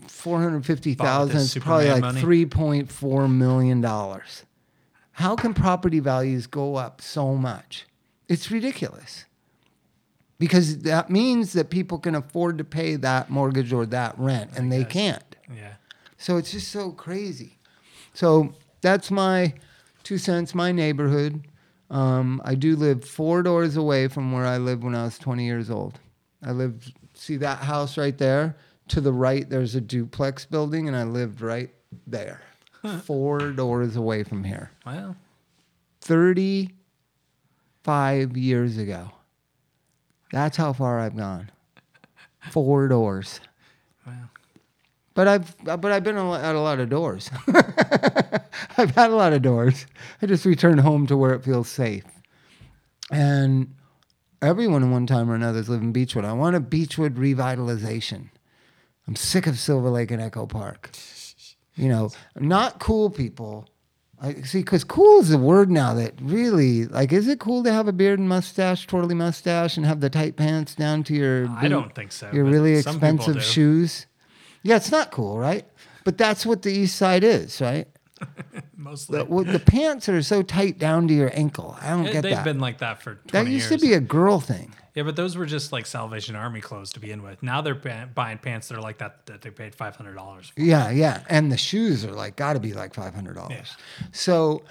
four 0.06 0.40
hundred 0.40 0.64
fifty 0.66 0.94
Bought 0.94 1.30
It's 1.30 1.54
his 1.54 1.62
probably 1.62 1.90
like 1.90 2.00
money? 2.00 2.20
three 2.20 2.46
point 2.46 2.90
four 2.90 3.28
million 3.28 3.80
dollars. 3.80 4.44
How 5.12 5.34
can 5.34 5.54
property 5.54 5.98
values 5.98 6.46
go 6.46 6.76
up 6.76 7.00
so 7.00 7.34
much? 7.34 7.86
It's 8.28 8.50
ridiculous. 8.50 9.24
Because 10.38 10.78
that 10.80 11.10
means 11.10 11.52
that 11.54 11.70
people 11.70 11.98
can 11.98 12.14
afford 12.14 12.58
to 12.58 12.64
pay 12.64 12.94
that 12.94 13.28
mortgage 13.28 13.72
or 13.72 13.84
that 13.86 14.16
rent, 14.18 14.52
and 14.56 14.70
they 14.70 14.84
can't. 14.84 15.24
Yeah. 15.52 15.74
So 16.16 16.36
it's 16.36 16.52
just 16.52 16.68
so 16.68 16.92
crazy. 16.92 17.58
So 18.14 18.54
that's 18.80 19.10
my 19.10 19.54
two 20.04 20.18
cents, 20.18 20.54
my 20.54 20.70
neighborhood. 20.70 21.48
Um, 21.90 22.40
I 22.44 22.54
do 22.54 22.76
live 22.76 23.04
four 23.04 23.42
doors 23.42 23.76
away 23.76 24.06
from 24.08 24.32
where 24.32 24.46
I 24.46 24.58
lived 24.58 24.84
when 24.84 24.94
I 24.94 25.04
was 25.04 25.18
20 25.18 25.44
years 25.44 25.70
old. 25.70 25.98
I 26.42 26.52
lived, 26.52 26.92
see 27.14 27.36
that 27.38 27.58
house 27.58 27.96
right 27.96 28.18
there? 28.18 28.56
To 28.88 29.00
the 29.00 29.12
right, 29.12 29.48
there's 29.48 29.74
a 29.74 29.80
duplex 29.80 30.44
building, 30.46 30.86
and 30.88 30.96
I 30.96 31.04
lived 31.04 31.40
right 31.40 31.70
there, 32.06 32.42
four 33.02 33.52
doors 33.52 33.96
away 33.96 34.22
from 34.22 34.44
here. 34.44 34.70
Well, 34.86 35.16
35 36.00 38.36
years 38.36 38.78
ago. 38.78 39.10
That's 40.32 40.56
how 40.56 40.72
far 40.72 41.00
I've 41.00 41.16
gone. 41.16 41.50
Four 42.50 42.88
doors. 42.88 43.40
But 45.18 45.26
I've 45.26 45.56
uh, 45.66 45.76
but 45.76 45.90
I've 45.90 46.04
been 46.04 46.16
at 46.16 46.54
a 46.54 46.60
lot 46.60 46.78
of 46.78 46.90
doors. 46.90 47.28
I've 48.76 48.94
had 48.94 49.10
a 49.10 49.16
lot 49.16 49.32
of 49.32 49.42
doors. 49.42 49.84
I 50.22 50.26
just 50.26 50.44
return 50.44 50.78
home 50.78 51.08
to 51.08 51.16
where 51.16 51.34
it 51.34 51.42
feels 51.42 51.68
safe. 51.68 52.04
And 53.10 53.74
everyone 54.40 54.84
in 54.84 54.92
one 54.92 55.08
time 55.08 55.28
or 55.28 55.34
another 55.34 55.58
is 55.58 55.68
living 55.68 55.92
Beachwood. 55.92 56.24
I 56.24 56.34
want 56.34 56.54
a 56.54 56.60
Beachwood 56.60 57.16
revitalization. 57.16 58.30
I'm 59.08 59.16
sick 59.16 59.48
of 59.48 59.58
Silver 59.58 59.90
Lake 59.90 60.12
and 60.12 60.22
Echo 60.22 60.46
Park. 60.46 60.90
You 61.74 61.88
know, 61.88 62.12
not 62.36 62.78
cool 62.78 63.10
people. 63.10 63.68
I 64.22 64.42
see, 64.42 64.60
because 64.60 64.84
cool 64.84 65.18
is 65.18 65.32
a 65.32 65.38
word 65.38 65.68
now 65.68 65.94
that 65.94 66.14
really, 66.22 66.84
like, 66.84 67.12
is 67.12 67.26
it 67.26 67.40
cool 67.40 67.64
to 67.64 67.72
have 67.72 67.88
a 67.88 67.92
beard 67.92 68.20
and 68.20 68.28
mustache, 68.28 68.86
twirly 68.86 69.16
mustache, 69.16 69.76
and 69.76 69.84
have 69.84 69.98
the 69.98 70.10
tight 70.10 70.36
pants 70.36 70.76
down 70.76 71.02
to 71.04 71.14
your 71.14 71.48
I 71.48 71.66
don't 71.66 71.92
think 71.92 72.12
so. 72.12 72.30
your 72.32 72.44
really 72.44 72.74
expensive 72.74 73.42
shoes? 73.42 74.06
Yeah, 74.62 74.76
it's 74.76 74.90
not 74.90 75.10
cool, 75.10 75.38
right? 75.38 75.64
But 76.04 76.18
that's 76.18 76.44
what 76.46 76.62
the 76.62 76.72
East 76.72 76.96
Side 76.96 77.24
is, 77.24 77.60
right? 77.60 77.86
Mostly. 78.76 79.18
The, 79.18 79.24
well, 79.26 79.44
the 79.44 79.58
pants 79.58 80.08
are 80.08 80.22
so 80.22 80.42
tight 80.42 80.78
down 80.78 81.06
to 81.08 81.14
your 81.14 81.30
ankle. 81.34 81.76
I 81.80 81.90
don't 81.90 82.06
It- 82.06 82.12
get 82.12 82.22
They've 82.22 82.34
that. 82.36 82.44
been 82.44 82.58
like 82.60 82.78
that 82.78 83.02
for 83.02 83.14
20 83.28 83.30
that 83.32 83.50
used 83.50 83.70
years. 83.70 83.80
to 83.80 83.86
be 83.86 83.92
a 83.94 84.00
girl 84.00 84.40
thing. 84.40 84.74
Yeah, 84.94 85.04
but 85.04 85.14
those 85.14 85.36
were 85.36 85.46
just 85.46 85.70
like 85.70 85.86
Salvation 85.86 86.34
Army 86.34 86.60
clothes 86.60 86.92
to 86.94 87.00
begin 87.00 87.22
with. 87.22 87.40
Now 87.42 87.60
they're 87.60 87.76
pa- 87.76 88.06
buying 88.12 88.38
pants 88.38 88.66
that 88.68 88.76
are 88.78 88.80
like 88.80 88.98
that 88.98 89.26
that 89.26 89.42
they 89.42 89.50
paid 89.50 89.74
five 89.76 89.94
hundred 89.94 90.14
dollars. 90.14 90.48
for. 90.48 90.60
Yeah, 90.60 90.90
yeah, 90.90 91.22
and 91.28 91.52
the 91.52 91.56
shoes 91.56 92.04
are 92.04 92.10
like 92.12 92.34
got 92.34 92.54
to 92.54 92.60
be 92.60 92.72
like 92.72 92.94
five 92.94 93.14
hundred 93.14 93.34
dollars. 93.36 93.52
Yeah. 94.00 94.06
So, 94.10 94.64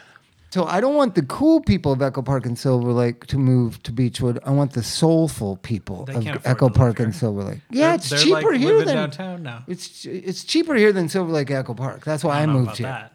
so 0.49 0.65
I 0.65 0.79
don't 0.79 0.95
want 0.95 1.15
the 1.15 1.23
cool 1.23 1.59
people 1.61 1.91
of 1.91 2.01
Echo 2.01 2.21
Park 2.21 2.45
and 2.45 2.57
Silver 2.57 2.91
Lake 2.93 3.25
to 3.27 3.37
move 3.37 3.81
to 3.83 3.91
Beachwood. 3.91 4.39
I 4.45 4.51
want 4.51 4.73
the 4.73 4.83
soulful 4.83 5.57
people 5.57 6.05
They 6.05 6.15
of 6.15 6.23
can't 6.23 6.35
afford 6.37 6.51
Echo 6.51 6.67
to 6.67 6.73
live 6.73 6.75
Park 6.75 6.97
here. 6.97 7.05
and 7.07 7.15
Silver 7.15 7.43
Lake. 7.43 7.59
Yeah, 7.69 7.87
They're- 7.87 7.95
it's 7.95 8.09
they're, 8.09 8.19
cheaper 8.19 8.51
like, 8.51 8.59
here 8.59 8.69
living 8.69 8.85
than 8.87 8.95
downtown 8.95 9.43
now. 9.43 9.63
it's 9.67 10.05
it's 10.05 10.43
cheaper 10.43 10.75
here 10.75 10.93
than 10.93 11.09
Silver 11.09 11.31
Lake 11.31 11.51
Echo 11.51 11.73
Park. 11.73 12.03
That's 12.05 12.23
why 12.23 12.37
I, 12.41 12.45
don't 12.45 12.53
know 12.55 12.59
moved 12.61 12.79
about 12.79 12.99
here. 12.99 13.09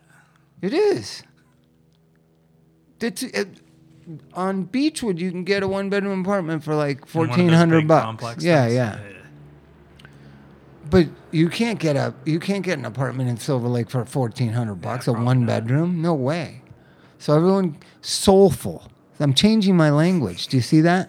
that. 0.61 0.67
It 0.67 0.75
is. 0.75 1.23
It's 3.01 3.23
it, 3.23 3.49
on 4.35 4.67
Beachwood. 4.67 5.19
You 5.19 5.31
can 5.31 5.43
get 5.45 5.63
a 5.63 5.69
one 5.69 5.89
bedroom 5.91 6.21
apartment 6.21 6.63
for 6.63 6.75
like 6.75 6.99
In 6.99 7.03
one 7.03 7.05
of 7.05 7.13
those 7.31 7.37
fourteen 7.37 7.49
hundred 7.49 7.81
big 7.81 7.89
bucks. 7.89 8.05
complex 8.05 8.45
Yeah, 8.45 8.63
things. 8.65 8.75
yeah. 8.77 8.99
But 10.89 11.09
you 11.31 11.49
can't 11.49 11.79
get 11.79 11.97
a 11.97 12.15
you 12.25 12.39
can't 12.39 12.63
get 12.65 12.79
an 12.79 12.85
apartment 12.85 13.29
in 13.31 13.39
Silver 13.39 13.67
Lake 13.69 13.89
for 13.91 14.05
fourteen 14.05 14.53
hundred 14.53 14.77
bucks. 14.77 15.09
a 15.09 15.13
probably 15.13 15.27
one 15.27 15.47
bedroom? 15.47 16.03
No 16.03 16.15
way. 16.15 16.62
So 17.23 17.37
everyone 17.37 17.77
soulful. 18.01 18.83
I'm 19.21 19.33
changing 19.33 19.77
my 19.77 19.91
language. 19.91 20.49
Do 20.49 20.57
you 20.57 20.61
see 20.61 20.81
that? 20.81 21.09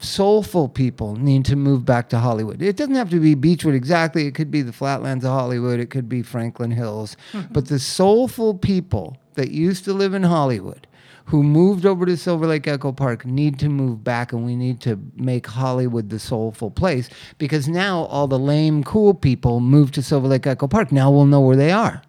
Soulful 0.00 0.68
people 0.68 1.14
need 1.14 1.44
to 1.44 1.54
move 1.54 1.84
back 1.84 2.08
to 2.08 2.18
Hollywood. 2.18 2.60
It 2.60 2.76
doesn't 2.76 2.96
have 2.96 3.10
to 3.10 3.20
be 3.20 3.36
Beachwood 3.36 3.76
exactly. 3.76 4.26
It 4.26 4.34
could 4.34 4.50
be 4.50 4.62
the 4.62 4.72
flatlands 4.72 5.24
of 5.24 5.30
Hollywood. 5.30 5.78
It 5.78 5.90
could 5.90 6.08
be 6.08 6.22
Franklin 6.22 6.72
Hills. 6.72 7.16
Mm-hmm. 7.32 7.52
but 7.52 7.68
the 7.68 7.78
soulful 7.78 8.54
people 8.54 9.16
that 9.34 9.52
used 9.52 9.84
to 9.84 9.92
live 9.92 10.12
in 10.12 10.24
Hollywood 10.24 10.88
who 11.26 11.44
moved 11.44 11.86
over 11.86 12.04
to 12.04 12.16
Silver 12.16 12.48
Lake 12.48 12.66
Echo 12.66 12.90
Park 12.90 13.24
need 13.24 13.60
to 13.60 13.68
move 13.68 14.02
back 14.02 14.32
and 14.32 14.44
we 14.44 14.56
need 14.56 14.80
to 14.80 14.98
make 15.14 15.46
Hollywood 15.46 16.10
the 16.10 16.18
soulful 16.18 16.72
place 16.72 17.08
because 17.38 17.68
now 17.68 18.06
all 18.06 18.26
the 18.26 18.40
lame 18.40 18.82
cool 18.82 19.14
people 19.14 19.60
move 19.60 19.92
to 19.92 20.02
Silver 20.02 20.26
Lake 20.26 20.48
Echo 20.48 20.66
Park. 20.66 20.90
Now 20.90 21.12
we'll 21.12 21.26
know 21.26 21.40
where 21.40 21.54
they 21.54 21.70
are 21.70 22.02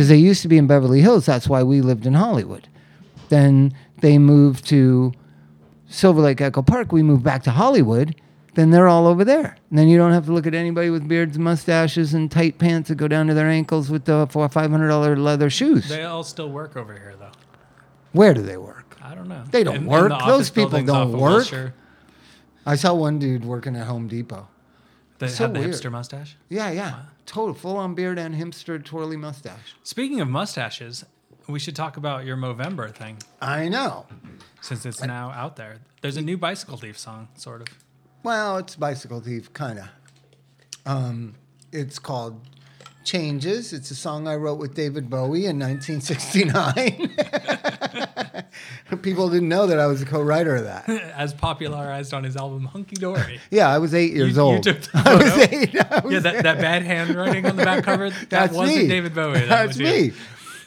because 0.00 0.08
they 0.08 0.16
used 0.16 0.40
to 0.40 0.48
be 0.48 0.56
in 0.56 0.66
Beverly 0.66 1.02
Hills. 1.02 1.26
That's 1.26 1.46
why 1.46 1.62
we 1.62 1.82
lived 1.82 2.06
in 2.06 2.14
Hollywood. 2.14 2.66
Then 3.28 3.74
they 3.98 4.16
moved 4.16 4.66
to 4.68 5.12
Silver 5.90 6.22
Lake 6.22 6.40
Echo 6.40 6.62
Park. 6.62 6.90
We 6.90 7.02
moved 7.02 7.22
back 7.22 7.42
to 7.42 7.50
Hollywood. 7.50 8.16
Then 8.54 8.70
they're 8.70 8.88
all 8.88 9.06
over 9.06 9.26
there. 9.26 9.58
And 9.68 9.78
then 9.78 9.88
you 9.88 9.98
don't 9.98 10.12
have 10.12 10.24
to 10.24 10.32
look 10.32 10.46
at 10.46 10.54
anybody 10.54 10.88
with 10.88 11.06
beards 11.06 11.38
mustaches 11.38 12.14
and 12.14 12.30
tight 12.30 12.56
pants 12.56 12.88
that 12.88 12.94
go 12.94 13.08
down 13.08 13.26
to 13.26 13.34
their 13.34 13.46
ankles 13.50 13.90
with 13.90 14.06
the 14.06 14.26
four 14.30 14.48
five 14.48 14.70
hundred 14.70 14.88
dollar 14.88 15.16
leather 15.16 15.50
shoes. 15.50 15.90
They 15.90 16.04
all 16.04 16.24
still 16.24 16.48
work 16.48 16.78
over 16.78 16.94
here 16.94 17.16
though. 17.18 17.32
Where 18.12 18.32
do 18.32 18.40
they 18.40 18.56
work? 18.56 18.96
I 19.02 19.14
don't 19.14 19.28
know. 19.28 19.44
They 19.50 19.62
don't 19.64 19.76
In- 19.76 19.82
in 19.82 19.88
work. 19.88 20.08
the 20.08 20.16
Those 20.24 20.48
people 20.48 20.80
don't 20.82 21.12
work. 21.12 21.46
I 22.64 22.76
saw 22.76 22.94
one 22.94 23.18
dude 23.18 23.44
working 23.44 23.76
at 23.76 23.86
Home 23.86 24.08
Depot. 24.08 24.48
They 25.18 25.28
So 25.28 25.44
had 25.44 25.54
the 25.54 25.60
weird. 25.60 25.72
hipster 25.74 25.92
mustache. 25.92 26.38
Yeah, 26.48 26.70
yeah. 26.70 27.00
Total 27.30 27.54
full 27.54 27.76
on 27.76 27.94
beard 27.94 28.18
and 28.18 28.34
hipster 28.34 28.84
twirly 28.84 29.16
mustache. 29.16 29.76
Speaking 29.84 30.20
of 30.20 30.28
mustaches, 30.28 31.04
we 31.46 31.60
should 31.60 31.76
talk 31.76 31.96
about 31.96 32.24
your 32.24 32.36
Movember 32.36 32.92
thing 32.92 33.18
I 33.40 33.68
know. 33.68 34.06
since 34.60 34.84
it's 34.84 35.00
now 35.00 35.30
out 35.30 35.54
there. 35.54 35.76
There's 36.00 36.16
a 36.16 36.22
new 36.22 36.36
Bicycle 36.36 36.76
Thief 36.76 36.98
song, 36.98 37.28
sort 37.36 37.60
of. 37.62 37.68
Well, 38.24 38.56
it's 38.56 38.74
Bicycle 38.74 39.20
Thief, 39.20 39.52
kind 39.52 39.78
of. 39.78 39.88
Um, 40.84 41.36
it's 41.70 42.00
called 42.00 42.40
Changes. 43.04 43.72
It's 43.72 43.90
a 43.90 43.94
song 43.94 44.28
I 44.28 44.34
wrote 44.36 44.58
with 44.58 44.74
David 44.74 45.08
Bowie 45.08 45.46
in 45.46 45.58
1969. 45.58 47.16
People 49.02 49.30
didn't 49.30 49.48
know 49.48 49.66
that 49.66 49.78
I 49.78 49.86
was 49.86 50.02
a 50.02 50.04
co-writer 50.06 50.56
of 50.56 50.64
that. 50.64 50.88
As 51.16 51.32
popularized 51.32 52.12
on 52.12 52.24
his 52.24 52.36
album 52.36 52.66
Hunky 52.66 52.96
Dory. 52.96 53.40
Yeah, 53.50 53.68
I 53.68 53.78
was 53.78 53.94
eight 53.94 54.12
years 54.12 54.36
you 54.36 54.42
old. 54.42 54.62
took 54.62 54.80
the 54.82 54.90
I 54.94 55.14
was 55.14 55.38
eight. 55.52 55.76
I 55.92 56.00
was 56.00 56.12
Yeah, 56.12 56.18
that, 56.20 56.42
that 56.42 56.58
bad 56.60 56.82
handwriting 56.82 57.46
on 57.46 57.56
the 57.56 57.64
back 57.64 57.84
cover, 57.84 58.10
that 58.10 58.28
That's 58.30 58.52
wasn't 58.54 58.82
me. 58.82 58.88
David 58.88 59.14
Bowie. 59.14 59.40
That 59.40 59.48
That's 59.48 59.68
was 59.68 59.78
you. 59.78 59.86
me. 59.86 60.12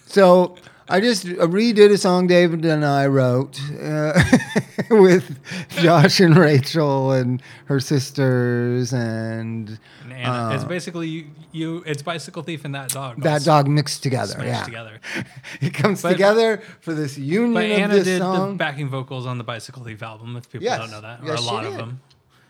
So 0.08 0.56
I 0.90 1.00
just 1.00 1.26
redid 1.26 1.92
a 1.92 1.98
song 1.98 2.28
David 2.28 2.66
and 2.66 2.84
I 2.86 3.08
wrote 3.08 3.60
uh, 3.82 4.22
with 4.90 5.40
Josh 5.82 6.20
and 6.20 6.36
Rachel 6.38 7.12
and 7.12 7.42
her 7.66 7.80
sisters 7.80 8.92
and 8.94 9.80
And 10.04 10.14
Anna, 10.14 10.56
it's 10.56 10.64
uh, 10.64 10.68
basically 10.68 11.08
you, 11.08 11.28
you. 11.54 11.84
It's 11.86 12.02
bicycle 12.04 12.44
thief 12.44 12.66
and 12.66 12.76
that 12.76 12.90
dog. 12.90 13.22
that 13.22 13.44
dog 13.44 13.68
mixed 13.70 14.04
together. 14.04 14.34
smashed 14.34 14.48
Yeah, 14.48 14.64
together. 14.66 15.00
it 15.62 15.74
comes 15.74 16.02
But- 16.02 16.12
together 16.12 16.62
for 16.82 16.94
this 16.94 17.18
union 17.18 17.54
But 17.54 17.66
of 17.66 17.72
Anna 17.72 17.94
this 17.96 18.04
did 18.04 18.22
the 18.22 18.56
backing 18.58 18.90
vocals 18.90 19.26
on 19.26 19.38
the 19.38 19.44
bicycle 19.46 19.84
thief 19.84 20.04
album. 20.04 20.36
If 20.36 20.52
people 20.52 20.66
Yes. 20.66 20.80
don't 20.80 20.92
know 20.92 21.02
that, 21.02 21.22
or 21.22 21.28
Yes, 21.28 21.40
a 21.40 21.44
lot 21.46 21.64
of 21.66 21.72
did. 21.72 21.80
them. 21.80 22.02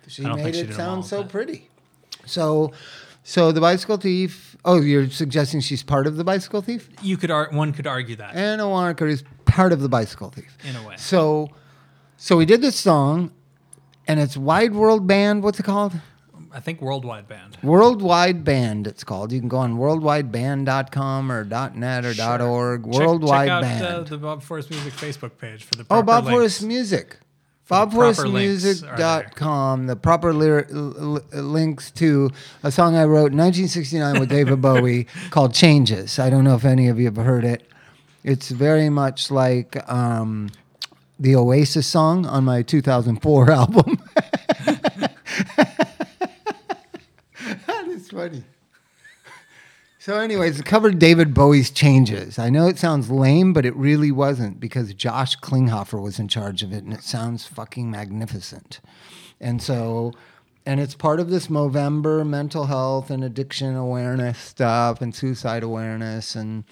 She 0.08 0.24
made 0.24 0.56
it 0.56 0.68
them 0.68 0.70
all, 0.72 0.76
sound 0.76 1.06
so 1.06 1.22
but- 1.22 1.32
pretty. 1.32 1.70
So, 2.26 2.72
so 3.24 3.52
the 3.52 3.62
bicycle 3.62 3.98
thief. 3.98 4.56
Oh, 4.66 4.80
you're 4.80 5.10
suggesting 5.10 5.60
she's 5.60 5.84
part 5.84 6.08
of 6.08 6.16
the 6.16 6.24
bicycle 6.24 6.62
thief? 6.62 6.90
You 7.02 7.18
could 7.18 7.32
ar- 7.32 7.50
one 7.52 7.74
could 7.74 7.88
argue 7.88 8.16
that 8.18 8.36
Anna 8.36 8.64
Waronker 8.64 9.10
is 9.10 9.24
part 9.46 9.74
of 9.74 9.82
the 9.82 9.90
bicycle 9.90 10.30
thief. 10.30 10.58
in 10.64 10.76
a 10.76 10.88
way. 10.88 10.96
So, 10.98 11.50
so 12.18 12.38
we 12.38 12.46
did 12.46 12.62
this 12.62 12.78
song, 12.78 13.32
and 14.08 14.20
it's 14.20 14.38
Wide 14.38 14.74
World 14.74 15.06
Band. 15.08 15.44
What's 15.44 15.60
it 15.60 15.64
called? 15.64 15.94
I 16.56 16.60
think 16.60 16.82
worldwide 16.82 17.28
band. 17.28 17.58
Worldwide 17.64 18.44
Band. 18.44 18.86
It's 18.86 19.04
called. 19.04 19.32
You 19.32 19.40
can 19.40 19.50
go 19.50 19.58
on 19.58 19.78
worldwideband.com 19.78 21.32
or 21.32 21.44
.net 21.46 22.06
or 22.06 22.14
Sure. 22.14 22.42
.org. 22.44 22.84
Check- 22.92 23.00
Worldwide 23.02 23.48
check, 23.48 23.52
out 23.52 23.62
Band. 23.64 23.84
Uh, 23.86 24.04
the 24.04 24.18
Bob 24.20 24.44
Forrest 24.44 24.70
Music 24.70 24.94
Facebook 24.94 25.38
page 25.40 25.64
for 25.64 25.76
the 25.76 25.86
oh, 25.90 26.04
Bob. 26.04 26.26
Forrest 26.30 26.62
Music. 26.62 27.18
Links 28.28 28.64
The 29.88 29.95
proper 29.95 30.34
lyri- 30.34 30.70
l- 30.74 31.18
l- 31.34 31.41
links 31.41 31.91
to 31.91 32.30
a 32.61 32.72
song 32.72 32.95
I 32.95 33.05
wrote 33.05 33.32
in 33.32 33.38
1969 33.38 34.20
with 34.20 34.30
David 34.30 34.61
Bowie 34.61 35.07
called 35.30 35.53
Changes. 35.53 36.20
I 36.20 36.30
don't 36.30 36.43
know 36.43 36.55
if 36.55 36.66
any 36.66 36.88
of 36.89 36.99
you 36.99 37.05
have 37.05 37.16
heard 37.16 37.45
it. 37.45 37.64
It's 38.24 38.49
very 38.49 38.89
much 38.89 39.32
like 39.32 39.78
um, 39.89 40.49
the 41.20 41.36
Oasis 41.36 41.88
song 41.88 42.26
on 42.26 42.43
my 42.43 42.61
2004 42.64 43.51
album. 43.61 43.97
that 44.55 45.11
is 47.88 48.09
funny. 48.09 48.43
So, 50.04 50.20
anyways, 50.20 50.60
it 50.60 50.66
covered 50.66 50.99
David 50.99 51.34
Bowie's 51.34 51.72
changes. 51.72 52.38
I 52.38 52.49
know 52.49 52.68
it 52.68 52.78
sounds 52.78 53.10
lame, 53.10 53.54
but 53.54 53.66
it 53.66 53.74
really 53.74 54.12
wasn't 54.12 54.60
because 54.60 54.93
Josh 54.93 55.38
Klinghoffer 55.39 56.01
was 56.01 56.20
in 56.20 56.28
charge 56.28 56.62
of 56.62 56.74
it, 56.74 56.84
and 56.84 56.91
it 56.91 57.04
sounds 57.04 57.45
fucking 57.45 57.89
magnificent. 57.89 58.82
And 59.39 59.62
so, 59.62 60.12
and 60.66 60.82
it's 60.82 60.93
part 60.93 61.22
of 61.22 61.30
this 61.30 61.47
Movember 61.47 62.28
mental 62.28 62.66
health 62.66 63.10
and 63.10 63.24
addiction 63.24 63.78
awareness 63.78 64.38
stuff 64.39 65.01
and 65.01 65.16
suicide 65.16 65.64
awareness. 65.64 66.36
And 66.36 66.66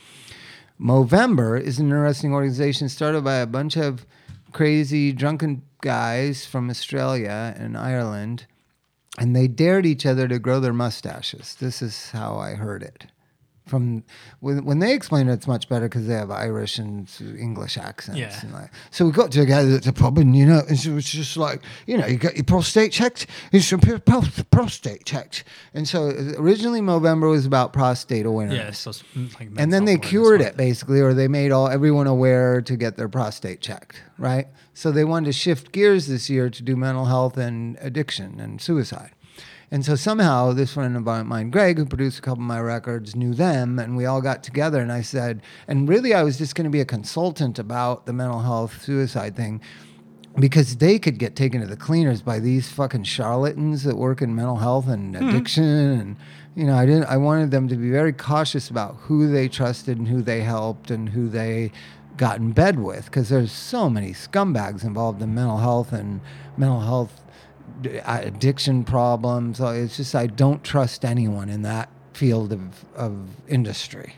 Movember 0.78 1.58
is 1.58 1.80
an 1.80 1.86
interesting 1.86 2.34
organization 2.34 2.90
started 2.90 3.24
by 3.24 3.36
a 3.36 3.48
bunch 3.48 3.78
of 3.78 4.06
crazy 4.52 5.14
drunken 5.14 5.62
guys 5.80 6.46
from 6.46 6.70
Australia 6.70 7.56
and 7.58 7.78
Ireland 7.78 8.46
and 9.18 9.36
they 9.36 9.48
dared 9.48 9.86
each 9.86 10.06
other 10.06 10.28
to 10.28 10.40
grow 10.40 10.60
their 10.60 10.74
mustaches. 10.74 11.56
This 11.60 11.82
is 11.82 12.12
how 12.12 12.38
I 12.38 12.54
heard 12.54 12.82
it. 12.82 13.08
From 13.68 14.04
when, 14.40 14.66
when 14.66 14.80
they 14.80 14.94
explain 14.94 15.30
it, 15.30 15.34
it's 15.34 15.48
much 15.48 15.70
better 15.70 15.88
because 15.88 16.08
they 16.08 16.16
have 16.16 16.32
Irish 16.32 16.80
and 16.80 17.10
English 17.38 17.78
accents. 17.78 18.20
Yeah. 18.20 18.38
And 18.42 18.52
like, 18.54 18.72
so 18.90 19.06
we 19.06 19.12
got 19.12 19.32
together 19.32 19.76
at 19.76 19.84
the 19.84 19.94
pub, 19.94 20.18
and 20.18 20.36
you 20.36 20.46
know, 20.46 20.62
it 20.68 20.88
was 20.88 21.06
just 21.06 21.38
like, 21.38 21.62
you 21.86 21.98
know, 21.98 22.08
you 22.08 22.18
got 22.18 22.36
your 22.36 22.44
prostate 22.44 22.92
checked, 22.92 23.28
it's 23.52 23.70
your 23.70 23.80
pro- 23.80 24.24
prostate 24.52 25.06
checked, 25.06 25.44
and 25.74 25.88
so 25.88 26.10
uh, 26.10 26.34
originally 26.42 26.82
Movember 26.82 27.30
was 27.30 27.46
about 27.46 27.72
prostate 27.72 28.26
awareness 28.26 28.58
Yeah, 28.58 28.72
so 28.72 28.92
like 29.40 29.50
and 29.58 29.72
then 29.72 29.86
they 29.86 29.98
cured 29.98 30.42
it 30.42 30.58
basically, 30.58 31.00
or 31.00 31.14
they 31.14 31.28
made 31.28 31.52
all 31.52 31.68
everyone 31.68 32.08
aware 32.08 32.62
to 32.62 32.76
get 32.76 32.98
their 32.98 33.10
prostate 33.10 33.62
checked, 33.62 34.02
right? 34.18 34.48
So 34.74 34.92
they 34.92 35.06
wanted 35.06 35.28
to 35.28 35.34
shift 35.34 35.72
gears 35.72 36.08
this 36.08 36.30
year 36.30 36.50
to 36.50 36.64
do 36.64 36.76
mental 36.76 37.06
health 37.06 37.38
and 37.38 37.78
addiction 37.80 38.40
and 38.40 38.60
suicide. 38.60 39.12
And 39.74 39.86
so 39.86 39.96
somehow 39.96 40.52
this 40.52 40.74
friend 40.74 40.98
of 40.98 41.26
mine, 41.26 41.50
Greg, 41.50 41.78
who 41.78 41.86
produced 41.86 42.20
a 42.20 42.22
couple 42.22 42.44
of 42.44 42.48
my 42.48 42.60
records, 42.60 43.16
knew 43.16 43.34
them, 43.34 43.80
and 43.80 43.96
we 43.96 44.06
all 44.06 44.22
got 44.22 44.44
together. 44.44 44.82
And 44.82 44.92
I 44.92 45.02
said, 45.02 45.42
and 45.66 45.88
really, 45.88 46.14
I 46.14 46.24
was 46.24 46.38
just 46.38 46.56
going 46.56 46.66
to 46.66 46.70
be 46.70 46.82
a 46.82 46.86
consultant 46.86 47.58
about 47.58 48.06
the 48.06 48.12
mental 48.12 48.42
health 48.42 48.84
suicide 48.84 49.38
thing 49.38 49.62
because 50.40 50.78
they 50.78 51.00
could 51.00 51.18
get 51.18 51.36
taken 51.36 51.62
to 51.62 51.68
the 51.68 51.78
cleaners 51.78 52.22
by 52.22 52.40
these 52.40 52.70
fucking 52.70 53.04
charlatans 53.04 53.84
that 53.84 53.98
work 53.98 54.22
in 54.22 54.36
mental 54.36 54.58
health 54.58 54.88
and 54.88 55.16
hmm. 55.16 55.28
addiction 55.28 55.64
and 55.64 56.16
you 56.56 56.64
know 56.64 56.76
i 56.76 56.86
didn't 56.86 57.04
i 57.06 57.18
wanted 57.18 57.52
them 57.52 57.68
to 57.68 57.76
be 57.76 57.90
very 57.90 58.14
cautious 58.14 58.70
about 58.70 58.96
who 58.96 59.30
they 59.30 59.50
trusted 59.50 59.98
and 59.98 60.08
who 60.08 60.22
they 60.22 60.42
helped 60.42 60.90
and 60.90 61.10
who 61.10 61.28
they 61.28 61.70
got 62.18 62.38
in 62.38 62.52
bed 62.52 62.80
with 62.80 63.06
because 63.06 63.30
there's 63.30 63.52
so 63.52 63.90
many 63.90 64.12
scumbags 64.12 64.84
involved 64.84 65.22
in 65.22 65.34
mental 65.34 65.58
health 65.58 65.92
and 65.92 66.22
mental 66.56 66.80
health 66.80 67.21
addiction 67.86 68.84
problems 68.84 69.60
it's 69.60 69.98
just 69.98 70.16
i 70.16 70.28
don't 70.28 70.64
trust 70.64 71.04
anyone 71.04 71.50
in 71.50 71.62
that 71.62 71.90
field 72.14 72.52
of, 72.52 72.86
of 72.96 73.18
industry 73.48 74.16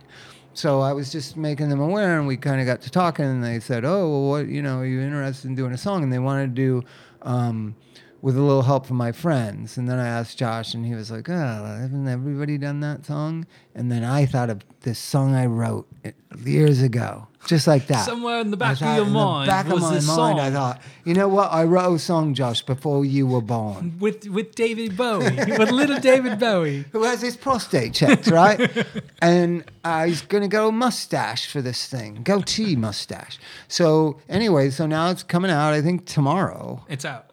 so 0.56 0.82
I 0.82 0.94
was 0.94 1.12
just 1.12 1.36
making 1.36 1.70
them 1.70 1.80
aware, 1.80 2.20
and 2.20 2.28
we 2.28 2.38
kind 2.38 2.62
of 2.62 2.68
got 2.68 2.82
to 2.82 2.92
talking, 2.92 3.26
and 3.26 3.44
they 3.44 3.60
said, 3.60 3.84
"Oh, 3.84 4.10
well, 4.10 4.30
what 4.30 4.48
you 4.48 4.62
know, 4.62 4.80
are 4.80 4.86
you 4.86 5.02
interested 5.02 5.48
in 5.48 5.56
doing 5.56 5.74
a 5.74 5.78
song?" 5.78 6.04
And 6.04 6.14
they 6.14 6.20
wanted 6.20 6.56
to 6.56 6.62
do 6.62 6.84
um, 7.24 7.76
with 8.22 8.38
a 8.38 8.42
little 8.42 8.62
help 8.62 8.86
from 8.86 8.98
my 8.98 9.12
friends. 9.12 9.78
And 9.78 9.90
then 9.90 9.98
I 9.98 10.08
asked 10.08 10.38
Josh, 10.38 10.76
and 10.76 10.86
he 10.86 10.94
was 10.94 11.10
like, 11.10 11.28
"Oh, 11.28 11.78
haven't 11.82 12.08
everybody 12.08 12.60
done 12.60 12.82
that 12.82 13.06
song?" 13.06 13.48
And 13.74 13.92
then 13.92 14.04
I 14.04 14.28
thought 14.28 14.52
of 14.52 14.62
this 14.82 15.00
song 15.00 15.34
I 15.34 15.48
wrote 15.48 15.88
eh, 16.04 16.12
years 16.46 16.84
ago, 16.84 17.28
just 17.48 17.68
like 17.68 17.88
that. 17.88 18.06
Somewhere 18.06 18.40
in 18.40 18.52
the 18.52 18.58
back 18.58 18.74
of 18.74 18.80
thought 18.80 18.96
your 18.96 19.06
in 19.06 19.12
mind 19.12 19.48
the 19.48 19.52
back 19.52 19.66
was 19.66 19.76
of 19.76 19.82
my 19.90 19.96
this 19.96 20.08
mind, 20.08 20.40
I 20.40 20.52
thought, 20.52 20.82
you 21.04 21.14
know 21.14 21.28
what? 21.28 21.52
I 21.52 21.64
wrote 21.64 21.96
a 21.96 22.00
song, 22.00 22.34
Josh, 22.34 22.62
before 22.62 23.04
you 23.06 23.28
were 23.28 23.42
born. 23.42 23.98
with 24.00 24.28
with 24.30 24.56
David 24.56 24.96
Bowie, 24.96 25.36
with 25.36 25.72
little 25.72 26.00
David 26.00 26.40
Bowie. 26.40 26.86
who 26.92 27.04
has 27.04 27.22
his 27.22 27.36
prostate 27.36 27.94
checked, 27.94 28.28
right? 28.28 28.72
and 29.22 29.64
uh, 29.84 30.06
he's 30.06 30.22
going 30.22 30.42
to 30.44 30.48
go 30.48 30.72
mustache 30.72 31.46
for 31.52 31.62
this 31.62 31.88
thing, 31.88 32.22
goatee 32.24 32.76
mustache. 32.76 33.38
So 33.68 34.20
anyway, 34.30 34.70
so 34.70 34.86
now 34.86 35.10
it's 35.10 35.24
coming 35.24 35.52
out. 35.52 35.74
I 35.74 35.82
think 35.82 36.06
tomorrow, 36.06 36.86
It's 36.88 37.04
out. 37.06 37.32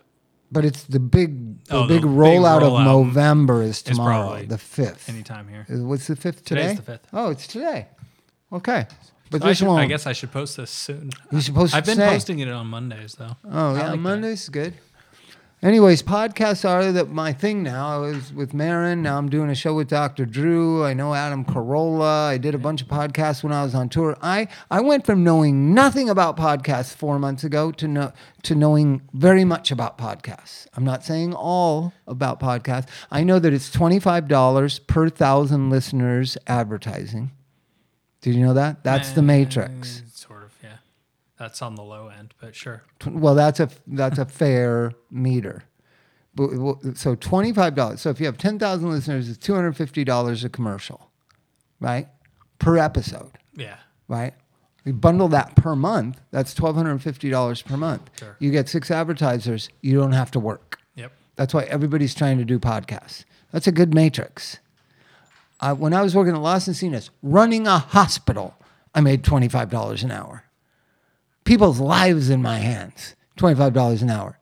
but 0.51 0.65
it's 0.65 0.83
the 0.85 0.99
big, 1.01 1.65
the 1.67 1.77
Oh, 1.77 1.87
the 1.87 1.95
big 1.95 2.03
big 2.03 2.11
rollout 2.11 2.63
of 2.63 2.85
November 2.85 3.63
is 3.63 3.83
tomorrow, 3.83 4.27
probably 4.29 4.47
the 4.47 4.59
fifth. 4.59 5.09
Anytime 5.09 5.47
here. 5.49 5.65
What's 5.69 6.09
the 6.09 6.17
fifth 6.17 6.45
today? 6.45 6.75
Today's 6.75 6.85
the 6.85 6.93
5th. 6.93 7.01
Oh, 7.13 7.31
it's 7.31 7.47
today. 7.47 7.87
Okay, 8.53 8.87
but 9.31 9.43
I, 9.45 9.49
this 9.49 9.59
should- 9.59 9.68
one, 9.68 9.81
I 9.81 9.87
guess 9.87 10.07
I 10.07 10.12
should 10.12 10.33
post 10.33 10.57
this 10.57 10.70
soon. 10.70 11.11
You 11.31 11.41
should 11.41 11.55
post 11.55 11.74
I've 11.74 11.85
it 11.85 11.87
been 11.87 11.97
today. 11.99 12.11
posting 12.11 12.39
it 12.41 12.49
on 12.49 12.66
Mondays 12.66 13.14
though. 13.14 13.37
Oh 13.45 13.74
yeah, 13.76 13.93
like 13.93 14.03
that. 14.03 14.49
Good. 14.53 14.74
Anyways, 15.62 16.03
podcasts 16.03 16.66
are 16.66 16.91
that 16.91 17.11
my 17.11 17.35
thing 17.35 17.62
now. 17.62 17.87
I 17.95 17.99
was 17.99 18.33
with 18.33 18.55
Maron. 18.55 19.03
Now 19.03 19.18
I'm 19.18 19.28
doing 19.28 19.51
a 19.51 19.55
show 19.55 19.74
with 19.74 19.89
Dr. 19.89 20.24
Drew. 20.24 20.83
I 20.87 20.95
know 20.95 21.12
Adam 21.12 21.45
Carolla. 21.45 22.28
I 22.28 22.39
did 22.39 22.55
a 22.55 22.59
bunch 22.59 22.81
of 22.81 22.89
podcasts 22.89 23.43
when 23.45 23.53
I 23.53 23.62
was 23.62 23.74
on 23.74 23.91
tour. 23.91 24.16
I, 24.22 24.49
I 24.70 24.81
went 24.81 25.05
from 25.05 25.22
knowing 25.22 25.74
nothing 25.74 26.09
about 26.09 26.39
podcasts 26.39 26.95
four 26.95 27.18
months 27.18 27.45
ago 27.45 27.72
to 27.72 27.87
know 27.87 28.12
to 28.45 28.55
knowing 28.55 29.03
very 29.12 29.45
much 29.45 29.70
about 29.70 29.99
podcasts. 29.99 30.66
I'm 30.74 30.85
not 30.85 31.05
saying 31.05 31.35
all 31.35 31.93
about 32.07 32.41
podcasts. 32.41 32.89
I 33.11 33.22
know 33.22 33.39
that 33.39 33.53
it's 33.53 33.70
twenty 33.70 34.01
five 34.01 34.28
dollars 34.28 34.78
per 34.78 35.11
thousand 35.11 35.68
listeners 35.68 36.39
advertising. 36.47 37.33
Did 38.21 38.35
you 38.35 38.45
know 38.45 38.55
that? 38.55 38.85
That's 38.85 39.12
the 39.12 39.23
matrix. 39.23 40.03
Sort 40.12 40.43
of, 40.45 40.53
yeah. 40.62 40.77
That's 41.39 41.62
on 41.62 41.75
the 41.75 41.83
low 41.83 42.09
end, 42.09 42.35
but 42.41 42.55
sure. 42.55 42.83
Well 43.07 43.35
that's 43.35 43.61
a 43.61 43.68
that's 43.87 44.18
a 44.18 44.27
fair 44.27 44.93
meter 45.11 45.64
but 46.33 46.51
so 46.97 47.16
$25 47.16 47.99
so 47.99 48.09
if 48.11 48.21
you 48.21 48.27
have 48.27 48.39
10000 48.39 48.89
listeners 48.89 49.29
it's 49.29 49.45
$250 49.45 50.45
a 50.45 50.49
commercial 50.49 51.11
right 51.81 52.07
per 52.61 52.79
episode 52.79 53.33
Yeah. 53.57 53.79
right 54.07 54.33
we 54.85 54.93
bundle 54.93 55.27
that 55.29 55.57
per 55.57 55.75
month 55.75 56.21
that's 56.31 56.55
$1250 56.55 57.64
per 57.64 57.77
month 57.77 58.11
Sure. 58.16 58.37
you 58.39 58.53
get 58.53 58.68
six 58.68 58.93
advertisers 58.93 59.71
you 59.81 59.99
don't 59.99 60.12
have 60.12 60.31
to 60.31 60.39
work 60.41 60.79
Yep. 60.95 61.11
that's 61.35 61.53
why 61.53 61.64
everybody's 61.64 62.14
trying 62.14 62.39
to 62.39 62.45
do 62.45 62.61
podcasts 62.61 63.25
that's 63.51 63.66
a 63.66 63.73
good 63.73 63.93
matrix 63.93 64.59
uh, 65.61 65.75
when 65.75 65.93
i 65.95 66.03
was 66.03 66.15
working 66.15 66.35
at 66.35 66.41
Las 66.41 66.67
Encinas 66.69 67.11
running 67.23 67.67
a 67.67 67.79
hospital 67.79 68.55
i 68.95 69.01
made 69.01 69.23
$25 69.23 70.03
an 70.05 70.11
hour 70.11 70.45
people's 71.45 71.81
lives 71.81 72.31
in 72.31 72.43
my 72.43 72.59
hands. 72.59 73.17
Twenty-five 73.37 73.73
dollars 73.73 74.03
an 74.03 74.11
hour. 74.11 74.39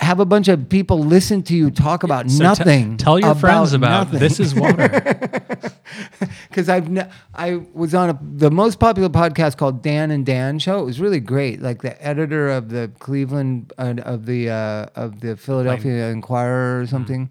Have 0.00 0.18
a 0.18 0.24
bunch 0.24 0.48
of 0.48 0.70
people 0.70 0.98
listen 0.98 1.42
to 1.44 1.54
you 1.54 1.70
talk 1.70 2.02
about 2.02 2.30
So 2.30 2.42
nothing. 2.42 2.96
tell 2.96 3.20
your 3.20 3.34
friends 3.34 3.74
about 3.74 4.06
nothing. 4.06 4.18
this 4.18 4.40
is 4.40 4.54
water. 4.54 4.88
because 6.48 6.70
I've 6.70 6.88
ne- 6.88 7.08
I 7.34 7.60
was 7.74 7.94
on 7.94 8.10
a, 8.10 8.18
the 8.22 8.50
most 8.50 8.80
popular 8.80 9.10
podcast 9.10 9.58
called 9.58 9.82
Dan 9.82 10.10
and 10.10 10.24
Dan 10.24 10.58
Show. 10.58 10.80
It 10.80 10.84
was 10.86 11.00
really 11.00 11.20
great. 11.20 11.60
Like 11.60 11.82
the 11.82 12.02
editor 12.04 12.48
of 12.48 12.70
the 12.70 12.90
Cleveland 12.98 13.72
uh, 13.78 13.94
of 14.02 14.24
the 14.24 14.48
uh, 14.48 14.86
of 14.96 15.20
the 15.20 15.36
Philadelphia 15.36 16.08
Inquirer 16.08 16.80
or 16.80 16.86
something. 16.86 17.30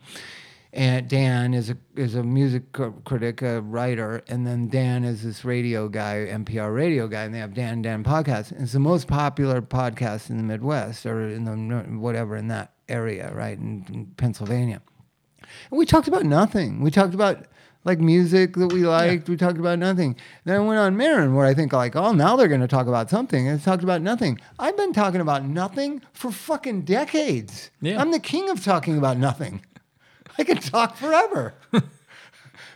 And 0.72 1.10
Dan 1.10 1.56
is 1.56 1.72
a 1.72 1.78
is 1.96 2.14
a 2.14 2.22
music 2.22 2.72
cr- 2.74 2.90
critic, 3.04 3.42
a 3.42 3.62
writer, 3.62 4.24
and 4.28 4.46
then 4.46 4.70
Dan 4.70 5.04
is 5.04 5.24
this 5.24 5.44
radio 5.44 5.90
guy, 5.90 6.28
NPR 6.30 6.74
radio 6.74 7.08
guy, 7.08 7.24
and 7.24 7.34
they 7.34 7.40
have 7.40 7.56
Dan 7.56 7.82
Dan 7.82 8.04
podcast. 8.04 8.52
And 8.52 8.62
it's 8.62 8.74
the 8.74 8.80
most 8.80 9.08
popular 9.08 9.64
podcast 9.64 10.30
in 10.30 10.38
the 10.38 10.44
Midwest 10.44 11.08
or 11.08 11.28
in 11.28 11.46
the 11.46 11.56
whatever 11.98 12.36
in 12.36 12.50
that 12.50 12.74
area, 12.88 13.32
right 13.34 13.58
in, 13.58 13.84
in 13.92 14.06
Pennsylvania. 14.18 14.82
And 15.72 15.80
we 15.80 15.88
talked 15.88 16.08
about 16.08 16.26
nothing. 16.26 16.82
We 16.82 16.92
talked 16.92 17.16
about 17.16 17.48
like 17.86 18.00
music 18.00 18.56
that 18.58 18.72
we 18.72 18.86
liked. 18.86 19.30
We 19.30 19.38
talked 19.38 19.58
about 19.58 19.80
nothing. 19.80 20.16
Then 20.44 20.56
I 20.56 20.60
went 20.60 20.80
on 20.80 20.98
Maron, 20.98 21.34
where 21.34 21.46
I 21.46 21.54
think 21.54 21.74
like, 21.74 21.96
oh, 21.96 22.12
now 22.12 22.36
they're 22.36 22.48
going 22.48 22.62
to 22.62 22.68
talk 22.68 22.88
about 22.88 23.10
something, 23.10 23.48
and 23.48 23.56
it's 23.56 23.66
talked 23.66 23.84
about 23.84 24.02
nothing. 24.02 24.40
I've 24.60 24.78
been 24.78 24.94
talking 24.94 25.22
about 25.22 25.46
nothing 25.46 26.02
for 26.14 26.32
fucking 26.32 26.82
decades. 26.82 27.72
Yeah. 27.82 28.00
I'm 28.00 28.12
the 28.12 28.20
king 28.20 28.50
of 28.50 28.64
talking 28.64 28.98
about 28.98 29.18
nothing. 29.18 29.64
I 30.40 30.44
can 30.44 30.58
talk 30.58 30.96
forever. 30.96 31.54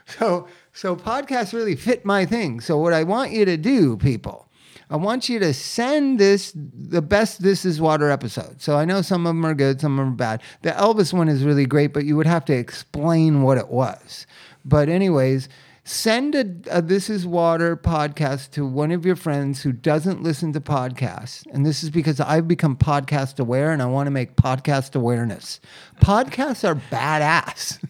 so 0.05 0.47
so 0.74 0.95
podcasts 0.95 1.53
really 1.53 1.76
fit 1.76 2.03
my 2.03 2.26
thing. 2.26 2.59
So 2.59 2.78
what 2.78 2.93
I 2.93 3.03
want 3.03 3.32
you 3.32 3.45
to 3.45 3.57
do, 3.57 3.95
people, 3.97 4.49
I 4.89 4.97
want 4.97 5.30
you 5.30 5.39
to 5.39 5.53
send 5.53 6.20
this 6.20 6.51
the 6.55 7.01
best 7.01 7.41
This 7.41 7.64
Is 7.64 7.80
Water 7.80 8.09
episode. 8.09 8.61
So 8.61 8.78
I 8.78 8.86
know 8.86 9.01
some 9.01 9.26
of 9.26 9.32
them 9.32 9.45
are 9.45 9.53
good, 9.53 9.80
some 9.80 9.97
of 9.97 10.05
them 10.05 10.14
are 10.14 10.18
bad. 10.18 10.41
The 10.61 10.72
Elvis 10.72 11.14
one 11.14 11.30
is 11.30 11.43
really 11.43 11.66
great, 11.66 11.93
but 11.93 12.05
you 12.05 12.16
would 12.18 12.28
have 12.28 12.45
to 12.45 12.53
explain 12.53 13.43
what 13.43 13.57
it 13.57 13.70
was. 13.70 14.26
But 14.66 14.89
anyways, 14.89 15.47
send 15.84 16.34
a, 16.36 16.77
a 16.77 16.81
This 16.81 17.09
Is 17.09 17.27
Water 17.27 17.75
podcast 17.75 18.51
to 18.51 18.65
one 18.65 18.91
of 18.91 19.05
your 19.05 19.15
friends 19.15 19.61
who 19.63 19.71
doesn't 19.71 20.23
listen 20.23 20.53
to 20.53 20.61
podcasts. 20.61 21.45
And 21.51 21.65
this 21.65 21.84
is 21.84 21.89
because 21.89 22.19
I've 22.19 22.47
become 22.47 22.75
podcast 22.77 23.39
aware 23.39 23.71
and 23.71 23.81
I 23.81 23.86
want 23.86 24.07
to 24.07 24.11
make 24.11 24.36
podcast 24.36 24.95
awareness. 24.95 25.59
Podcasts 26.01 26.67
are 26.67 26.75
badass. 26.91 27.84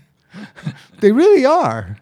they 1.01 1.11
really 1.11 1.45
are. 1.45 1.97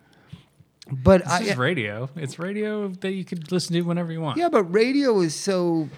But 0.92 1.22
It's 1.22 1.30
I, 1.32 1.44
just 1.44 1.58
radio. 1.58 2.10
It's 2.16 2.38
radio 2.40 2.88
that 2.90 3.12
you 3.12 3.24
could 3.26 3.52
listen 3.52 3.74
to 3.76 3.82
whenever 3.82 4.12
you 4.12 4.22
want. 4.22 4.38
yeah, 4.38 4.50
but 4.50 4.64
radio 4.66 5.20
is 5.22 5.36
so 5.36 5.90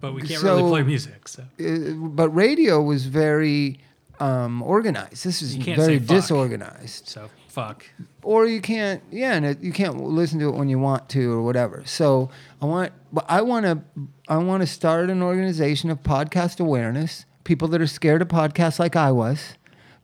But 0.00 0.14
we 0.14 0.22
can't 0.22 0.40
So- 0.40 0.56
really 0.56 0.68
play 0.70 0.82
music. 0.82 1.28
So 1.28 1.42
uh, 1.42 1.92
but 1.94 2.28
radio 2.30 2.82
was 2.82 3.06
very 3.06 3.78
um, 4.20 4.62
organized. 4.62 5.24
This 5.24 5.42
is 5.42 5.54
very 5.54 5.98
disorganized. 5.98 7.08
so 7.08 7.28
fuck. 7.48 7.86
Or 8.22 8.46
you 8.46 8.60
can't, 8.60 9.02
yeah, 9.10 9.34
and 9.34 9.46
it, 9.46 9.60
you 9.60 9.72
can't 9.72 9.96
listen 10.02 10.38
to 10.40 10.48
it 10.48 10.54
when 10.54 10.68
you 10.68 10.78
want 10.78 11.08
to 11.10 11.32
or 11.32 11.42
whatever. 11.42 11.82
So 11.86 12.30
I 12.60 12.66
want, 12.66 12.92
but 13.12 13.24
I 13.28 13.42
want 13.42 13.66
to, 13.66 13.82
I 14.28 14.38
want 14.38 14.62
to 14.62 14.66
start 14.66 15.08
an 15.10 15.22
organization 15.22 15.90
of 15.90 16.02
podcast 16.02 16.58
awareness. 16.60 17.26
People 17.44 17.68
that 17.68 17.80
are 17.80 17.86
scared 17.86 18.22
of 18.22 18.28
podcasts, 18.28 18.78
like 18.78 18.96
I 18.96 19.12
was. 19.12 19.54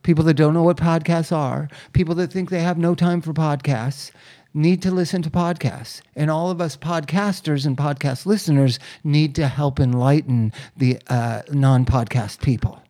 People 0.02 0.24
that 0.24 0.34
don't 0.34 0.54
know 0.54 0.62
what 0.62 0.76
podcasts 0.76 1.32
are. 1.34 1.68
People 1.92 2.14
that 2.16 2.32
think 2.32 2.50
they 2.50 2.60
have 2.60 2.78
no 2.78 2.94
time 2.94 3.20
for 3.20 3.32
podcasts 3.32 4.12
need 4.54 4.82
to 4.82 4.90
listen 4.90 5.22
to 5.22 5.30
podcasts. 5.30 6.00
And 6.16 6.30
all 6.30 6.50
of 6.50 6.60
us 6.60 6.76
podcasters 6.76 7.66
and 7.66 7.76
podcast 7.76 8.26
listeners 8.26 8.78
need 9.04 9.34
to 9.36 9.48
help 9.48 9.78
enlighten 9.80 10.52
the 10.76 10.98
uh, 11.08 11.42
non 11.50 11.84
podcast 11.84 12.40
people. 12.42 12.82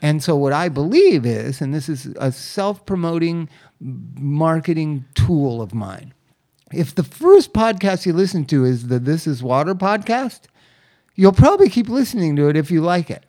And 0.00 0.22
so, 0.22 0.36
what 0.36 0.52
I 0.52 0.68
believe 0.68 1.26
is, 1.26 1.60
and 1.60 1.74
this 1.74 1.88
is 1.88 2.06
a 2.16 2.32
self 2.32 2.86
promoting 2.86 3.48
marketing 3.80 5.04
tool 5.14 5.60
of 5.60 5.74
mine. 5.74 6.14
If 6.72 6.94
the 6.94 7.02
first 7.02 7.52
podcast 7.52 8.06
you 8.06 8.12
listen 8.12 8.44
to 8.46 8.64
is 8.64 8.88
the 8.88 8.98
This 8.98 9.26
Is 9.26 9.42
Water 9.42 9.74
podcast, 9.74 10.42
you'll 11.14 11.32
probably 11.32 11.70
keep 11.70 11.88
listening 11.88 12.36
to 12.36 12.48
it 12.48 12.56
if 12.56 12.70
you 12.70 12.80
like 12.82 13.10
it. 13.10 13.24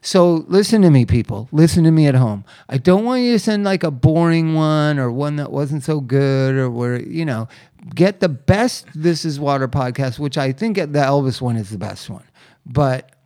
So 0.00 0.44
listen 0.48 0.82
to 0.82 0.90
me, 0.90 1.04
people. 1.04 1.48
Listen 1.50 1.84
to 1.84 1.90
me 1.90 2.06
at 2.06 2.14
home. 2.14 2.44
I 2.68 2.78
don't 2.78 3.04
want 3.04 3.22
you 3.22 3.32
to 3.32 3.38
send 3.38 3.64
like 3.64 3.82
a 3.82 3.90
boring 3.90 4.54
one 4.54 4.98
or 4.98 5.10
one 5.10 5.36
that 5.36 5.50
wasn't 5.50 5.82
so 5.82 6.00
good 6.00 6.54
or 6.54 6.70
where, 6.70 7.00
you 7.00 7.24
know, 7.24 7.48
get 7.94 8.20
the 8.20 8.28
best 8.28 8.86
This 8.94 9.24
Is 9.24 9.40
Water 9.40 9.66
podcast, 9.66 10.18
which 10.18 10.38
I 10.38 10.52
think 10.52 10.76
the 10.76 10.84
Elvis 10.84 11.40
one 11.40 11.56
is 11.56 11.70
the 11.70 11.78
best 11.78 12.08
one. 12.08 12.24
But 12.64 13.17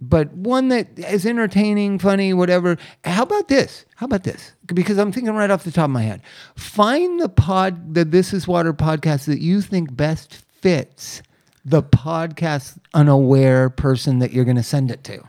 but 0.00 0.32
one 0.32 0.68
that 0.68 0.98
is 0.98 1.26
entertaining, 1.26 1.98
funny, 1.98 2.32
whatever. 2.32 2.78
How 3.04 3.22
about 3.22 3.48
this? 3.48 3.84
How 3.96 4.06
about 4.06 4.24
this? 4.24 4.52
Because 4.66 4.98
I'm 4.98 5.12
thinking 5.12 5.34
right 5.34 5.50
off 5.50 5.64
the 5.64 5.70
top 5.70 5.84
of 5.84 5.90
my 5.90 6.02
head. 6.02 6.22
Find 6.56 7.20
the 7.20 7.28
pod, 7.28 7.94
the 7.94 8.04
This 8.04 8.32
Is 8.32 8.48
Water 8.48 8.72
podcast 8.72 9.26
that 9.26 9.40
you 9.40 9.60
think 9.60 9.94
best 9.94 10.34
fits 10.60 11.22
the 11.64 11.82
podcast 11.82 12.78
unaware 12.94 13.68
person 13.68 14.20
that 14.20 14.32
you're 14.32 14.46
going 14.46 14.56
to 14.56 14.62
send 14.62 14.90
it 14.90 15.04
to. 15.04 15.22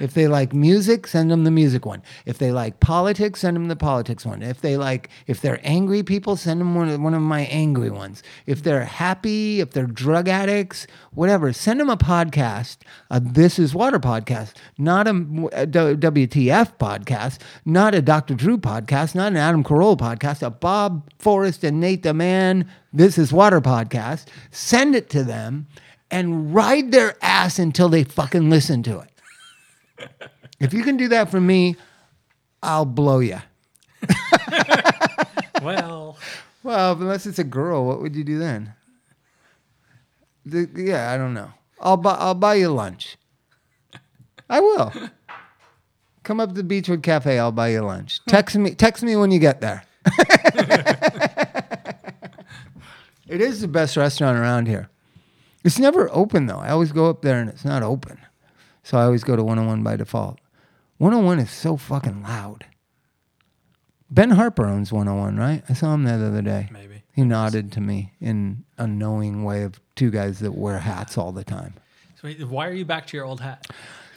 If 0.00 0.14
they 0.14 0.28
like 0.28 0.52
music, 0.52 1.06
send 1.06 1.30
them 1.30 1.44
the 1.44 1.50
music 1.50 1.84
one. 1.86 2.02
If 2.26 2.38
they 2.38 2.52
like 2.52 2.80
politics, 2.80 3.40
send 3.40 3.56
them 3.56 3.68
the 3.68 3.76
politics 3.76 4.24
one. 4.24 4.42
If 4.42 4.60
they 4.60 4.76
like, 4.76 5.08
if 5.26 5.40
they're 5.40 5.60
angry 5.62 6.02
people, 6.02 6.36
send 6.36 6.60
them 6.60 6.74
one 6.74 6.88
of, 6.88 7.00
one 7.00 7.14
of 7.14 7.22
my 7.22 7.42
angry 7.42 7.90
ones. 7.90 8.22
If 8.46 8.62
they're 8.62 8.84
happy, 8.84 9.60
if 9.60 9.72
they're 9.72 9.86
drug 9.86 10.28
addicts, 10.28 10.86
whatever, 11.12 11.52
send 11.52 11.80
them 11.80 11.90
a 11.90 11.96
podcast. 11.96 12.78
A 13.10 13.20
This 13.20 13.58
Is 13.58 13.74
Water 13.74 13.98
podcast, 13.98 14.54
not 14.78 15.06
a, 15.06 15.10
a 15.10 15.66
WTF 15.66 16.76
podcast, 16.78 17.38
not 17.64 17.94
a 17.94 18.02
Dr. 18.02 18.34
Drew 18.34 18.58
podcast, 18.58 19.14
not 19.14 19.32
an 19.32 19.36
Adam 19.36 19.64
Carolla 19.64 19.96
podcast, 19.96 20.42
a 20.42 20.50
Bob 20.50 21.08
Forrest 21.18 21.64
and 21.64 21.80
Nate 21.80 22.02
the 22.02 22.14
Man 22.14 22.70
This 22.92 23.18
Is 23.18 23.32
Water 23.32 23.60
podcast. 23.60 24.26
Send 24.50 24.94
it 24.94 25.10
to 25.10 25.24
them 25.24 25.66
and 26.10 26.54
ride 26.54 26.92
their 26.92 27.16
ass 27.22 27.58
until 27.58 27.88
they 27.88 28.04
fucking 28.04 28.48
listen 28.50 28.82
to 28.84 28.98
it. 29.00 29.10
If 30.60 30.72
you 30.74 30.82
can 30.82 30.96
do 30.96 31.08
that 31.08 31.30
for 31.30 31.40
me, 31.40 31.76
I'll 32.62 32.84
blow 32.84 33.20
you. 33.20 33.38
Well, 35.62 36.16
Well, 36.62 36.92
unless 36.92 37.26
it's 37.26 37.40
a 37.40 37.44
girl, 37.44 37.84
what 37.84 38.00
would 38.00 38.14
you 38.14 38.22
do 38.22 38.38
then? 38.38 38.74
The, 40.46 40.68
yeah, 40.74 41.10
I 41.12 41.16
don't 41.16 41.34
know. 41.34 41.50
I'll 41.80 41.96
buy 41.96 42.14
I'll 42.14 42.34
buy 42.34 42.54
you 42.54 42.68
lunch. 42.70 43.16
I 44.48 44.60
will. 44.60 44.92
Come 46.22 46.40
up 46.40 46.54
to 46.54 46.62
the 46.62 46.62
Beachwood 46.62 47.02
Cafe. 47.02 47.38
I'll 47.38 47.52
buy 47.52 47.68
you 47.68 47.80
lunch. 47.82 48.20
Text 48.28 48.56
me. 48.56 48.74
Text 48.74 49.02
me 49.02 49.16
when 49.16 49.30
you 49.30 49.38
get 49.38 49.60
there. 49.60 49.84
it 53.28 53.40
is 53.40 53.60
the 53.60 53.68
best 53.68 53.96
restaurant 53.96 54.38
around 54.38 54.66
here. 54.68 54.88
It's 55.64 55.78
never 55.78 56.08
open 56.12 56.46
though. 56.46 56.58
I 56.58 56.70
always 56.70 56.92
go 56.92 57.10
up 57.10 57.22
there 57.22 57.40
and 57.40 57.50
it's 57.50 57.64
not 57.64 57.82
open, 57.82 58.18
so 58.88 58.96
I 58.96 59.04
always 59.04 59.22
go 59.22 59.36
to 59.36 59.44
101 59.44 59.82
by 59.82 59.96
default. 59.96 60.38
101 60.96 61.40
is 61.40 61.50
so 61.50 61.76
fucking 61.76 62.22
loud. 62.22 62.64
Ben 64.10 64.30
Harper 64.30 64.64
owns 64.64 64.90
101, 64.90 65.36
right? 65.36 65.62
I 65.68 65.74
saw 65.74 65.92
him 65.92 66.04
there 66.04 66.16
the 66.16 66.28
other 66.28 66.40
day. 66.40 66.70
maybe. 66.72 67.02
He 67.12 67.22
nodded 67.22 67.70
to 67.72 67.82
me 67.82 68.14
in 68.18 68.64
a 68.78 68.86
knowing 68.86 69.44
way 69.44 69.62
of 69.64 69.78
two 69.94 70.10
guys 70.10 70.38
that 70.38 70.52
wear 70.52 70.78
hats 70.78 71.18
all 71.18 71.32
the 71.32 71.44
time. 71.44 71.74
So 72.22 72.30
why 72.46 72.66
are 72.66 72.72
you 72.72 72.86
back 72.86 73.06
to 73.08 73.16
your 73.18 73.26
old 73.26 73.42
hat? 73.42 73.66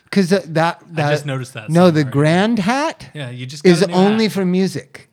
Because 0.06 0.30
that, 0.30 0.54
that, 0.54 0.82
that 0.96 1.12
just 1.12 1.26
noticed 1.26 1.54
that 1.56 1.70
No, 1.70 1.92
the 1.92 2.06
grand 2.06 2.60
hat 2.60 3.10
Yeah, 3.14 3.30
you 3.30 3.46
just 3.46 3.66
got 3.66 3.72
is 3.72 3.84
only 3.84 4.26
hat. 4.26 4.34
for 4.34 4.46
music. 4.46 5.10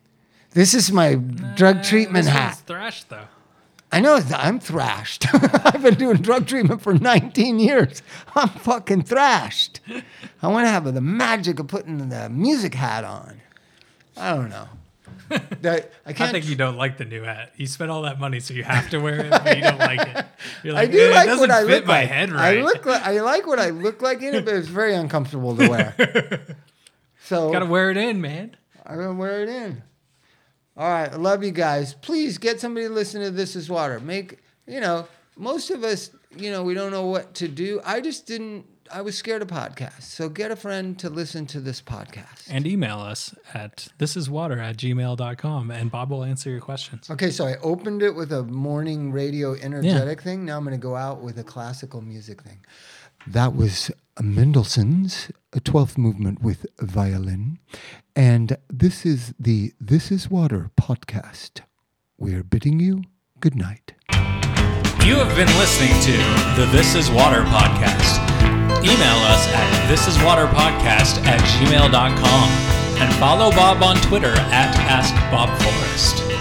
This 0.51 0.73
is 0.73 0.89
my 0.89 1.15
drug 1.15 1.83
treatment 1.83 2.27
hat. 2.27 2.61
Thrash 2.65 3.03
though. 3.03 3.27
I 3.91 3.99
know 4.01 4.19
I'm 4.35 4.59
thrashed. 4.59 5.25
I've 5.33 5.81
been 5.81 5.95
doing 5.95 6.17
drug 6.17 6.45
treatment 6.47 6.81
for 6.81 6.93
19 6.93 7.59
years. 7.59 8.03
I'm 8.35 8.49
fucking 8.49 9.03
thrashed. 9.03 9.79
I 10.41 10.47
want 10.47 10.65
to 10.65 10.69
have 10.69 10.91
the 10.93 11.01
magic 11.01 11.59
of 11.59 11.67
putting 11.67 12.09
the 12.09 12.29
music 12.29 12.75
hat 12.75 13.03
on. 13.03 13.41
I 14.15 14.35
don't 14.35 14.49
know. 14.49 14.67
That- 15.61 15.91
I 16.05 16.09
I 16.09 16.13
think 16.31 16.47
you 16.47 16.55
don't 16.55 16.77
like 16.77 16.97
the 16.97 17.05
new 17.05 17.21
hat. 17.23 17.51
You 17.55 17.67
spent 17.67 17.91
all 17.91 18.01
that 18.03 18.19
money, 18.19 18.39
so 18.39 18.53
you 18.53 18.63
have 18.63 18.89
to 18.91 18.99
wear 18.99 19.25
it, 19.25 19.29
but 19.31 19.57
you 19.57 19.63
don't 19.63 19.77
like 19.77 19.99
it. 20.01 20.25
You're 20.63 20.75
I 20.75 20.85
do 20.87 20.99
"Eh, 20.99 21.13
like 21.13 21.39
what 21.39 21.51
I 21.51 21.61
fit 21.65 21.67
look 21.69 21.85
my 21.85 21.99
like. 22.01 22.09
head 22.09 22.31
right. 22.31 22.57
I 22.59 22.61
look 22.61 22.85
like 22.85 23.01
I 23.03 23.21
like 23.21 23.45
what 23.45 23.59
I 23.59 23.69
look 23.69 24.01
like 24.01 24.21
in 24.23 24.33
it, 24.35 24.45
but 24.45 24.55
it's 24.55 24.67
very 24.67 24.95
uncomfortable 24.95 25.55
to 25.57 25.67
wear. 25.69 26.45
So 27.23 27.51
Gotta 27.51 27.65
wear 27.67 27.91
it 27.91 27.97
in, 27.97 28.21
man. 28.21 28.55
I'm 28.85 28.95
gonna 28.97 29.13
wear 29.13 29.43
it 29.43 29.49
in. 29.49 29.83
All 30.79 30.89
right, 30.89 31.11
I 31.11 31.17
love 31.17 31.43
you 31.43 31.51
guys. 31.51 31.93
Please 31.93 32.37
get 32.37 32.61
somebody 32.61 32.87
to 32.87 32.93
listen 32.93 33.21
to 33.21 33.31
This 33.31 33.57
Is 33.57 33.69
Water. 33.69 33.99
Make 33.99 34.37
you 34.65 34.79
know 34.79 35.09
most 35.35 35.71
of 35.71 35.83
us, 35.83 36.11
you 36.37 36.51
know, 36.51 36.63
we 36.63 36.73
don't 36.73 36.91
know 36.91 37.05
what 37.05 37.33
to 37.35 37.49
do. 37.49 37.81
I 37.83 37.99
just 37.99 38.25
didn't. 38.25 38.65
I 38.89 39.01
was 39.01 39.17
scared 39.17 39.41
of 39.41 39.49
podcasts, 39.49 40.03
so 40.03 40.29
get 40.29 40.51
a 40.51 40.55
friend 40.55 40.97
to 40.99 41.09
listen 41.09 41.45
to 41.47 41.59
this 41.59 41.81
podcast. 41.81 42.47
And 42.49 42.65
email 42.65 42.97
us 42.97 43.35
at 43.53 43.89
thisiswater 43.99 44.57
at 44.57 44.77
gmail.com 44.77 45.69
and 45.69 45.91
Bob 45.91 46.11
will 46.11 46.23
answer 46.23 46.49
your 46.49 46.61
questions. 46.61 47.09
Okay, 47.09 47.29
so 47.29 47.45
I 47.45 47.57
opened 47.57 48.01
it 48.01 48.15
with 48.15 48.31
a 48.31 48.43
morning 48.43 49.11
radio 49.11 49.55
energetic 49.55 50.21
thing. 50.21 50.45
Now 50.45 50.57
I'm 50.57 50.63
going 50.63 50.75
to 50.75 50.81
go 50.81 50.95
out 50.95 51.21
with 51.21 51.37
a 51.39 51.43
classical 51.43 52.01
music 52.01 52.41
thing. 52.41 52.59
That 53.29 53.55
was 53.55 53.91
Mendelssohn's 54.19 55.29
12th 55.53 55.99
movement 55.99 56.41
with 56.41 56.65
violin. 56.79 57.59
And 58.15 58.57
this 58.71 59.05
is 59.05 59.35
the 59.39 59.73
This 59.79 60.11
Is 60.11 60.31
Water 60.31 60.71
podcast. 60.81 61.61
We're 62.17 62.43
bidding 62.43 62.79
you 62.79 63.03
good 63.39 63.55
night. 63.55 63.93
You 65.05 65.15
have 65.21 65.35
been 65.35 65.47
listening 65.59 65.93
to 66.09 66.11
the 66.59 66.67
This 66.71 66.95
Is 66.95 67.11
Water 67.11 67.43
podcast. 67.43 68.17
Email 68.81 69.19
us 69.29 69.47
at 69.53 69.89
thisiswaterpodcast 69.91 71.23
at 71.27 71.39
gmail.com. 71.39 72.49
And 72.99 73.13
follow 73.17 73.51
Bob 73.51 73.83
on 73.83 73.95
Twitter 73.97 74.33
at 74.37 74.73
AskBobForrest. 74.89 76.38